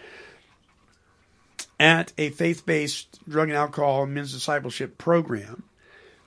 at 1.79 2.13
a 2.17 2.31
faith-based 2.31 3.29
drug 3.29 3.49
and 3.49 3.57
alcohol 3.57 4.07
men's 4.07 4.33
discipleship 4.33 4.97
program 4.97 5.63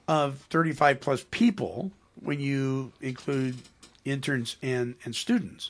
of 0.07 0.37
35 0.49 1.01
plus 1.01 1.25
people, 1.31 1.91
when 2.21 2.39
you 2.39 2.91
include 3.01 3.57
interns 4.05 4.57
and 4.61 4.95
and 5.03 5.15
students, 5.15 5.69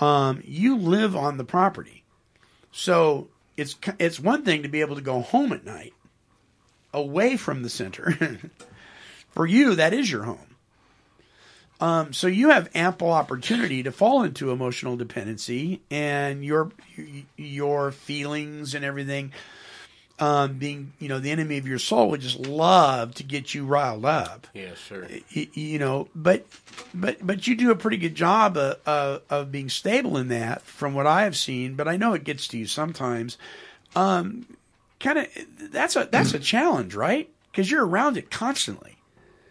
um, 0.00 0.42
you 0.44 0.76
live 0.76 1.16
on 1.16 1.36
the 1.36 1.44
property. 1.44 2.02
So 2.72 3.28
it's 3.56 3.76
it's 3.98 4.20
one 4.20 4.44
thing 4.44 4.62
to 4.62 4.68
be 4.68 4.80
able 4.80 4.96
to 4.96 5.02
go 5.02 5.20
home 5.20 5.52
at 5.52 5.64
night, 5.64 5.92
away 6.92 7.36
from 7.36 7.62
the 7.62 7.70
center. 7.70 8.38
For 9.30 9.46
you, 9.46 9.74
that 9.76 9.92
is 9.92 10.10
your 10.10 10.24
home. 10.24 10.56
Um, 11.80 12.12
so 12.12 12.26
you 12.26 12.50
have 12.50 12.68
ample 12.74 13.12
opportunity 13.12 13.84
to 13.84 13.92
fall 13.92 14.24
into 14.24 14.50
emotional 14.50 14.96
dependency, 14.96 15.80
and 15.90 16.44
your 16.44 16.72
your 17.36 17.92
feelings 17.92 18.74
and 18.74 18.84
everything, 18.84 19.32
um, 20.18 20.54
being 20.58 20.92
you 20.98 21.08
know 21.08 21.20
the 21.20 21.30
enemy 21.30 21.56
of 21.56 21.68
your 21.68 21.78
soul, 21.78 22.10
would 22.10 22.20
just 22.20 22.40
love 22.40 23.14
to 23.16 23.22
get 23.22 23.54
you 23.54 23.64
riled 23.64 24.04
up. 24.04 24.48
Yes, 24.54 24.80
sir. 24.80 25.06
Y- 25.36 25.48
you 25.52 25.78
know, 25.78 26.08
but 26.16 26.44
but 26.92 27.24
but 27.24 27.46
you 27.46 27.54
do 27.54 27.70
a 27.70 27.76
pretty 27.76 27.98
good 27.98 28.16
job 28.16 28.56
of, 28.56 28.78
of, 28.84 29.22
of 29.30 29.52
being 29.52 29.68
stable 29.68 30.16
in 30.16 30.28
that, 30.28 30.62
from 30.62 30.94
what 30.94 31.06
I 31.06 31.22
have 31.22 31.36
seen. 31.36 31.76
But 31.76 31.86
I 31.86 31.96
know 31.96 32.12
it 32.12 32.24
gets 32.24 32.48
to 32.48 32.58
you 32.58 32.66
sometimes. 32.66 33.38
Um, 33.94 34.46
kind 35.00 35.18
of 35.18 35.26
that's 35.72 35.96
a 35.96 36.08
that's 36.10 36.34
a 36.34 36.38
challenge, 36.52 36.94
right? 36.94 37.28
Because 37.50 37.70
you're 37.70 37.86
around 37.86 38.16
it 38.16 38.30
constantly. 38.30 38.98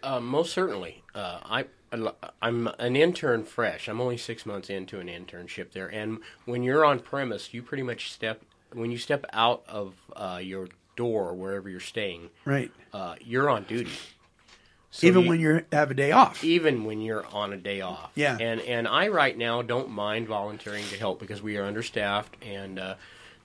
Uh, 0.02 0.20
most 0.20 0.52
certainly. 0.52 1.02
Uh, 1.14 1.38
I 1.44 1.64
I'm 2.42 2.68
an 2.78 2.96
intern 2.96 3.44
fresh. 3.44 3.88
I'm 3.88 4.00
only 4.00 4.16
six 4.18 4.44
months 4.46 4.68
into 4.70 5.00
an 5.00 5.08
internship 5.08 5.72
there, 5.72 5.88
and 5.88 6.18
when 6.44 6.62
you're 6.62 6.84
on 6.84 7.00
premise, 7.00 7.52
you 7.54 7.62
pretty 7.62 7.82
much 7.82 8.12
step 8.12 8.42
when 8.72 8.90
you 8.90 8.98
step 8.98 9.24
out 9.32 9.64
of 9.68 9.94
uh, 10.14 10.38
your 10.42 10.68
door 10.96 11.32
wherever 11.34 11.68
you're 11.70 11.80
staying. 11.80 12.28
Right. 12.44 12.70
Uh, 12.92 13.14
you're 13.20 13.48
on 13.48 13.64
duty. 13.64 13.90
even 15.02 15.22
you- 15.24 15.28
when 15.30 15.40
you 15.40 15.64
have 15.72 15.90
a 15.90 15.94
day 15.94 16.12
off. 16.12 16.44
even 16.44 16.84
when 16.84 17.00
you're 17.00 17.26
on 17.28 17.52
a 17.52 17.56
day 17.56 17.80
off. 17.80 18.10
Yeah. 18.14 18.36
And 18.38 18.60
and 18.60 18.86
I 18.86 19.08
right 19.08 19.36
now 19.36 19.62
don't 19.62 19.88
mind 19.90 20.28
volunteering 20.28 20.84
to 20.90 20.96
help 20.98 21.18
because 21.20 21.40
we 21.42 21.56
are 21.56 21.64
understaffed 21.64 22.36
and 22.42 22.78
uh, 22.78 22.94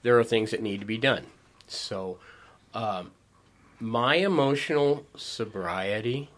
there 0.03 0.19
are 0.19 0.23
things 0.23 0.51
that 0.51 0.61
need 0.61 0.79
to 0.81 0.85
be 0.85 0.97
done. 0.97 1.25
So, 1.67 2.19
um, 2.73 3.11
my 3.79 4.15
emotional 4.15 5.05
sobriety, 5.15 6.29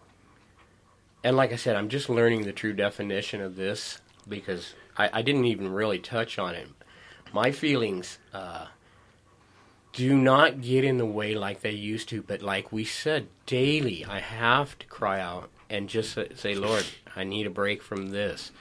and 1.22 1.36
like 1.36 1.52
I 1.52 1.56
said, 1.56 1.76
I'm 1.76 1.88
just 1.88 2.08
learning 2.08 2.42
the 2.42 2.52
true 2.52 2.72
definition 2.72 3.40
of 3.40 3.56
this 3.56 4.00
because 4.28 4.74
I, 4.96 5.10
I 5.12 5.22
didn't 5.22 5.44
even 5.46 5.72
really 5.72 5.98
touch 5.98 6.38
on 6.38 6.54
it. 6.54 6.68
My 7.32 7.50
feelings. 7.52 8.18
Uh, 8.32 8.66
do 9.96 10.14
not 10.14 10.60
get 10.60 10.84
in 10.84 10.98
the 10.98 11.06
way 11.06 11.34
like 11.34 11.62
they 11.62 11.70
used 11.70 12.10
to. 12.10 12.20
But 12.20 12.42
like 12.42 12.70
we 12.70 12.84
said, 12.84 13.28
daily, 13.46 14.04
I 14.04 14.20
have 14.20 14.78
to 14.78 14.86
cry 14.86 15.20
out 15.20 15.48
and 15.70 15.88
just 15.88 16.18
say, 16.34 16.54
Lord, 16.54 16.84
I 17.16 17.24
need 17.24 17.46
a 17.46 17.50
break 17.50 17.82
from 17.82 18.10
this. 18.10 18.52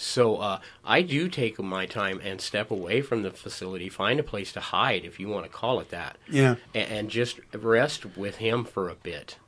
So 0.00 0.36
uh, 0.36 0.60
I 0.84 1.02
do 1.02 1.28
take 1.28 1.58
my 1.60 1.84
time 1.84 2.20
and 2.22 2.40
step 2.40 2.70
away 2.70 3.00
from 3.02 3.22
the 3.24 3.32
facility, 3.32 3.88
find 3.88 4.20
a 4.20 4.22
place 4.22 4.52
to 4.52 4.60
hide, 4.60 5.04
if 5.04 5.18
you 5.18 5.28
want 5.28 5.44
to 5.44 5.50
call 5.50 5.80
it 5.80 5.90
that, 5.90 6.16
Yeah. 6.30 6.54
a- 6.72 6.78
and, 6.78 7.10
just 7.10 7.40
rest 7.52 8.16
with 8.16 8.36
Him 8.36 8.64
for 8.64 8.88
a 8.88 8.94
bit. 8.94 9.38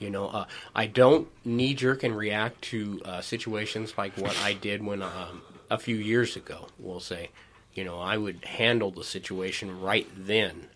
You 0.00 0.10
know, 0.10 0.26
uh, 0.26 0.46
I 0.74 0.88
don't 0.88 1.28
knee 1.44 1.74
jerk 1.74 2.02
and 2.02 2.16
react 2.16 2.62
to 2.62 3.00
uh, 3.04 3.20
situations 3.20 3.94
like 3.96 4.18
what 4.18 4.36
I 4.42 4.54
did 4.54 4.84
when 4.84 5.02
um, 5.02 5.42
a 5.70 5.78
few 5.78 5.94
years 5.94 6.34
ago. 6.34 6.66
We'll 6.80 6.98
say, 6.98 7.30
you 7.72 7.84
know, 7.84 8.00
I 8.00 8.16
would 8.16 8.44
handle 8.44 8.90
the 8.90 9.04
situation 9.04 9.80
right 9.80 10.08
then, 10.16 10.66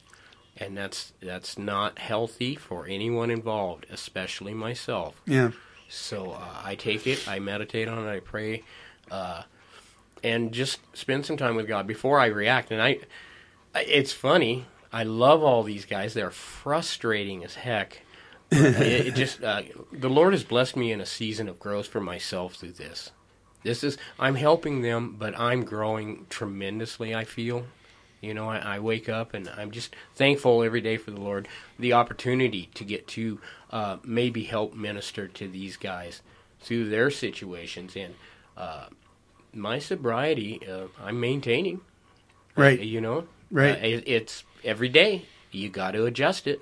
and 0.57 0.77
that's 0.77 1.13
that's 1.21 1.59
not 1.59 1.99
healthy 1.99 2.55
for 2.55 2.87
anyone 2.87 3.33
involved, 3.33 3.87
especially 3.91 4.55
myself. 4.55 5.21
Yeah. 5.27 5.51
So 5.89 6.31
uh, 6.31 6.61
I 6.63 6.77
take 6.77 7.09
it, 7.09 7.27
I 7.29 7.41
meditate 7.41 7.89
on 7.89 8.07
it, 8.07 8.11
I 8.11 8.21
pray, 8.21 8.63
uh, 9.11 9.43
and 10.23 10.53
just 10.53 10.81
spend 10.97 11.27
some 11.27 11.37
time 11.37 11.57
with 11.57 11.69
God 11.69 11.87
before 11.87 12.19
I 12.19 12.27
react. 12.27 12.71
And 12.71 12.83
I, 12.83 12.99
it's 13.75 14.13
funny. 14.13 14.67
I 14.93 15.03
love 15.03 15.43
all 15.43 15.63
these 15.63 15.85
guys. 15.85 16.15
They're 16.15 16.31
frustrating 16.31 17.45
as 17.45 17.55
heck. 17.57 18.03
it, 18.51 19.09
it 19.09 19.15
just 19.15 19.43
uh, 19.43 19.63
the 19.93 20.09
Lord 20.09 20.33
has 20.33 20.45
blessed 20.45 20.77
me 20.77 20.93
in 20.93 21.01
a 21.01 21.07
season 21.07 21.49
of 21.49 21.59
growth 21.59 21.89
for 21.89 22.01
myself 22.01 22.55
through 22.55 22.73
this. 22.73 23.11
This 23.63 23.83
is 23.83 23.99
I'm 24.19 24.37
helping 24.37 24.83
them, 24.83 25.17
but 25.19 25.39
I'm 25.39 25.65
growing 25.65 26.27
tremendously. 26.31 27.15
I 27.15 27.25
feel, 27.25 27.67
you 28.21 28.33
know, 28.33 28.49
I, 28.49 28.59
I 28.59 28.79
wake 28.79 29.09
up 29.09 29.35
and 29.35 29.49
I'm 29.57 29.73
just 29.73 29.97
thankful 30.15 30.63
every 30.63 30.81
day 30.81 30.97
for 30.97 31.11
the 31.11 31.21
Lord, 31.21 31.49
the 31.77 31.93
opportunity 31.93 32.71
to 32.75 32.85
get 32.85 33.09
to 33.09 33.41
uh, 33.73 33.97
maybe 34.05 34.45
help 34.45 34.75
minister 34.75 35.27
to 35.27 35.49
these 35.49 35.77
guys 35.77 36.23
through 36.61 36.89
their 36.89 37.11
situations 37.11 37.97
and 37.97 38.15
uh, 38.57 38.87
my 39.53 39.79
sobriety. 39.79 40.61
Uh, 40.67 40.87
I'm 41.03 41.21
maintaining, 41.21 41.81
Right. 42.57 42.79
Uh, 42.79 42.83
you 42.83 43.01
know, 43.01 43.29
Right. 43.51 43.77
Uh, 43.77 43.87
it, 43.87 44.05
it's 44.07 44.45
every 44.65 44.89
day. 44.89 45.27
You 45.53 45.69
got 45.69 45.93
to 45.93 46.05
adjust 46.05 46.47
it. 46.47 46.61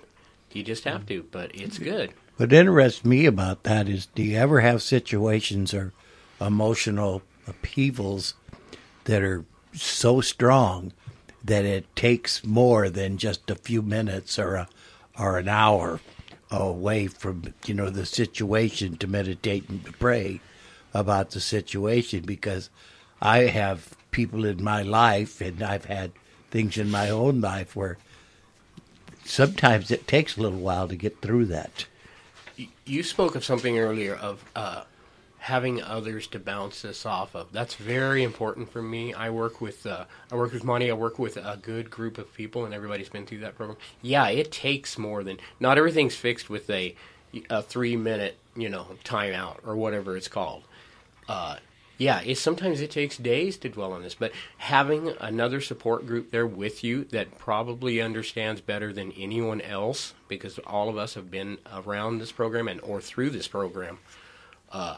You 0.52 0.62
just 0.62 0.84
have 0.84 1.06
to, 1.06 1.24
but 1.30 1.50
it's 1.54 1.78
good. 1.78 2.12
What 2.36 2.52
interests 2.52 3.04
me 3.04 3.26
about 3.26 3.64
that 3.64 3.88
is 3.88 4.06
do 4.06 4.22
you 4.22 4.36
ever 4.36 4.60
have 4.60 4.82
situations 4.82 5.72
or 5.72 5.92
emotional 6.40 7.22
upheavals 7.46 8.34
that 9.04 9.22
are 9.22 9.44
so 9.72 10.20
strong 10.20 10.92
that 11.42 11.64
it 11.64 11.94
takes 11.96 12.44
more 12.44 12.88
than 12.88 13.18
just 13.18 13.50
a 13.50 13.54
few 13.54 13.82
minutes 13.82 14.38
or 14.38 14.54
a 14.54 14.68
or 15.18 15.38
an 15.38 15.48
hour 15.48 16.00
away 16.50 17.06
from 17.06 17.54
you 17.66 17.74
know 17.74 17.90
the 17.90 18.06
situation 18.06 18.96
to 18.96 19.06
meditate 19.06 19.68
and 19.68 19.84
to 19.84 19.92
pray 19.92 20.40
about 20.94 21.30
the 21.32 21.40
situation 21.40 22.22
because 22.24 22.70
I 23.20 23.40
have 23.40 23.94
people 24.10 24.44
in 24.44 24.62
my 24.62 24.82
life 24.82 25.40
and 25.40 25.62
I've 25.62 25.86
had 25.86 26.12
things 26.50 26.78
in 26.78 26.90
my 26.90 27.10
own 27.10 27.40
life 27.40 27.74
where 27.74 27.98
sometimes 29.24 29.90
it 29.90 30.06
takes 30.06 30.36
a 30.36 30.40
little 30.40 30.60
while 30.60 30.86
to 30.88 30.96
get 30.96 31.20
through 31.20 31.46
that. 31.46 31.86
You 32.86 33.02
spoke 33.02 33.34
of 33.34 33.44
something 33.44 33.78
earlier 33.78 34.14
of 34.14 34.44
uh, 34.54 34.84
having 35.38 35.82
others 35.82 36.26
to 36.28 36.38
bounce 36.38 36.82
this 36.82 37.04
off 37.04 37.34
of. 37.34 37.52
That's 37.52 37.74
very 37.74 38.22
important 38.22 38.70
for 38.70 38.80
me. 38.80 39.12
I 39.12 39.30
work 39.30 39.60
with 39.60 39.84
uh, 39.84 40.04
I 40.30 40.36
work 40.36 40.52
with 40.52 40.64
Monty. 40.64 40.90
I 40.90 40.94
work 40.94 41.18
with 41.18 41.36
a 41.36 41.58
good 41.60 41.90
group 41.90 42.16
of 42.16 42.32
people, 42.32 42.64
and 42.64 42.72
everybody's 42.72 43.08
been 43.08 43.26
through 43.26 43.40
that 43.40 43.56
program. 43.56 43.76
Yeah, 44.00 44.28
it 44.28 44.52
takes 44.52 44.96
more 44.96 45.24
than 45.24 45.38
not 45.58 45.76
everything's 45.76 46.14
fixed 46.14 46.48
with 46.48 46.70
a 46.70 46.94
a 47.50 47.62
three 47.62 47.96
minute 47.96 48.38
you 48.56 48.68
know 48.68 48.86
timeout 49.04 49.56
or 49.66 49.76
whatever 49.76 50.16
it's 50.16 50.28
called. 50.28 50.62
Uh, 51.28 51.56
yeah, 51.96 52.20
it 52.22 52.36
sometimes 52.38 52.80
it 52.80 52.90
takes 52.90 53.16
days 53.16 53.56
to 53.58 53.68
dwell 53.68 53.92
on 53.92 54.02
this, 54.02 54.14
but 54.16 54.32
having 54.58 55.14
another 55.20 55.60
support 55.60 56.06
group 56.06 56.32
there 56.32 56.46
with 56.46 56.82
you 56.82 57.04
that 57.04 57.38
probably 57.38 58.00
understands 58.00 58.60
better 58.60 58.92
than 58.92 59.12
anyone 59.12 59.60
else, 59.60 60.12
because 60.28 60.58
all 60.66 60.88
of 60.88 60.96
us 60.98 61.14
have 61.14 61.30
been 61.30 61.58
around 61.72 62.18
this 62.18 62.32
program 62.32 62.66
and 62.66 62.80
or 62.80 63.00
through 63.00 63.30
this 63.30 63.46
program, 63.46 63.98
uh, 64.72 64.96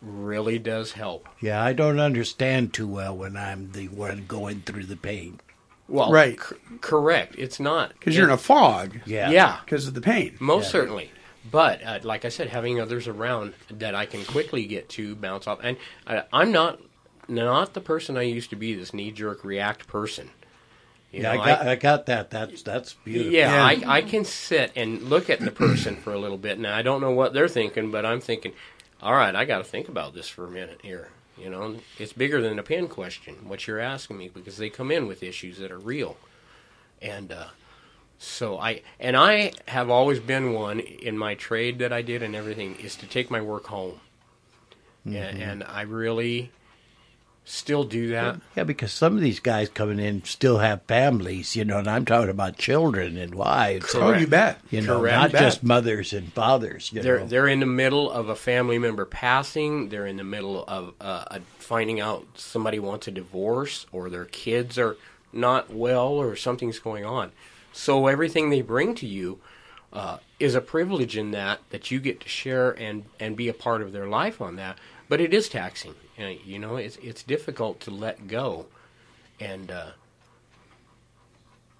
really 0.00 0.58
does 0.58 0.92
help. 0.92 1.28
Yeah, 1.40 1.62
I 1.62 1.72
don't 1.74 2.00
understand 2.00 2.72
too 2.72 2.88
well 2.88 3.14
when 3.16 3.36
I'm 3.36 3.72
the 3.72 3.88
one 3.88 4.24
going 4.26 4.62
through 4.62 4.84
the 4.84 4.96
pain. 4.96 5.40
Well, 5.86 6.10
Right. 6.12 6.38
c- 6.40 6.54
correct. 6.80 7.34
It's 7.36 7.58
not 7.60 7.92
Because 7.94 8.16
you're 8.16 8.26
in 8.26 8.32
a 8.32 8.38
fog. 8.38 9.00
Yeah. 9.06 9.30
yeah, 9.30 9.58
Because 9.64 9.86
of 9.86 9.94
the 9.94 10.00
pain. 10.00 10.36
most 10.40 10.66
Yeah. 10.66 10.70
certainly. 10.70 11.10
But 11.50 11.82
uh, 11.84 12.00
like 12.02 12.24
I 12.24 12.28
said, 12.28 12.48
having 12.48 12.80
others 12.80 13.08
around 13.08 13.54
that 13.70 13.94
I 13.94 14.06
can 14.06 14.24
quickly 14.24 14.66
get 14.66 14.88
to 14.90 15.14
bounce 15.14 15.46
off, 15.46 15.60
and 15.62 15.76
uh, 16.06 16.22
I'm 16.32 16.52
not 16.52 16.80
not 17.28 17.74
the 17.74 17.80
person 17.80 18.16
I 18.16 18.22
used 18.22 18.50
to 18.50 18.56
be. 18.56 18.74
This 18.74 18.92
knee 18.92 19.10
jerk 19.12 19.44
react 19.44 19.86
person. 19.86 20.30
You 21.12 21.22
Yeah, 21.22 21.34
know, 21.34 21.40
I 21.40 21.46
got 21.46 21.68
I, 21.68 21.76
got 21.76 22.06
that. 22.06 22.30
That's 22.30 22.62
that's 22.62 22.92
beautiful. 22.94 23.32
Yeah, 23.32 23.54
Yeah. 23.54 23.64
I, 23.64 23.96
I 23.98 24.02
can 24.02 24.24
sit 24.24 24.72
and 24.76 25.02
look 25.04 25.30
at 25.30 25.40
the 25.40 25.50
person 25.50 25.96
for 25.96 26.12
a 26.12 26.18
little 26.18 26.36
bit. 26.38 26.58
Now 26.58 26.76
I 26.76 26.82
don't 26.82 27.00
know 27.00 27.12
what 27.12 27.32
they're 27.32 27.48
thinking, 27.48 27.90
but 27.90 28.04
I'm 28.04 28.20
thinking, 28.20 28.52
all 29.02 29.14
right, 29.14 29.34
I 29.34 29.44
got 29.46 29.58
to 29.58 29.64
think 29.64 29.88
about 29.88 30.14
this 30.14 30.28
for 30.28 30.46
a 30.46 30.50
minute 30.50 30.80
here. 30.82 31.08
You 31.38 31.48
know, 31.50 31.76
it's 31.98 32.12
bigger 32.12 32.42
than 32.42 32.58
a 32.58 32.62
pin 32.64 32.88
question 32.88 33.48
what 33.48 33.66
you're 33.66 33.78
asking 33.78 34.18
me 34.18 34.28
because 34.28 34.56
they 34.58 34.68
come 34.70 34.90
in 34.90 35.06
with 35.06 35.22
issues 35.22 35.58
that 35.58 35.70
are 35.70 35.78
real, 35.78 36.16
and 37.00 37.30
uh, 37.32 37.46
so 38.18 38.58
I 38.58 38.82
and 38.98 39.16
I 39.16 39.52
have 39.68 39.90
always 39.90 40.20
been 40.20 40.52
one 40.52 40.80
in 40.80 41.16
my 41.16 41.34
trade 41.34 41.78
that 41.78 41.92
I 41.92 42.02
did 42.02 42.22
and 42.22 42.34
everything 42.34 42.76
is 42.76 42.96
to 42.96 43.06
take 43.06 43.30
my 43.30 43.40
work 43.40 43.66
home, 43.66 44.00
and, 45.04 45.14
and 45.16 45.64
I 45.64 45.82
really 45.82 46.50
still 47.44 47.84
do 47.84 48.08
that. 48.08 48.38
Yeah, 48.56 48.64
because 48.64 48.92
some 48.92 49.14
of 49.14 49.22
these 49.22 49.40
guys 49.40 49.70
coming 49.70 49.98
in 49.98 50.22
still 50.24 50.58
have 50.58 50.82
families, 50.82 51.56
you 51.56 51.64
know, 51.64 51.78
and 51.78 51.88
I'm 51.88 52.04
talking 52.04 52.28
about 52.28 52.58
children 52.58 53.16
and 53.16 53.34
wives. 53.34 53.94
Oh, 53.94 54.12
you 54.12 54.26
bet. 54.26 54.60
You 54.70 54.82
know, 54.82 54.98
Correct. 54.98 55.16
not 55.16 55.32
You 55.32 55.38
just 55.38 55.62
mothers 55.62 56.12
and 56.12 56.30
fathers. 56.32 56.90
You 56.92 57.00
They're 57.00 57.20
know. 57.20 57.26
they're 57.26 57.48
in 57.48 57.60
the 57.60 57.66
middle 57.66 58.10
of 58.10 58.28
a 58.28 58.36
family 58.36 58.78
member 58.78 59.06
passing. 59.06 59.88
They're 59.88 60.06
in 60.06 60.18
the 60.18 60.24
middle 60.24 60.62
of 60.68 60.92
uh, 61.00 61.24
uh, 61.30 61.38
finding 61.58 62.00
out 62.00 62.26
somebody 62.34 62.78
wants 62.78 63.08
a 63.08 63.12
divorce, 63.12 63.86
or 63.92 64.10
their 64.10 64.26
kids 64.26 64.76
are 64.78 64.96
not 65.32 65.72
well, 65.72 66.08
or 66.08 66.36
something's 66.36 66.78
going 66.80 67.04
on. 67.06 67.32
So 67.78 68.08
everything 68.08 68.50
they 68.50 68.60
bring 68.60 68.96
to 68.96 69.06
you 69.06 69.38
uh, 69.92 70.18
is 70.40 70.56
a 70.56 70.60
privilege 70.60 71.16
in 71.16 71.30
that 71.30 71.60
that 71.70 71.92
you 71.92 72.00
get 72.00 72.18
to 72.20 72.28
share 72.28 72.72
and 72.72 73.04
and 73.20 73.36
be 73.36 73.48
a 73.48 73.54
part 73.54 73.82
of 73.82 73.92
their 73.92 74.08
life 74.08 74.42
on 74.42 74.56
that. 74.56 74.78
But 75.08 75.20
it 75.20 75.32
is 75.32 75.48
taxing. 75.48 75.94
Uh, 76.18 76.32
you 76.44 76.58
know, 76.58 76.74
it's 76.74 76.96
it's 76.96 77.22
difficult 77.22 77.80
to 77.80 77.90
let 77.92 78.26
go, 78.26 78.66
and. 79.40 79.70
Uh, 79.70 79.90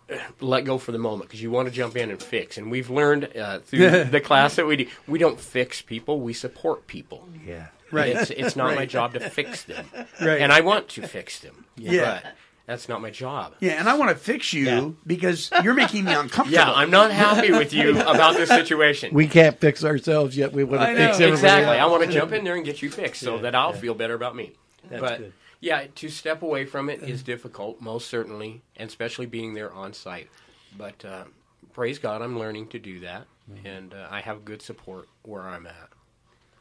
let 0.40 0.64
go 0.64 0.78
for 0.78 0.92
the 0.92 0.98
moment 0.98 1.28
because 1.28 1.42
you 1.42 1.50
want 1.50 1.68
to 1.68 1.74
jump 1.74 1.94
in 1.94 2.10
and 2.10 2.22
fix. 2.22 2.56
And 2.56 2.70
we've 2.70 2.88
learned 2.88 3.36
uh, 3.36 3.58
through 3.58 4.04
the 4.04 4.22
class 4.22 4.56
that 4.56 4.66
we 4.66 4.76
do, 4.76 4.86
we 5.06 5.18
don't 5.18 5.38
fix 5.38 5.82
people, 5.82 6.20
we 6.20 6.32
support 6.32 6.86
people. 6.86 7.28
Yeah. 7.44 7.66
Right. 7.90 8.16
It's, 8.16 8.30
it's 8.30 8.56
not 8.56 8.74
my 8.74 8.86
job 8.96 9.12
to 9.12 9.20
fix 9.20 9.64
them. 9.64 9.84
Right. 10.18 10.40
And 10.40 10.50
I 10.50 10.62
want 10.62 10.88
to 10.90 11.06
fix 11.06 11.40
them. 11.40 11.66
Yeah. 11.76 12.20
But 12.22 12.34
that's 12.68 12.88
not 12.88 13.00
my 13.02 13.10
job. 13.10 13.54
Yeah, 13.58 13.72
and 13.72 13.88
I 13.88 13.94
want 13.94 14.10
to 14.10 14.14
fix 14.16 14.52
you 14.52 14.64
Yeah. 14.66 14.90
because 15.06 15.50
you're 15.64 15.74
making 15.74 16.04
me 16.04 16.12
uncomfortable. 16.22 16.52
Yeah, 16.52 16.70
I'm 16.72 16.90
not 16.90 17.10
happy 17.10 17.50
with 17.50 17.72
you 17.72 17.98
about 18.06 18.36
this 18.36 18.48
situation. 18.50 19.12
We 19.12 19.26
can't 19.26 19.58
fix 19.58 19.82
ourselves 19.84 20.36
yet. 20.36 20.52
We 20.52 20.62
want 20.64 20.82
I 20.82 20.92
to 20.92 20.96
fix 20.98 21.14
everybody 21.16 21.32
exactly. 21.32 21.78
else. 21.78 21.88
I 21.88 21.90
want 21.90 22.04
to 22.04 22.12
jump 22.12 22.32
in 22.32 22.44
there 22.44 22.54
and 22.54 22.64
get 22.64 22.80
you 22.82 22.90
fixed 22.90 23.22
so 23.22 23.38
that 23.38 23.54
I'll 23.56 23.72
feel 23.72 23.94
better 23.94 24.14
about 24.14 24.36
me. 24.36 24.52
That's 24.88 25.00
but 25.00 25.18
good. 25.18 25.32
yeah, 25.60 25.86
to 25.96 26.08
step 26.08 26.42
away 26.42 26.66
from 26.66 26.88
it 26.90 27.02
is 27.02 27.22
difficult, 27.22 27.80
most 27.80 28.08
certainly, 28.08 28.60
and 28.76 28.86
especially 28.88 29.26
being 29.26 29.54
there 29.54 29.72
on 29.72 29.92
site. 29.94 30.28
But 30.76 31.02
uh, 31.04 31.24
praise 31.72 31.98
God, 31.98 32.20
I'm 32.22 32.38
learning 32.38 32.68
to 32.68 32.78
do 32.78 33.00
that, 33.00 33.26
Mm-hmm. 33.50 33.66
and 33.66 33.94
uh, 33.94 34.06
I 34.10 34.20
have 34.20 34.44
good 34.44 34.60
support 34.60 35.08
where 35.22 35.40
I'm 35.40 35.66
at 35.66 35.88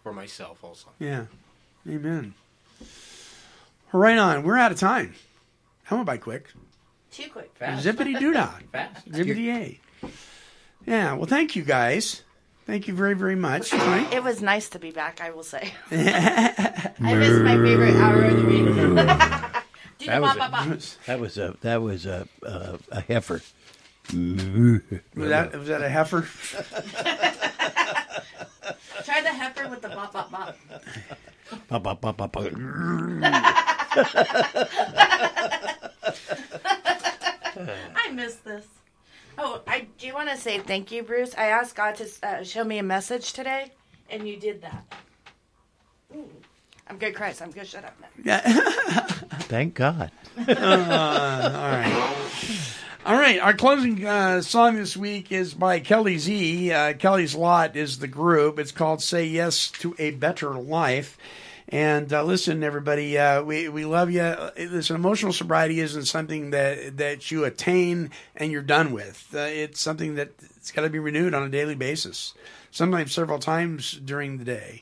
for 0.03 0.13
myself 0.13 0.63
also. 0.63 0.87
Yeah. 0.99 1.25
Amen. 1.85 2.33
Right 3.91 4.17
on. 4.17 4.43
We're 4.43 4.57
out 4.57 4.71
of 4.71 4.79
time. 4.79 5.13
That 5.89 5.95
went 5.95 6.05
by 6.05 6.17
quick. 6.17 6.51
Too 7.11 7.29
quick. 7.31 7.57
Zippity 7.59 8.19
doo 8.19 8.33
dah. 8.33 8.51
Fast. 8.71 9.09
Zippity 9.11 9.47
a. 9.55 9.79
Yeah. 10.85 11.13
Well, 11.15 11.25
thank 11.25 11.55
you 11.57 11.63
guys. 11.63 12.23
Thank 12.65 12.87
you 12.87 12.93
very, 12.93 13.13
very 13.13 13.35
much. 13.35 13.73
Right? 13.73 14.07
It 14.13 14.23
was 14.23 14.41
nice 14.41 14.69
to 14.69 14.79
be 14.79 14.91
back, 14.91 15.19
I 15.21 15.31
will 15.31 15.43
say. 15.43 15.73
I 15.91 16.93
miss 16.99 17.39
my 17.41 17.55
favorite 17.57 17.95
hour 17.95 18.23
of 18.23 18.37
the 18.37 18.45
week. 18.45 18.65
Do 19.99 20.05
the 20.05 20.11
That 20.11 20.21
was, 20.21 20.35
bop, 20.37 20.51
bop, 20.51 20.67
bop. 20.67 20.77
a, 20.77 20.79
that 21.07 21.19
was 21.19 21.37
a 21.37 21.55
that 21.61 21.81
was 21.81 22.05
a 22.05 22.27
a, 22.43 22.79
a 22.91 23.01
heifer. 23.01 23.41
Was 24.13 25.29
that 25.29 25.57
was 25.57 25.67
that 25.67 25.81
a 25.81 25.89
heifer? 25.89 26.21
Try 29.03 29.21
the 29.21 29.33
heifer 29.33 29.67
with 29.69 29.81
the 29.81 29.89
bop, 29.89 30.13
bop, 30.13 30.31
bop. 30.31 30.55
Ba, 31.67 31.79
ba, 31.79 31.95
ba, 31.95 32.13
ba, 32.13 32.27
ba. 32.27 32.43
I 37.95 38.11
miss 38.11 38.35
this. 38.35 38.65
Oh, 39.37 39.61
I 39.67 39.87
do 39.97 40.13
want 40.13 40.29
to 40.29 40.37
say 40.37 40.59
thank 40.59 40.91
you, 40.91 41.03
Bruce. 41.03 41.35
I 41.37 41.47
asked 41.47 41.75
God 41.75 41.95
to 41.95 42.07
uh, 42.23 42.43
show 42.43 42.63
me 42.63 42.79
a 42.79 42.83
message 42.83 43.33
today, 43.33 43.71
and 44.09 44.27
you 44.27 44.37
did 44.37 44.61
that. 44.61 44.85
Ooh. 46.15 46.27
I'm 46.89 46.97
good, 46.97 47.15
Christ. 47.15 47.41
I'm 47.41 47.51
good. 47.51 47.67
Shut 47.67 47.83
up 47.83 47.97
now. 47.99 48.39
Thank 49.41 49.73
God. 49.73 50.09
all 50.37 50.45
right. 50.45 52.13
All 53.05 53.15
right. 53.15 53.39
Our 53.39 53.53
closing 53.53 54.05
uh, 54.05 54.41
song 54.41 54.77
this 54.77 54.95
week 54.95 55.31
is 55.31 55.53
by 55.53 55.81
Kelly 55.81 56.17
Z. 56.17 56.71
Uh, 56.71 56.93
Kelly's 56.93 57.35
Lot 57.35 57.75
is 57.75 57.99
the 57.99 58.07
group. 58.07 58.57
It's 58.57 58.71
called 58.71 59.01
"Say 59.01 59.25
Yes 59.25 59.69
to 59.71 59.95
a 59.99 60.11
Better 60.11 60.53
Life." 60.53 61.17
And 61.69 62.13
uh, 62.13 62.23
listen, 62.23 62.63
everybody, 62.63 63.17
uh, 63.17 63.43
we 63.43 63.67
we 63.67 63.83
love 63.83 64.09
you. 64.09 64.35
Listen, 64.57 64.95
emotional 64.95 65.33
sobriety 65.33 65.81
isn't 65.81 66.05
something 66.05 66.51
that 66.51 66.97
that 66.97 67.29
you 67.29 67.43
attain 67.43 68.11
and 68.37 68.51
you're 68.51 68.61
done 68.61 68.93
with. 68.93 69.27
Uh, 69.33 69.39
it's 69.39 69.81
something 69.81 70.15
that 70.15 70.31
it's 70.55 70.71
got 70.71 70.83
to 70.83 70.89
be 70.89 70.99
renewed 70.99 71.33
on 71.33 71.43
a 71.43 71.49
daily 71.49 71.75
basis, 71.75 72.33
sometimes 72.71 73.11
several 73.11 73.39
times 73.39 73.91
during 73.91 74.37
the 74.37 74.45
day. 74.45 74.81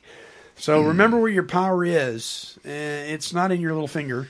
So 0.54 0.80
remember 0.80 1.18
where 1.18 1.30
your 1.30 1.42
power 1.42 1.84
is. 1.84 2.58
Uh, 2.64 2.70
it's 2.70 3.34
not 3.34 3.52
in 3.52 3.60
your 3.60 3.72
little 3.72 3.88
finger. 3.88 4.28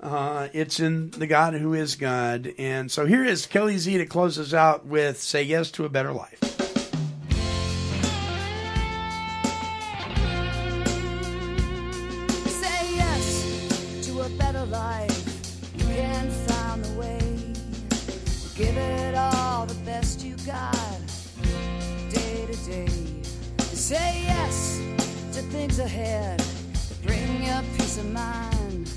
Uh, 0.00 0.48
it's 0.52 0.78
in 0.78 1.10
the 1.10 1.26
God 1.26 1.54
who 1.54 1.74
is 1.74 1.96
God. 1.96 2.54
And 2.58 2.90
so 2.90 3.06
here 3.06 3.24
is 3.24 3.46
Kelly 3.46 3.76
Z 3.76 3.98
to 3.98 4.06
close 4.06 4.38
us 4.38 4.54
out 4.54 4.86
with 4.86 5.20
"Say 5.20 5.42
Yes 5.42 5.72
to 5.72 5.84
a 5.84 5.88
Better 5.88 6.12
Life." 6.12 6.57
Got, 20.48 21.00
day 22.08 22.46
to 22.46 22.56
day. 22.64 22.88
Say 23.58 24.22
yes 24.24 24.80
to 25.34 25.42
things 25.52 25.78
ahead. 25.78 26.42
Bring 27.04 27.44
you 27.44 27.52
peace 27.76 27.98
of 27.98 28.10
mind. 28.10 28.90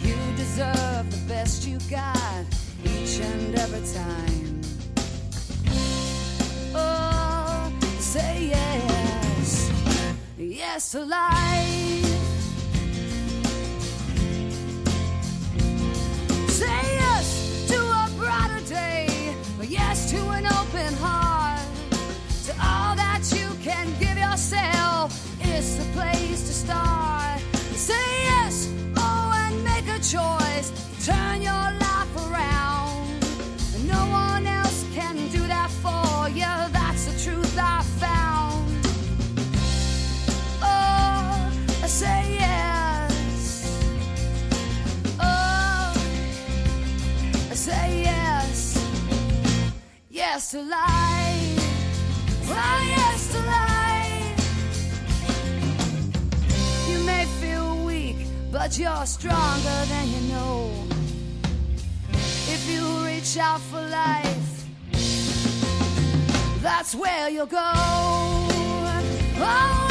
You 0.00 0.16
deserve 0.36 1.10
the 1.10 1.22
best 1.26 1.66
you 1.66 1.78
got 1.88 2.44
each 2.84 3.20
and 3.20 3.54
every 3.54 3.86
time. 3.94 4.60
Oh, 6.74 7.72
say 7.98 8.50
yes, 8.50 9.70
yes 10.36 10.92
to 10.92 11.06
life. 11.06 12.09
The 25.60 25.84
place 25.92 26.40
to 26.46 26.54
start. 26.54 27.38
Say 27.76 27.92
yes, 28.24 28.72
oh, 28.96 29.32
and 29.44 29.62
make 29.62 29.86
a 29.88 29.98
choice. 29.98 30.72
Turn 31.04 31.42
your 31.42 31.52
life 31.52 32.16
around. 32.16 33.20
No 33.86 34.00
one 34.08 34.46
else 34.46 34.86
can 34.94 35.16
do 35.28 35.40
that 35.48 35.70
for 35.70 36.30
you. 36.30 36.46
That's 36.72 37.04
the 37.04 37.30
truth 37.30 37.58
I 37.58 37.82
found. 38.00 38.86
Oh, 40.62 41.50
say 41.86 42.36
yes. 42.38 43.82
Oh, 45.20 45.92
say 47.52 48.02
yes. 48.04 48.78
Yes 50.08 50.52
to 50.52 50.62
life. 50.62 51.09
But 58.70 58.78
you're 58.78 59.06
stronger 59.06 59.84
than 59.88 60.08
you 60.10 60.20
know. 60.32 60.70
If 62.12 62.70
you 62.70 62.86
reach 63.04 63.36
out 63.36 63.60
for 63.60 63.80
life, 63.80 64.64
that's 66.62 66.94
where 66.94 67.28
you'll 67.30 67.46
go. 67.46 67.58
Oh, 69.42 69.89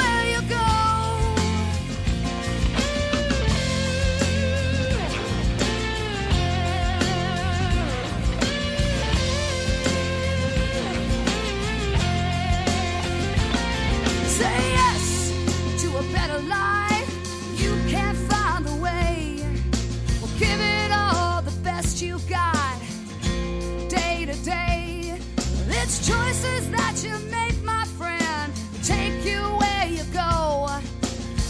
It's 25.90 26.08
choices 26.08 26.70
that 26.70 27.04
you 27.04 27.18
make, 27.32 27.64
my 27.64 27.84
friend. 27.84 28.54
Take 28.84 29.26
you 29.26 29.42
where 29.42 29.88
you 29.88 30.04
go. 30.14 30.70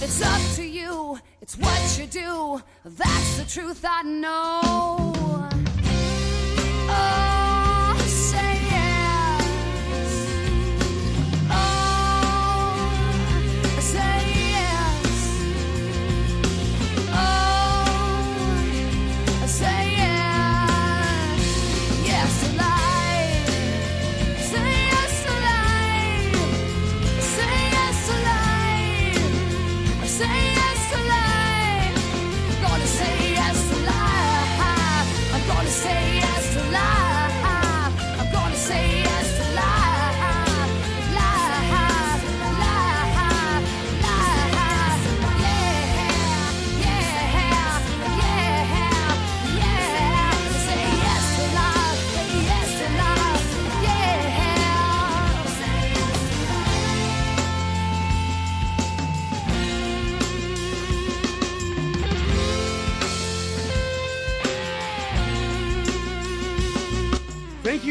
It's 0.01 0.21
up 0.21 0.55
to 0.55 0.63
you. 0.63 1.19
It's 1.41 1.57
what 1.57 1.99
you 1.99 2.05
do. 2.05 2.61
That's 2.85 3.37
the 3.37 3.43
truth 3.43 3.83
I 3.83 4.01
know. 4.03 5.08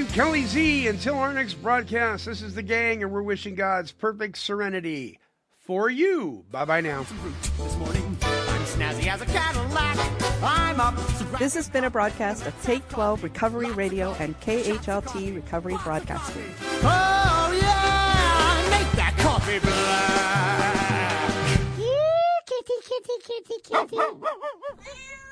Kelly 0.06 0.44
Z. 0.44 0.88
Until 0.88 1.18
our 1.18 1.32
next 1.32 1.54
broadcast, 1.54 2.26
this 2.26 2.42
is 2.42 2.54
the 2.54 2.62
gang, 2.62 3.02
and 3.02 3.12
we're 3.12 3.22
wishing 3.22 3.54
God's 3.54 3.92
perfect 3.92 4.38
serenity 4.38 5.18
for 5.58 5.90
you. 5.90 6.44
Bye 6.50 6.64
bye 6.64 6.80
now. 6.80 7.04
This 7.58 7.76
morning, 7.76 8.16
I'm 8.22 8.62
snazzy 8.62 9.06
as 9.06 9.20
a 9.20 9.26
Cadillac. 9.26 9.96
I'm 10.42 10.80
up. 10.80 10.94
This 11.38 11.54
has 11.54 11.68
been 11.68 11.84
a 11.84 11.90
broadcast 11.90 12.46
of 12.46 12.62
Take 12.62 12.88
12 12.88 13.22
Recovery 13.22 13.70
Radio 13.72 14.14
and 14.18 14.38
KHLT 14.40 15.34
Recovery 15.34 15.76
Broadcasting. 15.84 16.44
Oh, 16.82 17.58
yeah. 17.60 18.70
Make 18.70 18.92
that 18.92 19.14
coffee 19.18 19.58
black. 19.58 20.78
Here, 21.76 22.40
kitty, 22.46 22.74
kitty, 22.82 23.16
kitty, 23.24 23.58
kitty. 23.64 25.26